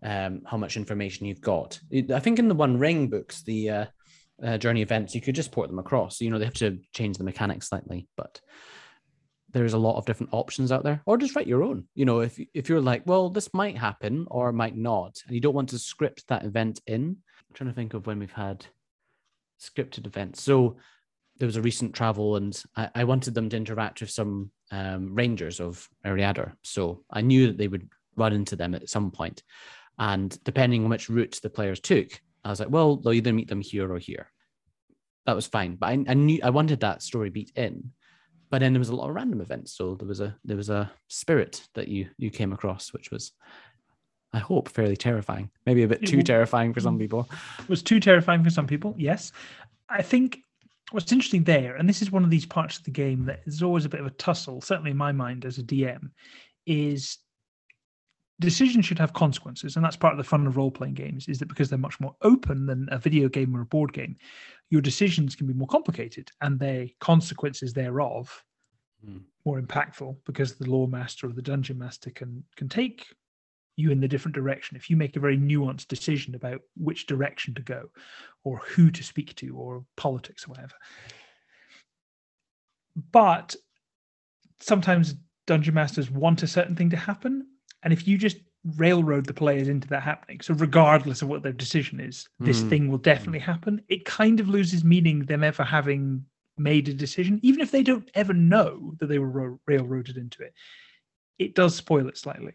um, 0.03 0.43
how 0.45 0.57
much 0.57 0.77
information 0.77 1.27
you've 1.27 1.41
got. 1.41 1.79
I 2.13 2.21
think 2.21 2.39
in 2.39 2.49
the 2.49 2.55
One 2.55 2.79
Ring 2.79 3.09
books, 3.09 3.43
the 3.43 3.71
uh, 3.71 3.85
uh, 4.43 4.59
journey 4.59 4.83
events, 4.83 5.15
you 5.15 5.21
could 5.21 5.35
just 5.35 5.53
port 5.53 5.69
them 5.69 5.79
across. 5.79 6.21
You 6.21 6.31
know, 6.31 6.39
they 6.39 6.45
have 6.45 6.55
to 6.55 6.79
change 6.93 7.19
the 7.19 7.25
mechanics 7.25 7.69
slightly, 7.69 8.09
but 8.17 8.41
there's 9.53 9.75
a 9.75 9.79
lot 9.79 9.97
of 9.97 10.07
different 10.07 10.33
options 10.33 10.73
out 10.73 10.83
there. 10.83 11.03
Or 11.07 11.19
just 11.19 11.37
write 11.37 11.47
your 11.47 11.63
own. 11.63 11.85
You 11.95 12.05
know, 12.05 12.21
if 12.21 12.41
if 12.55 12.69
you're 12.69 12.81
like, 12.81 13.03
well, 13.07 13.29
this 13.29 13.53
might 13.55 13.79
happen 13.79 14.27
or 14.31 14.53
might 14.53 14.77
not, 14.77 15.19
and 15.27 15.35
you 15.35 15.41
don't 15.41 15.55
want 15.55 15.69
to 15.71 15.79
script 15.79 16.25
that 16.29 16.45
event 16.45 16.81
in. 16.87 17.03
I'm 17.03 17.55
trying 17.55 17.71
to 17.71 17.75
think 17.75 17.95
of 17.95 18.07
when 18.07 18.19
we've 18.19 18.33
had 18.33 18.67
scripted 19.61 20.07
events. 20.07 20.43
So 20.43 20.79
there 21.43 21.49
was 21.49 21.57
a 21.57 21.63
recent 21.63 21.93
travel 21.93 22.37
and 22.37 22.63
I, 22.77 22.89
I 22.95 23.03
wanted 23.03 23.35
them 23.35 23.49
to 23.49 23.57
interact 23.57 24.01
with 24.01 24.13
some 24.13 24.53
um, 24.71 25.13
rangers 25.13 25.59
of 25.59 25.89
Eriador. 26.07 26.53
So 26.63 27.03
I 27.11 27.21
knew 27.21 27.49
that 27.49 27.59
they 27.59 27.67
would 27.67 27.89
run 28.15 28.33
into 28.33 28.55
them 28.55 28.77
at 28.77 28.89
some 28.89 29.11
point. 29.11 29.43
And 29.99 30.39
depending 30.45 30.85
on 30.85 30.91
which 30.91 31.09
route 31.09 31.41
the 31.43 31.51
players 31.51 31.81
took, 31.81 32.07
I 32.45 32.51
was 32.51 32.61
like, 32.61 32.71
well, 32.71 32.95
they'll 32.95 33.15
either 33.15 33.33
meet 33.33 33.49
them 33.49 33.61
here 33.61 33.93
or 33.93 33.99
here. 33.99 34.31
That 35.27 35.35
was 35.35 35.49
fine. 35.49 35.75
But 35.75 35.87
I, 35.89 36.05
I 36.07 36.15
knew 36.15 36.39
I 36.45 36.51
wanted 36.51 36.79
that 36.79 37.03
story 37.03 37.29
beat 37.29 37.51
in. 37.57 37.91
But 38.49 38.61
then 38.61 38.73
there 38.73 38.79
was 38.79 38.91
a 38.91 38.95
lot 38.95 39.09
of 39.09 39.17
random 39.17 39.41
events. 39.41 39.73
So 39.73 39.97
there 39.97 40.07
was 40.07 40.21
a 40.21 40.37
there 40.45 40.57
was 40.57 40.71
a 40.71 40.93
spirit 41.09 41.67
that 41.75 41.89
you 41.89 42.09
you 42.19 42.31
came 42.31 42.53
across, 42.53 42.93
which 42.93 43.11
was 43.11 43.33
I 44.33 44.39
hope 44.39 44.69
fairly 44.69 44.97
terrifying. 44.97 45.51
Maybe 45.67 45.83
a 45.83 45.89
bit 45.89 46.07
too 46.07 46.23
terrifying 46.23 46.73
for 46.73 46.79
some 46.79 47.01
people. 47.01 47.29
It 47.59 47.69
was 47.69 47.83
too 47.83 47.99
terrifying 47.99 48.45
for 48.45 48.51
some 48.51 48.69
people. 48.69 48.95
Yes, 48.97 49.33
I 49.89 50.03
think 50.03 50.39
what's 50.93 51.13
interesting 51.13 51.45
there, 51.45 51.77
and 51.77 51.89
this 51.89 52.03
is 52.03 52.11
one 52.11 52.25
of 52.25 52.31
these 52.31 52.47
parts 52.47 52.79
of 52.79 52.85
the 52.85 52.91
game 52.91 53.25
that 53.27 53.41
is 53.47 53.63
always 53.63 53.85
a 53.85 53.89
bit 53.89 54.01
of 54.01 54.07
a 54.07 54.11
tussle, 54.11 54.61
certainly 54.61 54.91
in 54.91 54.97
my 54.97 55.13
mind 55.13 55.45
as 55.45 55.59
a 55.59 55.63
DM, 55.63 56.11
is 56.67 57.19
decisions 58.41 58.85
should 58.85 58.99
have 58.99 59.13
consequences, 59.13 59.77
and 59.77 59.85
that's 59.85 59.97
part 59.97 60.13
of 60.13 60.19
the 60.19 60.25
fun 60.25 60.47
of 60.47 60.57
role 60.57 60.71
playing 60.71 60.95
games. 60.95 61.29
Is 61.29 61.39
that 61.39 61.49
because 61.49 61.69
they're 61.69 61.79
much 61.79 62.01
more 62.01 62.15
open 62.23 62.67
than 62.67 62.89
a 62.91 62.99
video 62.99 63.29
game 63.29 63.57
or 63.57 63.63
a 63.63 63.67
board 63.67 63.93
game, 63.93 64.17
your 64.71 64.81
decisions 64.81 65.37
can 65.37 65.47
be 65.47 65.55
more 65.55 65.69
complicated, 65.69 66.31
and 66.41 66.59
the 66.59 66.91
consequences 67.01 67.73
thereof 67.73 68.45
Hmm. 69.05 69.19
more 69.45 69.61
impactful 69.61 70.17
because 70.25 70.55
the 70.55 70.71
lore 70.71 70.87
master 70.87 71.27
or 71.27 71.33
the 71.33 71.43
dungeon 71.43 71.77
master 71.77 72.11
can 72.11 72.45
can 72.57 72.69
take 72.69 73.07
you 73.77 73.91
in 73.91 74.01
the 74.01 74.09
different 74.09 74.35
direction. 74.35 74.77
If 74.77 74.91
you 74.91 74.97
make 74.97 75.17
a 75.17 75.21
very 75.21 75.39
nuanced 75.39 75.89
decision 75.89 76.35
about 76.35 76.61
which 76.77 77.07
direction 77.07 77.55
to 77.55 77.63
go 77.63 77.91
or 78.45 78.59
who 78.59 78.91
to 78.91 79.03
speak 79.03 79.35
to 79.37 79.57
or 79.57 79.85
politics 79.97 80.47
or 80.47 80.51
whatever. 80.51 80.75
But 83.11 83.57
sometimes 84.61 85.15
dungeon 85.47 85.75
masters 85.75 86.11
want 86.11 86.43
a 86.43 86.47
certain 86.47 86.77
thing 86.77 86.91
to 86.91 86.97
happen. 86.97 87.47
And 87.83 87.93
if 87.93 88.07
you 88.07 88.19
just 88.19 88.39
railroad 88.77 89.27
the 89.27 89.35
players 89.35 89.67
into 89.67 89.89
that 89.89 90.05
happening 90.05 90.41
so 90.41 90.55
regardless 90.55 91.21
of 91.21 91.29
what 91.29 91.43
their 91.43 91.53
decision 91.53 91.99
is 91.99 92.29
this 92.39 92.63
Mm. 92.63 92.69
thing 92.69 92.89
will 92.89 92.99
definitely 92.99 93.41
happen. 93.41 93.83
It 93.89 94.05
kind 94.05 94.39
of 94.39 94.49
loses 94.49 94.85
meaning 94.85 95.25
them 95.25 95.43
ever 95.43 95.65
having 95.65 96.25
made 96.57 96.89
a 96.89 96.95
decision 96.95 97.41
even 97.43 97.61
if 97.61 97.73
they 97.73 97.83
don't 97.83 98.09
ever 98.15 98.33
know 98.33 98.95
that 99.01 99.07
they 99.07 99.19
were 99.19 99.59
railroaded 99.67 100.17
into 100.17 100.45
it. 100.45 100.55
It 101.41 101.57
does 101.57 101.75
spoil 101.75 102.07
it 102.07 102.17
slightly 102.17 102.53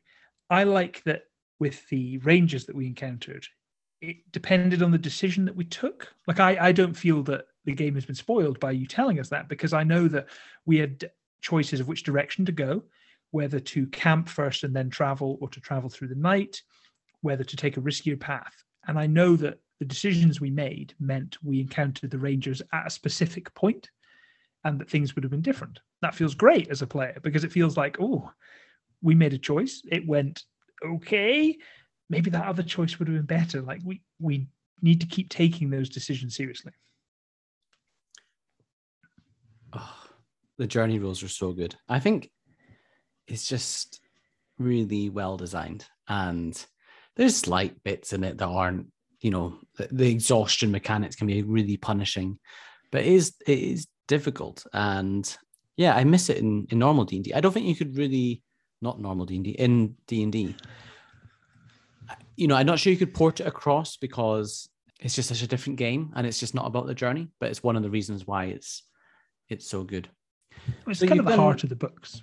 I 0.50 0.64
like 0.64 1.04
that 1.04 1.24
with 1.60 1.88
the 1.90 2.20
rangers 2.20 2.66
that 2.66 2.76
we 2.76 2.88
encountered, 2.88 3.46
it 4.02 4.18
depended 4.32 4.82
on 4.82 4.92
the 4.92 4.98
decision 4.98 5.46
that 5.46 5.56
we 5.56 5.66
took. 5.66 6.14
Like 6.28 6.40
I, 6.40 6.68
I 6.68 6.72
don't 6.72 6.94
feel 6.94 7.24
that 7.24 7.46
the 7.66 7.74
game 7.74 7.96
has 7.96 8.06
been 8.06 8.16
spoiled 8.16 8.60
by 8.60 8.72
you 8.72 8.86
telling 8.86 9.20
us 9.20 9.30
that 9.30 9.50
because 9.50 9.74
I 9.74 9.84
know 9.84 10.08
that 10.08 10.28
we 10.66 10.78
had 10.78 11.10
choices 11.42 11.80
of 11.80 11.88
which 11.88 12.04
direction 12.04 12.46
to 12.46 12.52
go, 12.52 12.84
whether 13.32 13.60
to 13.60 13.88
camp 13.88 14.30
first 14.30 14.64
and 14.64 14.76
then 14.76 14.90
travel 14.90 15.38
or 15.42 15.50
to 15.50 15.60
travel 15.60 15.90
through 15.90 16.08
the 16.10 16.16
night, 16.16 16.62
whether 17.22 17.44
to 17.44 17.58
take 17.58 17.78
a 17.78 17.82
riskier 17.82 18.20
path. 18.20 18.64
And 18.88 18.98
I 18.98 19.08
know 19.08 19.36
that 19.38 19.60
the 19.80 19.86
decisions 19.86 20.40
we 20.40 20.50
made 20.50 20.94
meant 21.00 21.38
we 21.44 21.60
encountered 21.60 22.10
the 22.10 22.18
rangers 22.18 22.62
at 22.74 22.88
a 22.88 22.92
specific 22.92 23.54
point 23.54 23.90
and 24.64 24.80
that 24.80 24.90
things 24.90 25.16
would 25.16 25.24
have 25.24 25.32
been 25.32 25.42
different. 25.42 25.80
That 26.02 26.16
feels 26.16 26.36
great 26.36 26.70
as 26.70 26.82
a 26.82 26.88
player 26.88 27.20
because 27.22 27.44
it 27.44 27.52
feels 27.52 27.78
like, 27.78 27.98
oh, 28.00 28.32
we 29.02 29.16
made 29.16 29.34
a 29.34 29.38
choice. 29.38 29.82
It 29.92 30.08
went 30.08 30.44
okay. 30.86 31.58
Maybe 32.10 32.30
that 32.32 32.48
other 32.48 32.64
choice 32.64 32.98
would 32.98 33.08
have 33.08 33.18
been 33.18 33.26
better. 33.26 33.62
Like 33.62 33.82
we 33.84 34.02
we 34.20 34.48
need 34.82 35.02
to 35.02 35.08
keep 35.08 35.30
taking 35.30 35.70
those 35.70 35.90
decisions 35.90 36.36
seriously. 36.36 36.72
Oh, 39.74 39.96
the 40.58 40.68
journey 40.68 41.00
rules 41.00 41.24
are 41.24 41.30
so 41.30 41.52
good. 41.52 41.76
I 41.90 42.00
think 42.00 42.30
it's 43.28 43.48
just 43.48 44.00
really 44.58 45.10
well 45.10 45.38
designed, 45.38 45.86
and 46.08 46.66
there's 47.16 47.36
slight 47.36 47.84
bits 47.84 48.14
in 48.14 48.24
it 48.24 48.38
that 48.38 48.48
aren't, 48.48 48.88
you 49.20 49.32
know, 49.32 49.58
the, 49.76 49.88
the 49.92 50.10
exhaustion 50.10 50.72
mechanics 50.72 51.16
can 51.16 51.28
be 51.28 51.42
really 51.44 51.78
punishing, 51.78 52.40
but 52.92 53.02
it 53.02 53.08
is 53.08 53.36
it 53.46 53.60
is 53.60 53.88
difficult, 54.08 54.66
and 54.74 55.38
yeah, 55.76 55.96
I 55.96 56.04
miss 56.06 56.30
it 56.30 56.38
in 56.38 56.68
in 56.70 56.80
normal 56.80 57.06
D 57.06 57.18
and 57.18 57.34
I 57.36 57.42
don't 57.42 57.52
think 57.52 57.68
you 57.68 57.76
could 57.76 57.98
really 57.98 58.42
not 58.82 59.00
normal 59.02 59.26
D 59.26 59.36
and 59.36 59.44
D 59.46 59.52
in 59.52 59.96
D 60.08 60.24
and 60.24 60.32
D. 60.32 60.56
You 62.36 62.48
know, 62.48 62.56
I'm 62.56 62.66
not 62.68 62.80
sure 62.80 62.92
you 62.94 63.00
could 63.00 63.14
port 63.14 63.40
it 63.40 63.48
across 63.48 63.98
because 63.98 64.70
it's 65.00 65.16
just 65.16 65.30
such 65.30 65.42
a 65.42 65.48
different 65.48 65.78
game, 65.78 66.12
and 66.16 66.26
it's 66.28 66.40
just 66.40 66.56
not 66.56 66.66
about 66.68 66.88
the 66.88 66.94
journey. 66.96 67.30
But 67.40 67.50
it's 67.50 67.64
one 67.64 67.76
of 67.76 67.84
the 67.84 67.90
reasons 67.90 68.26
why 68.28 68.46
it's 68.46 68.84
it's 69.50 69.68
so 69.68 69.84
good. 69.84 70.08
It's 70.88 71.00
So 71.00 71.08
kind 71.08 71.20
of 71.20 71.26
the 71.26 71.32
done- 71.32 71.40
heart 71.40 71.64
of 71.64 71.70
the 71.70 71.76
books. 71.76 72.22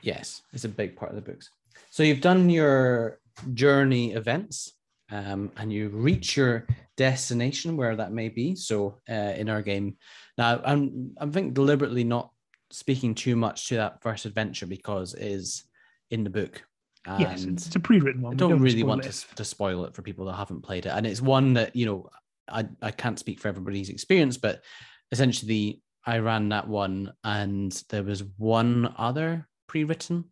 Yes, 0.00 0.42
it's 0.52 0.64
a 0.64 0.68
big 0.68 0.96
part 0.96 1.10
of 1.12 1.16
the 1.16 1.22
books. 1.30 1.50
So 1.90 2.02
you've 2.02 2.20
done 2.20 2.50
your 2.50 3.20
journey 3.54 4.12
events, 4.14 4.72
um, 5.10 5.50
and 5.56 5.72
you 5.72 5.88
reach 5.90 6.36
your 6.36 6.66
destination, 6.96 7.76
where 7.76 7.96
that 7.96 8.12
may 8.12 8.28
be. 8.28 8.54
So 8.54 8.98
uh, 9.08 9.12
in 9.36 9.48
our 9.48 9.62
game, 9.62 9.96
now 10.38 10.60
I'm 10.64 11.14
I 11.20 11.26
think 11.26 11.54
deliberately 11.54 12.04
not 12.04 12.30
speaking 12.70 13.14
too 13.14 13.36
much 13.36 13.68
to 13.68 13.76
that 13.76 14.02
first 14.02 14.24
adventure 14.24 14.66
because 14.66 15.14
it 15.14 15.26
is 15.26 15.64
in 16.12 16.22
the 16.22 16.30
book. 16.30 16.62
And 17.04 17.20
yes, 17.20 17.44
it's 17.44 17.74
a 17.74 17.80
pre-written 17.80 18.22
one. 18.22 18.30
I 18.30 18.34
We 18.34 18.36
don't 18.36 18.60
really 18.60 18.84
want 18.84 19.04
it. 19.04 19.12
to, 19.12 19.34
to 19.34 19.44
spoil 19.44 19.84
it 19.86 19.94
for 19.94 20.02
people 20.02 20.26
that 20.26 20.34
haven't 20.34 20.62
played 20.62 20.86
it. 20.86 20.90
And 20.90 21.04
it's 21.04 21.20
one 21.20 21.54
that, 21.54 21.74
you 21.74 21.86
know, 21.86 22.08
I, 22.48 22.66
I 22.80 22.92
can't 22.92 23.18
speak 23.18 23.40
for 23.40 23.48
everybody's 23.48 23.88
experience, 23.88 24.36
but 24.36 24.62
essentially 25.10 25.82
I 26.06 26.18
ran 26.18 26.48
that 26.50 26.68
one 26.68 27.12
and 27.24 27.72
there 27.88 28.04
was 28.04 28.22
one 28.36 28.94
other 28.96 29.48
pre-written 29.66 30.24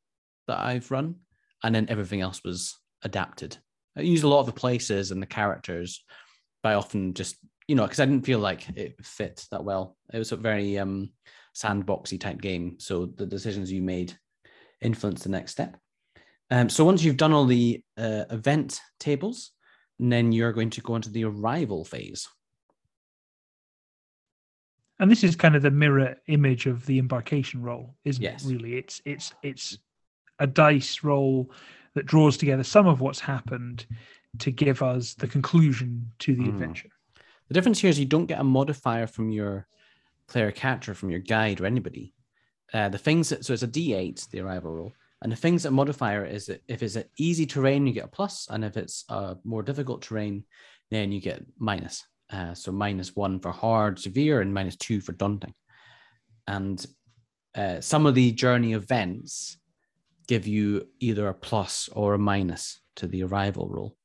that 0.46 0.60
I've 0.60 0.90
run, 0.90 1.16
and 1.62 1.74
then 1.74 1.86
everything 1.88 2.20
else 2.20 2.42
was 2.44 2.78
adapted. 3.02 3.56
I 3.96 4.02
used 4.02 4.24
a 4.24 4.28
lot 4.28 4.40
of 4.40 4.46
the 4.46 4.52
places 4.52 5.10
and 5.10 5.20
the 5.20 5.26
characters, 5.26 6.04
but 6.62 6.70
I 6.70 6.74
often 6.74 7.14
just, 7.14 7.36
you 7.68 7.74
know, 7.74 7.84
because 7.84 8.00
I 8.00 8.06
didn't 8.06 8.26
feel 8.26 8.38
like 8.38 8.68
it 8.76 8.94
fit 9.04 9.46
that 9.50 9.64
well. 9.64 9.96
It 10.12 10.18
was 10.18 10.32
a 10.32 10.36
very 10.36 10.78
um 10.78 11.10
sandboxy 11.56 12.20
type 12.20 12.40
game. 12.40 12.76
So 12.78 13.06
the 13.06 13.26
decisions 13.26 13.72
you 13.72 13.82
made 13.82 14.16
influence 14.80 15.22
the 15.22 15.28
next 15.28 15.52
step. 15.52 15.76
Um, 16.50 16.68
so 16.68 16.84
once 16.84 17.02
you've 17.04 17.16
done 17.16 17.32
all 17.32 17.44
the 17.46 17.82
uh, 17.96 18.24
event 18.30 18.80
tables, 18.98 19.52
then 19.98 20.32
you're 20.32 20.52
going 20.52 20.70
to 20.70 20.80
go 20.80 20.96
into 20.96 21.10
the 21.10 21.24
arrival 21.24 21.84
phase. 21.84 22.28
and 24.98 25.10
this 25.10 25.24
is 25.24 25.34
kind 25.34 25.56
of 25.56 25.62
the 25.62 25.70
mirror 25.70 26.14
image 26.26 26.66
of 26.66 26.84
the 26.84 26.98
embarkation 26.98 27.62
roll, 27.62 27.96
isn't 28.04 28.22
Yes. 28.22 28.44
it? 28.44 28.52
Really, 28.52 28.76
it's 28.76 29.00
it's 29.06 29.32
it's 29.42 29.78
a 30.38 30.46
dice 30.46 31.02
roll 31.02 31.50
that 31.94 32.04
draws 32.06 32.36
together 32.36 32.62
some 32.62 32.86
of 32.86 33.00
what's 33.00 33.18
happened 33.20 33.86
to 34.38 34.50
give 34.50 34.82
us 34.82 35.14
the 35.14 35.26
conclusion 35.26 36.12
to 36.18 36.34
the 36.34 36.42
Mm. 36.44 36.48
adventure. 36.50 36.90
The 37.48 37.54
difference 37.54 37.80
here 37.80 37.90
is 37.90 37.98
you 37.98 38.04
don't 38.06 38.26
get 38.26 38.40
a 38.40 38.44
modifier 38.44 39.06
from 39.06 39.30
your 39.30 39.66
player 40.28 40.52
character, 40.52 40.94
from 40.94 41.10
your 41.10 41.20
guide 41.20 41.60
or 41.60 41.66
anybody. 41.66 42.12
Uh, 42.72 42.88
the 42.88 42.98
things 42.98 43.28
that 43.28 43.44
so 43.44 43.52
it's 43.52 43.62
a 43.62 43.68
D8, 43.68 44.28
the 44.30 44.40
arrival 44.40 44.72
roll, 44.72 44.92
and 45.22 45.30
the 45.30 45.36
things 45.36 45.62
that 45.62 45.72
modifier 45.72 46.24
is 46.24 46.46
that 46.46 46.62
if 46.68 46.82
it's 46.82 46.96
an 46.96 47.04
easy 47.18 47.46
terrain, 47.46 47.86
you 47.86 47.92
get 47.92 48.04
a 48.04 48.08
plus, 48.08 48.46
and 48.50 48.64
if 48.64 48.76
it's 48.76 49.04
a 49.08 49.36
more 49.44 49.62
difficult 49.62 50.02
terrain, 50.02 50.44
then 50.90 51.12
you 51.12 51.20
get 51.20 51.44
minus. 51.58 52.04
Uh, 52.32 52.54
so 52.54 52.70
minus 52.70 53.16
one 53.16 53.40
for 53.40 53.50
hard, 53.50 53.98
severe, 53.98 54.40
and 54.40 54.54
minus 54.54 54.76
two 54.76 55.00
for 55.00 55.12
daunting. 55.12 55.54
And 56.46 56.84
uh, 57.54 57.80
some 57.80 58.06
of 58.06 58.14
the 58.14 58.32
journey 58.32 58.72
events 58.72 59.58
give 60.28 60.46
you 60.46 60.86
either 61.00 61.28
a 61.28 61.34
plus 61.34 61.88
or 61.92 62.14
a 62.14 62.18
minus 62.18 62.80
to 62.96 63.08
the 63.08 63.24
arrival 63.24 63.68
roll, 63.68 63.96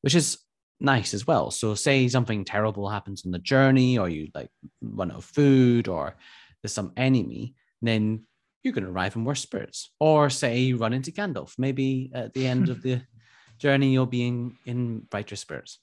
which 0.00 0.14
is 0.14 0.38
nice 0.80 1.14
as 1.14 1.26
well. 1.26 1.50
So, 1.50 1.74
say 1.74 2.08
something 2.08 2.44
terrible 2.44 2.88
happens 2.88 3.24
on 3.24 3.30
the 3.30 3.38
journey, 3.38 3.98
or 3.98 4.08
you 4.08 4.28
like 4.34 4.50
run 4.80 5.10
out 5.10 5.18
of 5.18 5.24
food, 5.24 5.86
or 5.86 6.16
there's 6.62 6.72
some 6.72 6.92
enemy, 6.96 7.54
then 7.86 8.24
you're 8.62 8.72
going 8.72 8.84
to 8.84 8.90
arrive 8.90 9.14
in 9.14 9.24
worse 9.24 9.42
spirits. 9.42 9.90
Or 10.00 10.30
say 10.30 10.58
you 10.60 10.78
run 10.78 10.92
into 10.92 11.12
Gandalf, 11.12 11.54
maybe 11.58 12.10
at 12.14 12.32
the 12.32 12.46
end 12.46 12.68
of 12.70 12.82
the 12.82 13.02
journey 13.58 13.92
you'll 13.92 14.06
be 14.06 14.26
in, 14.26 14.56
in 14.66 15.00
brighter 15.10 15.36
spirits. 15.36 15.78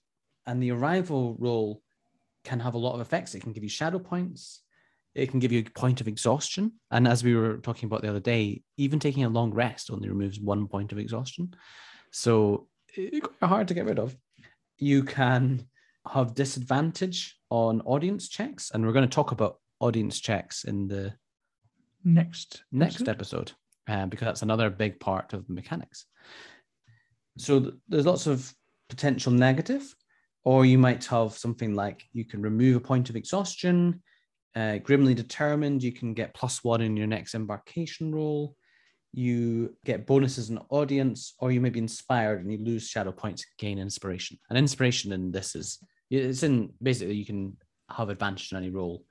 And 0.46 0.62
the 0.62 0.72
arrival 0.72 1.36
roll 1.40 1.82
can 2.44 2.60
have 2.60 2.74
a 2.74 2.80
lot 2.80 2.96
of 2.96 3.02
effects. 3.02 3.36
It 3.36 3.42
can 3.42 3.54
give 3.54 3.64
you 3.64 3.70
shadow 3.70 4.00
points. 4.00 4.62
It 5.14 5.30
can 5.30 5.40
give 5.40 5.52
you 5.52 5.64
a 5.66 5.80
point 5.80 6.02
of 6.02 6.08
exhaustion. 6.08 6.74
And 6.90 7.08
as 7.08 7.24
we 7.24 7.36
were 7.36 7.58
talking 7.58 7.88
about 7.88 8.02
the 8.02 8.10
other 8.10 8.20
day, 8.20 8.64
even 8.78 9.00
taking 9.00 9.24
a 9.24 9.30
long 9.30 9.54
rest 9.54 9.92
only 9.92 10.10
removes 10.10 10.40
one 10.40 10.68
point 10.68 10.92
of 10.92 10.98
exhaustion. 10.98 11.54
So 12.12 12.68
it's 12.96 13.28
quite 13.28 13.48
hard 13.48 13.68
to 13.68 13.74
get 13.74 13.86
rid 13.86 14.00
of. 14.00 14.16
You 14.78 15.04
can 15.04 15.68
have 16.12 16.34
disadvantage 16.34 17.38
on 17.50 17.82
audience 17.82 18.30
checks. 18.30 18.72
And 18.74 18.86
we're 18.86 18.94
going 18.94 19.08
to 19.08 19.16
talk 19.16 19.32
about 19.32 19.60
audience 19.80 20.20
checks 20.20 20.64
in 20.64 20.88
the 20.88 21.14
Next, 22.04 22.64
next 22.72 23.08
episode. 23.08 23.10
episode, 23.10 23.52
uh, 23.88 24.06
because 24.08 24.26
that's 24.26 24.42
another 24.42 24.70
big 24.70 25.00
part 25.00 25.34
of 25.34 25.46
the 25.48 25.54
mechanics. 25.54 26.06
So 27.38 27.60
th- 27.60 27.74
there's 27.88 28.06
lots 28.06 28.28
of 28.28 28.52
potential 28.90 29.32
negative, 29.32 29.94
or 30.44 30.66
you 30.66 30.78
might 30.78 31.06
have 31.06 31.34
something 31.34 31.76
like 31.76 32.04
you 32.14 32.26
can 32.26 32.42
remove 32.42 32.76
a 32.76 32.80
point 32.80 33.10
of 33.10 33.16
exhaustion. 33.16 34.02
Uh, 34.56 34.78
grimly 34.80 35.14
determined, 35.14 35.84
you 35.84 35.92
can 35.92 36.14
get 36.14 36.34
plus 36.34 36.64
one 36.64 36.82
in 36.82 36.98
your 36.98 37.08
next 37.08 37.36
embarkation 37.36 38.14
roll. 38.14 38.56
You 39.14 39.76
get 39.86 40.08
bonuses 40.08 40.50
in 40.50 40.58
audience, 40.70 41.36
or 41.40 41.52
you 41.52 41.62
may 41.62 41.70
be 41.70 41.80
inspired 41.80 42.42
and 42.42 42.52
you 42.52 42.58
lose 42.58 42.88
shadow 42.88 43.12
points, 43.12 43.46
gain 43.58 43.78
inspiration. 43.78 44.40
And 44.50 44.58
inspiration 44.58 45.12
in 45.12 45.32
this 45.32 45.56
is 45.56 45.80
it's 46.10 46.44
in 46.44 46.74
basically 46.82 47.16
you 47.16 47.26
can 47.26 47.56
have 47.90 48.10
advantage 48.10 48.52
in 48.52 48.58
any 48.58 48.70
roll 48.70 49.06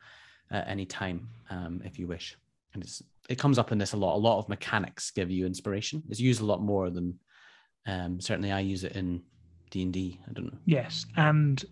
at 0.50 0.68
any 0.68 0.84
time 0.84 1.28
um, 1.50 1.80
if 1.84 1.98
you 1.98 2.06
wish 2.06 2.36
and 2.74 2.82
it's 2.82 3.02
it 3.28 3.38
comes 3.38 3.58
up 3.58 3.70
in 3.72 3.78
this 3.78 3.92
a 3.92 3.96
lot. 3.96 4.16
A 4.16 4.18
lot 4.18 4.38
of 4.38 4.48
mechanics 4.48 5.10
give 5.10 5.30
you 5.30 5.46
inspiration. 5.46 6.02
It's 6.08 6.20
used 6.20 6.40
a 6.40 6.44
lot 6.46 6.62
more 6.62 6.90
than 6.90 7.18
um, 7.86 8.20
certainly 8.20 8.52
I 8.52 8.60
use 8.60 8.84
it 8.84 8.92
in 8.92 9.22
D 9.70 9.82
and 9.82 9.92
D. 9.92 10.20
I 10.28 10.32
don't 10.32 10.46
know. 10.46 10.58
Yes, 10.66 11.06
and 11.16 11.64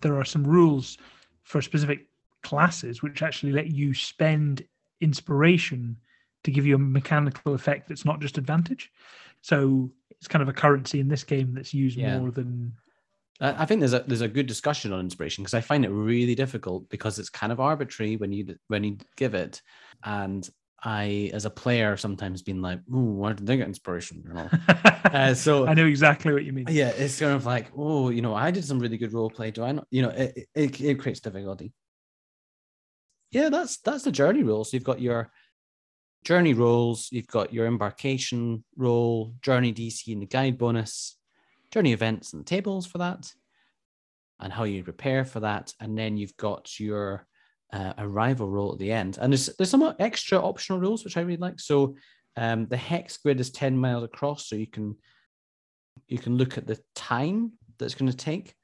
there 0.00 0.18
are 0.18 0.24
some 0.24 0.44
rules 0.44 0.98
for 1.42 1.60
specific 1.60 2.06
classes 2.42 3.02
which 3.02 3.22
actually 3.22 3.52
let 3.52 3.68
you 3.68 3.94
spend 3.94 4.64
inspiration 5.00 5.96
to 6.44 6.50
give 6.50 6.66
you 6.66 6.74
a 6.74 6.78
mechanical 6.78 7.54
effect 7.54 7.88
that's 7.88 8.04
not 8.04 8.20
just 8.20 8.38
advantage. 8.38 8.90
So 9.42 9.90
it's 10.10 10.28
kind 10.28 10.42
of 10.42 10.48
a 10.48 10.52
currency 10.52 11.00
in 11.00 11.08
this 11.08 11.24
game 11.24 11.54
that's 11.54 11.74
used 11.74 11.96
Yeah. 11.98 12.18
more 12.18 12.30
than 12.30 12.72
I 13.40 13.62
I 13.62 13.64
think 13.66 13.80
there's 13.80 13.92
a 13.92 14.04
there's 14.06 14.20
a 14.20 14.28
good 14.28 14.46
discussion 14.46 14.92
on 14.92 15.00
inspiration 15.00 15.42
because 15.42 15.54
I 15.54 15.60
find 15.60 15.84
it 15.84 15.90
really 15.90 16.34
difficult 16.34 16.88
because 16.88 17.18
it's 17.18 17.28
kind 17.28 17.52
of 17.52 17.60
arbitrary 17.60 18.16
when 18.16 18.32
you 18.32 18.56
when 18.68 18.84
you 18.84 18.98
give 19.16 19.34
it, 19.34 19.62
and 20.04 20.48
I 20.84 21.30
as 21.32 21.44
a 21.44 21.50
player 21.50 21.96
sometimes 21.96 22.42
been 22.42 22.60
like, 22.60 22.80
"Ooh, 22.92 23.14
where 23.14 23.34
did 23.34 23.46
they 23.46 23.56
get 23.56 23.68
inspiration?" 23.68 24.22
You 24.26 24.34
know. 24.34 24.50
Uh, 25.12 25.34
so 25.34 25.66
I 25.66 25.74
know 25.74 25.84
exactly 25.84 26.32
what 26.32 26.42
you 26.42 26.54
mean. 26.54 26.64
yeah, 26.70 26.88
it's 26.88 27.20
kind 27.20 27.34
of 27.34 27.44
like, 27.44 27.70
oh, 27.76 28.08
you 28.08 28.22
know, 28.22 28.34
I 28.34 28.50
did 28.50 28.64
some 28.64 28.78
really 28.78 28.96
good 28.96 29.12
role 29.12 29.28
play. 29.28 29.50
Do 29.50 29.62
I 29.62 29.72
not? 29.72 29.86
You 29.90 30.02
know, 30.02 30.08
it, 30.08 30.48
it, 30.54 30.80
it 30.80 31.00
creates 31.00 31.20
difficulty. 31.20 31.74
Yeah, 33.30 33.50
that's 33.50 33.76
that's 33.78 34.04
the 34.04 34.12
journey 34.12 34.42
rules. 34.42 34.72
You've 34.72 34.84
got 34.84 35.02
your 35.02 35.30
journey 36.24 36.54
rolls, 36.54 37.08
you've 37.10 37.26
got 37.26 37.52
your 37.52 37.66
embarkation 37.66 38.64
roll, 38.76 39.34
journey 39.42 39.72
DC 39.72 40.12
and 40.12 40.22
the 40.22 40.26
guide 40.26 40.56
bonus, 40.56 41.18
journey 41.70 41.92
events 41.92 42.32
and 42.32 42.46
tables 42.46 42.86
for 42.86 42.98
that, 42.98 43.30
and 44.40 44.52
how 44.52 44.64
you 44.64 44.82
prepare 44.82 45.24
for 45.24 45.40
that, 45.40 45.74
and 45.80 45.98
then 45.98 46.16
you've 46.16 46.36
got 46.36 46.78
your 46.78 47.26
uh, 47.72 47.92
arrival 47.98 48.48
roll 48.48 48.72
at 48.72 48.78
the 48.78 48.92
end. 48.92 49.18
And 49.20 49.32
there's 49.32 49.46
there's 49.56 49.70
some 49.70 49.94
extra 49.98 50.38
optional 50.38 50.80
rules 50.80 51.04
which 51.04 51.16
I 51.16 51.20
really 51.22 51.38
like. 51.38 51.60
So 51.60 51.96
um, 52.36 52.66
the 52.66 52.76
hex 52.76 53.16
grid 53.18 53.40
is 53.40 53.50
ten 53.50 53.76
miles 53.76 54.04
across, 54.04 54.48
so 54.48 54.56
you 54.56 54.66
can 54.66 54.96
you 56.08 56.18
can 56.18 56.36
look 56.36 56.58
at 56.58 56.66
the 56.66 56.78
time 56.94 57.52
that's 57.78 57.94
going 57.94 58.10
to 58.10 58.16
take. 58.16 58.54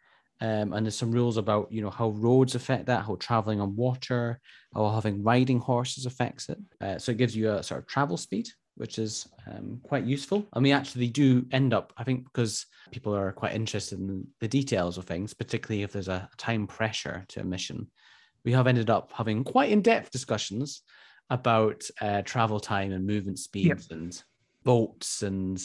Um, 0.41 0.73
and 0.73 0.87
there's 0.87 0.97
some 0.97 1.11
rules 1.11 1.37
about 1.37 1.73
you 1.73 1.83
know 1.83 1.91
how 1.91 2.11
roads 2.11 2.55
affect 2.55 2.87
that, 2.87 3.05
how 3.05 3.17
traveling 3.17 3.61
on 3.61 3.75
water, 3.75 4.41
how 4.75 4.89
having 4.91 5.23
riding 5.25 5.59
horses 5.59 6.07
affects 6.07 6.49
it. 6.49 6.59
Uh, 6.81 6.99
so 6.99 7.13
it 7.13 7.19
gives 7.19 7.35
you 7.35 7.51
a 7.51 7.63
sort 7.63 7.81
of 7.81 7.89
travel 7.89 8.17
speed, 8.17 8.49
which 8.77 9.01
is 9.01 9.27
um, 9.49 9.81
quite 9.83 10.05
useful. 10.05 10.47
And 10.53 10.63
we 10.63 10.71
actually 10.71 11.09
do 11.09 11.45
end 11.51 11.75
up, 11.75 11.93
I 11.97 12.05
think, 12.05 12.25
because 12.25 12.67
people 12.93 13.17
are 13.17 13.33
quite 13.33 13.57
interested 13.57 13.99
in 13.99 14.25
the 14.39 14.47
details 14.47 14.97
of 14.97 15.07
things, 15.07 15.35
particularly 15.35 15.83
if 15.83 15.93
there's 15.93 16.09
a 16.09 16.29
time 16.37 16.69
pressure 16.69 17.25
to 17.31 17.41
a 17.41 17.45
mission. 17.45 17.89
We 18.49 18.55
have 18.55 18.67
ended 18.67 18.89
up 18.89 19.13
having 19.13 19.45
quite 19.45 19.71
in-depth 19.71 20.11
discussions 20.11 20.81
about 21.29 21.83
uh, 22.01 22.23
travel 22.23 22.59
time 22.59 22.93
and 22.93 23.07
movement 23.07 23.39
speeds 23.39 23.91
and 23.91 24.23
boats 24.65 25.23
and 25.23 25.59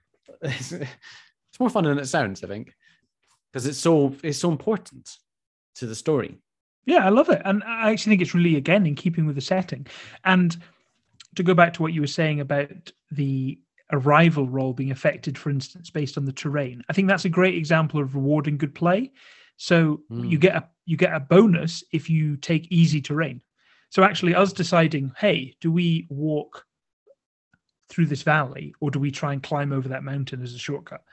it's, 0.40 0.72
it's 0.72 1.60
more 1.60 1.68
fun 1.68 1.84
than 1.84 1.98
it 1.98 2.06
sounds, 2.06 2.42
I 2.42 2.46
think. 2.46 2.72
because 3.52 3.66
it's 3.66 3.76
so 3.76 4.14
it's 4.22 4.38
so 4.38 4.50
important 4.50 5.14
to 5.74 5.84
the 5.84 5.94
story. 5.94 6.38
Yeah, 6.86 7.04
I 7.04 7.10
love 7.10 7.28
it. 7.28 7.42
And 7.44 7.62
I 7.64 7.90
actually 7.90 8.12
think 8.12 8.22
it's 8.22 8.34
really, 8.34 8.56
again, 8.56 8.86
in 8.86 8.94
keeping 8.94 9.26
with 9.26 9.34
the 9.34 9.42
setting. 9.42 9.86
And 10.24 10.56
to 11.34 11.42
go 11.42 11.52
back 11.52 11.74
to 11.74 11.82
what 11.82 11.92
you 11.92 12.00
were 12.00 12.06
saying 12.06 12.40
about 12.40 12.92
the 13.10 13.60
arrival 13.92 14.48
role 14.48 14.72
being 14.72 14.90
affected, 14.90 15.36
for 15.36 15.50
instance, 15.50 15.90
based 15.90 16.16
on 16.16 16.24
the 16.24 16.32
terrain, 16.32 16.82
I 16.88 16.94
think 16.94 17.08
that's 17.08 17.26
a 17.26 17.28
great 17.28 17.56
example 17.56 18.00
of 18.00 18.14
rewarding 18.14 18.56
good 18.56 18.74
play. 18.74 19.12
So 19.56 20.02
mm. 20.10 20.28
you 20.28 20.38
get 20.38 20.56
a 20.56 20.68
you 20.84 20.96
get 20.96 21.14
a 21.14 21.20
bonus 21.20 21.84
if 21.92 22.10
you 22.10 22.36
take 22.36 22.70
easy 22.70 23.00
terrain. 23.00 23.40
So 23.90 24.02
actually, 24.02 24.34
us 24.34 24.52
deciding, 24.52 25.12
hey, 25.18 25.54
do 25.60 25.70
we 25.70 26.06
walk 26.10 26.64
through 27.88 28.06
this 28.06 28.22
valley 28.22 28.74
or 28.80 28.90
do 28.90 28.98
we 28.98 29.10
try 29.10 29.32
and 29.34 29.42
climb 29.42 29.72
over 29.72 29.88
that 29.88 30.02
mountain 30.02 30.42
as 30.42 30.54
a 30.54 30.58
shortcut? 30.58 31.04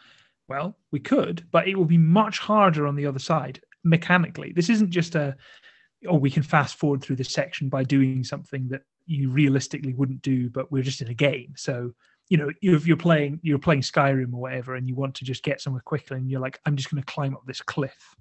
Well, 0.47 0.77
we 0.91 0.99
could, 0.99 1.45
but 1.51 1.67
it 1.67 1.77
will 1.77 1.85
be 1.85 1.97
much 1.97 2.39
harder 2.39 2.87
on 2.87 2.95
the 2.95 3.05
other 3.05 3.19
side 3.19 3.61
mechanically. 3.83 4.53
This 4.53 4.69
isn't 4.69 4.89
just 4.89 5.15
a, 5.15 5.35
oh, 6.07 6.17
we 6.17 6.31
can 6.31 6.41
fast 6.41 6.77
forward 6.77 7.03
through 7.03 7.17
this 7.17 7.33
section 7.33 7.69
by 7.69 7.83
doing 7.83 8.23
something 8.23 8.67
that 8.69 8.81
you 9.05 9.29
realistically 9.29 9.93
wouldn't 9.93 10.21
do, 10.21 10.49
but 10.49 10.71
we're 10.71 10.83
just 10.83 11.01
in 11.01 11.09
a 11.09 11.13
game. 11.13 11.53
So, 11.57 11.91
you 12.29 12.37
know, 12.37 12.49
if 12.61 12.87
you're 12.87 12.97
playing, 12.97 13.39
you're 13.43 13.59
playing 13.59 13.81
Skyrim 13.81 14.33
or 14.33 14.41
whatever, 14.41 14.75
and 14.75 14.87
you 14.87 14.95
want 14.95 15.15
to 15.15 15.25
just 15.25 15.43
get 15.43 15.61
somewhere 15.61 15.81
quickly, 15.83 16.17
and 16.17 16.29
you're 16.29 16.39
like, 16.39 16.59
I'm 16.65 16.75
just 16.75 16.91
going 16.91 17.03
to 17.03 17.11
climb 17.11 17.33
up 17.33 17.43
this 17.45 17.61
cliff. 17.61 18.15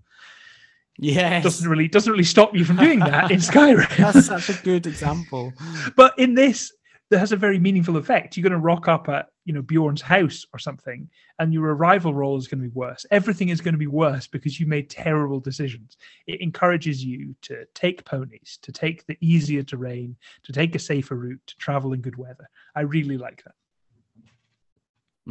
Yeah, 0.98 1.40
doesn't 1.40 1.68
really 1.68 1.86
doesn't 1.86 2.10
really 2.10 2.24
stop 2.24 2.54
you 2.56 2.64
from 2.64 2.76
doing 2.76 2.98
that 3.00 3.30
in 3.30 3.38
Skyrim. 3.38 3.96
That's 3.96 4.26
such 4.26 4.48
a 4.48 4.62
good 4.64 4.86
example. 4.86 5.52
but 5.96 6.18
in 6.18 6.34
this, 6.34 6.72
that 7.10 7.20
has 7.20 7.30
a 7.32 7.36
very 7.36 7.58
meaningful 7.58 7.96
effect. 7.96 8.36
You're 8.36 8.42
going 8.42 8.52
to 8.52 8.58
rock 8.58 8.88
up 8.88 9.08
at 9.08 9.28
you 9.44 9.52
know 9.52 9.62
Beorn's 9.62 10.02
house 10.02 10.44
or 10.52 10.58
something, 10.58 11.08
and 11.38 11.54
your 11.54 11.74
arrival 11.74 12.12
roll 12.12 12.36
is 12.36 12.48
going 12.48 12.62
to 12.62 12.68
be 12.68 12.74
worse. 12.74 13.06
Everything 13.12 13.50
is 13.50 13.60
going 13.60 13.74
to 13.74 13.78
be 13.78 13.86
worse 13.86 14.26
because 14.26 14.58
you 14.58 14.66
made 14.66 14.90
terrible 14.90 15.38
decisions. 15.38 15.96
It 16.26 16.40
encourages 16.40 17.04
you 17.04 17.34
to 17.42 17.64
take 17.74 18.04
ponies, 18.04 18.58
to 18.62 18.72
take 18.72 19.06
the 19.06 19.16
easier 19.20 19.62
terrain, 19.62 20.16
to 20.42 20.52
take 20.52 20.74
a 20.74 20.80
safer 20.80 21.14
route, 21.14 21.40
to 21.46 21.56
travel 21.56 21.92
in 21.92 22.00
good 22.00 22.18
weather. 22.18 22.48
I 22.74 22.80
really 22.80 23.18
like 23.18 23.42
that. 23.44 23.54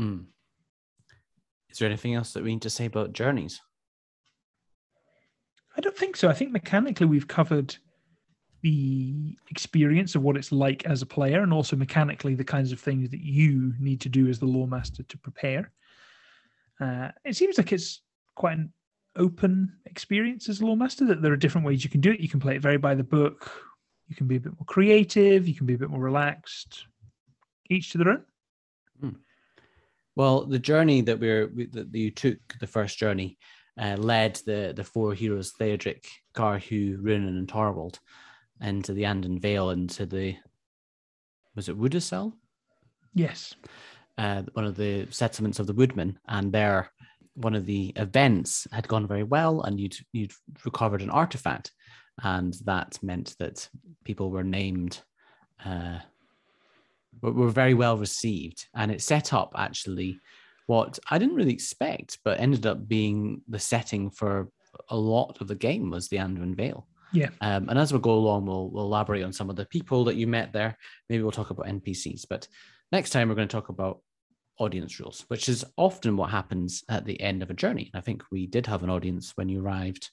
Mm. 0.01 0.25
Is 1.69 1.79
there 1.79 1.89
anything 1.89 2.15
else 2.15 2.33
that 2.33 2.43
we 2.43 2.53
need 2.53 2.61
to 2.61 2.69
say 2.69 2.85
about 2.85 3.13
journeys? 3.13 3.61
I 5.77 5.81
don't 5.81 5.97
think 5.97 6.15
so. 6.15 6.27
I 6.27 6.33
think 6.33 6.51
mechanically 6.51 7.05
we've 7.05 7.27
covered 7.27 7.75
the 8.61 9.37
experience 9.49 10.15
of 10.15 10.23
what 10.23 10.35
it's 10.35 10.51
like 10.51 10.85
as 10.85 11.01
a 11.01 11.05
player 11.05 11.43
and 11.43 11.53
also 11.53 11.75
mechanically 11.75 12.33
the 12.33 12.43
kinds 12.43 12.71
of 12.71 12.79
things 12.79 13.09
that 13.11 13.21
you 13.21 13.73
need 13.79 14.01
to 14.01 14.09
do 14.09 14.27
as 14.27 14.39
the 14.39 14.45
lore 14.45 14.67
master 14.67 15.03
to 15.03 15.17
prepare. 15.17 15.71
Uh, 16.79 17.09
it 17.23 17.35
seems 17.35 17.57
like 17.57 17.71
it's 17.71 18.01
quite 18.35 18.57
an 18.57 18.73
open 19.15 19.71
experience 19.85 20.49
as 20.49 20.61
a 20.61 20.65
lore 20.65 20.77
master 20.77 21.05
that 21.05 21.21
there 21.21 21.31
are 21.31 21.37
different 21.37 21.65
ways 21.65 21.83
you 21.83 21.89
can 21.89 22.01
do 22.01 22.11
it. 22.11 22.19
You 22.19 22.29
can 22.29 22.39
play 22.39 22.55
it 22.55 22.61
very 22.61 22.77
by 22.77 22.95
the 22.95 23.03
book. 23.03 23.51
You 24.07 24.15
can 24.15 24.27
be 24.27 24.37
a 24.37 24.39
bit 24.39 24.53
more 24.53 24.65
creative. 24.65 25.47
You 25.47 25.53
can 25.53 25.65
be 25.67 25.75
a 25.75 25.77
bit 25.77 25.89
more 25.89 26.01
relaxed. 26.01 26.85
Each 27.69 27.91
to 27.91 27.97
their 27.99 28.09
own. 28.09 28.25
Hmm. 28.99 29.09
Well, 30.15 30.45
the 30.45 30.59
journey 30.59 31.01
that 31.01 31.19
we're 31.19 31.47
that 31.47 31.89
you 31.93 32.09
took, 32.09 32.39
the 32.59 32.67
first 32.67 32.97
journey, 32.97 33.37
uh, 33.77 33.95
led 33.97 34.35
the 34.45 34.73
the 34.75 34.83
four 34.83 35.13
heroes 35.13 35.53
Theodric, 35.59 36.05
Garhu, 36.33 36.97
Runan, 36.97 37.37
and 37.37 37.49
Torwald 37.49 37.99
into 38.61 38.93
the 38.93 39.03
Anduin 39.03 39.39
Vale, 39.39 39.71
into 39.71 40.05
the 40.05 40.35
was 41.55 41.69
it 41.69 41.79
Woodacel? 41.79 42.33
Yes. 43.13 43.55
Uh, 44.17 44.43
one 44.53 44.65
of 44.65 44.75
the 44.75 45.07
settlements 45.09 45.59
of 45.59 45.67
the 45.67 45.73
Woodmen, 45.73 46.17
and 46.27 46.51
there 46.51 46.91
one 47.35 47.53
of 47.53 47.67
the 47.67 47.93
events 47.95 48.67
had 48.71 48.87
gone 48.87 49.07
very 49.07 49.23
well, 49.23 49.61
and 49.61 49.79
you'd 49.79 49.95
you'd 50.11 50.33
recovered 50.65 51.01
an 51.01 51.11
artifact, 51.11 51.71
and 52.23 52.55
that 52.65 52.97
meant 53.03 53.35
that 53.39 53.69
people 54.03 54.31
were 54.31 54.43
named, 54.43 55.01
uh, 55.63 55.99
were 57.21 57.49
very 57.49 57.75
well 57.75 57.97
received, 57.97 58.67
and 58.73 58.91
it 58.91 59.01
set 59.01 59.33
up 59.33 59.53
actually 59.55 60.19
what 60.67 60.99
I 61.09 61.17
didn't 61.17 61.35
really 61.35 61.53
expect, 61.53 62.19
but 62.23 62.39
ended 62.39 62.65
up 62.65 62.87
being 62.87 63.41
the 63.47 63.59
setting 63.59 64.09
for 64.09 64.49
a 64.89 64.97
lot 64.97 65.37
of 65.41 65.47
the 65.47 65.55
game 65.55 65.89
was 65.89 66.07
the 66.07 66.17
Anduin 66.17 66.55
Vale. 66.55 66.87
Yeah. 67.13 67.29
Um, 67.41 67.69
and 67.69 67.79
as 67.79 67.93
we 67.93 67.99
go 67.99 68.11
along, 68.11 68.45
we'll, 68.45 68.69
we'll 68.69 68.83
elaborate 68.83 69.23
on 69.23 69.33
some 69.33 69.49
of 69.49 69.55
the 69.55 69.65
people 69.65 70.03
that 70.05 70.17
you 70.17 70.27
met 70.27 70.53
there. 70.53 70.77
Maybe 71.09 71.23
we'll 71.23 71.31
talk 71.31 71.49
about 71.49 71.67
NPCs. 71.67 72.25
But 72.29 72.47
next 72.91 73.11
time, 73.11 73.29
we're 73.29 73.35
going 73.35 73.47
to 73.47 73.55
talk 73.55 73.69
about 73.69 74.01
audience 74.59 74.99
rules, 74.99 75.23
which 75.29 75.47
is 75.47 75.63
often 75.77 76.17
what 76.17 76.29
happens 76.29 76.83
at 76.89 77.05
the 77.05 77.19
end 77.21 77.43
of 77.43 77.49
a 77.49 77.53
journey. 77.53 77.89
And 77.93 77.99
I 77.99 78.03
think 78.03 78.23
we 78.31 78.45
did 78.45 78.65
have 78.67 78.83
an 78.83 78.89
audience 78.89 79.31
when 79.35 79.49
you 79.49 79.63
arrived 79.63 80.09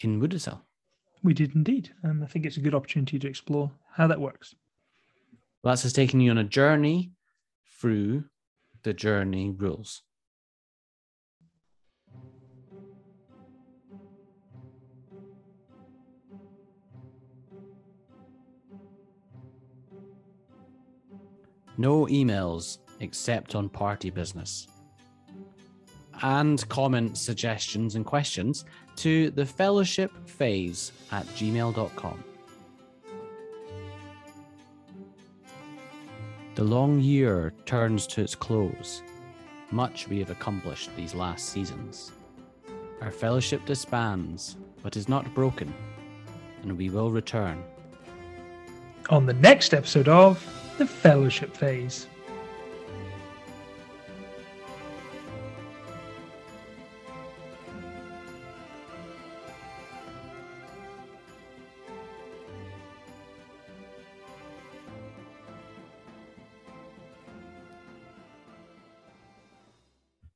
in 0.00 0.20
Woodacel. 0.20 0.60
We 1.22 1.32
did 1.32 1.54
indeed. 1.54 1.90
And 2.02 2.24
I 2.24 2.26
think 2.26 2.44
it's 2.44 2.56
a 2.56 2.60
good 2.60 2.74
opportunity 2.74 3.18
to 3.18 3.28
explore 3.28 3.70
how 3.92 4.06
that 4.08 4.20
works. 4.20 4.54
Well, 5.62 5.72
that's 5.72 5.82
just 5.82 5.96
taking 5.96 6.20
you 6.20 6.30
on 6.30 6.38
a 6.38 6.44
journey 6.44 7.12
through 7.80 8.24
the 8.86 8.94
journey 8.94 9.50
rules. 9.50 10.02
No 21.76 22.06
emails 22.06 22.78
except 23.00 23.56
on 23.56 23.68
party 23.68 24.10
business. 24.10 24.68
And 26.22 26.66
comments, 26.68 27.20
suggestions 27.20 27.96
and 27.96 28.06
questions 28.06 28.64
to 29.02 29.32
the 29.32 29.44
fellowship 29.44 30.12
phase 30.28 30.92
at 31.10 31.26
gmail.com. 31.34 32.35
The 36.56 36.64
long 36.64 37.00
year 37.00 37.52
turns 37.66 38.06
to 38.06 38.22
its 38.22 38.34
close. 38.34 39.02
Much 39.70 40.08
we 40.08 40.18
have 40.20 40.30
accomplished 40.30 40.88
these 40.96 41.14
last 41.14 41.50
seasons. 41.50 42.12
Our 43.02 43.10
fellowship 43.10 43.66
disbands, 43.66 44.56
but 44.82 44.96
is 44.96 45.06
not 45.06 45.34
broken, 45.34 45.74
and 46.62 46.78
we 46.78 46.88
will 46.88 47.10
return. 47.10 47.62
On 49.10 49.26
the 49.26 49.34
next 49.34 49.74
episode 49.74 50.08
of 50.08 50.42
the 50.78 50.86
fellowship 50.86 51.54
phase. 51.54 52.06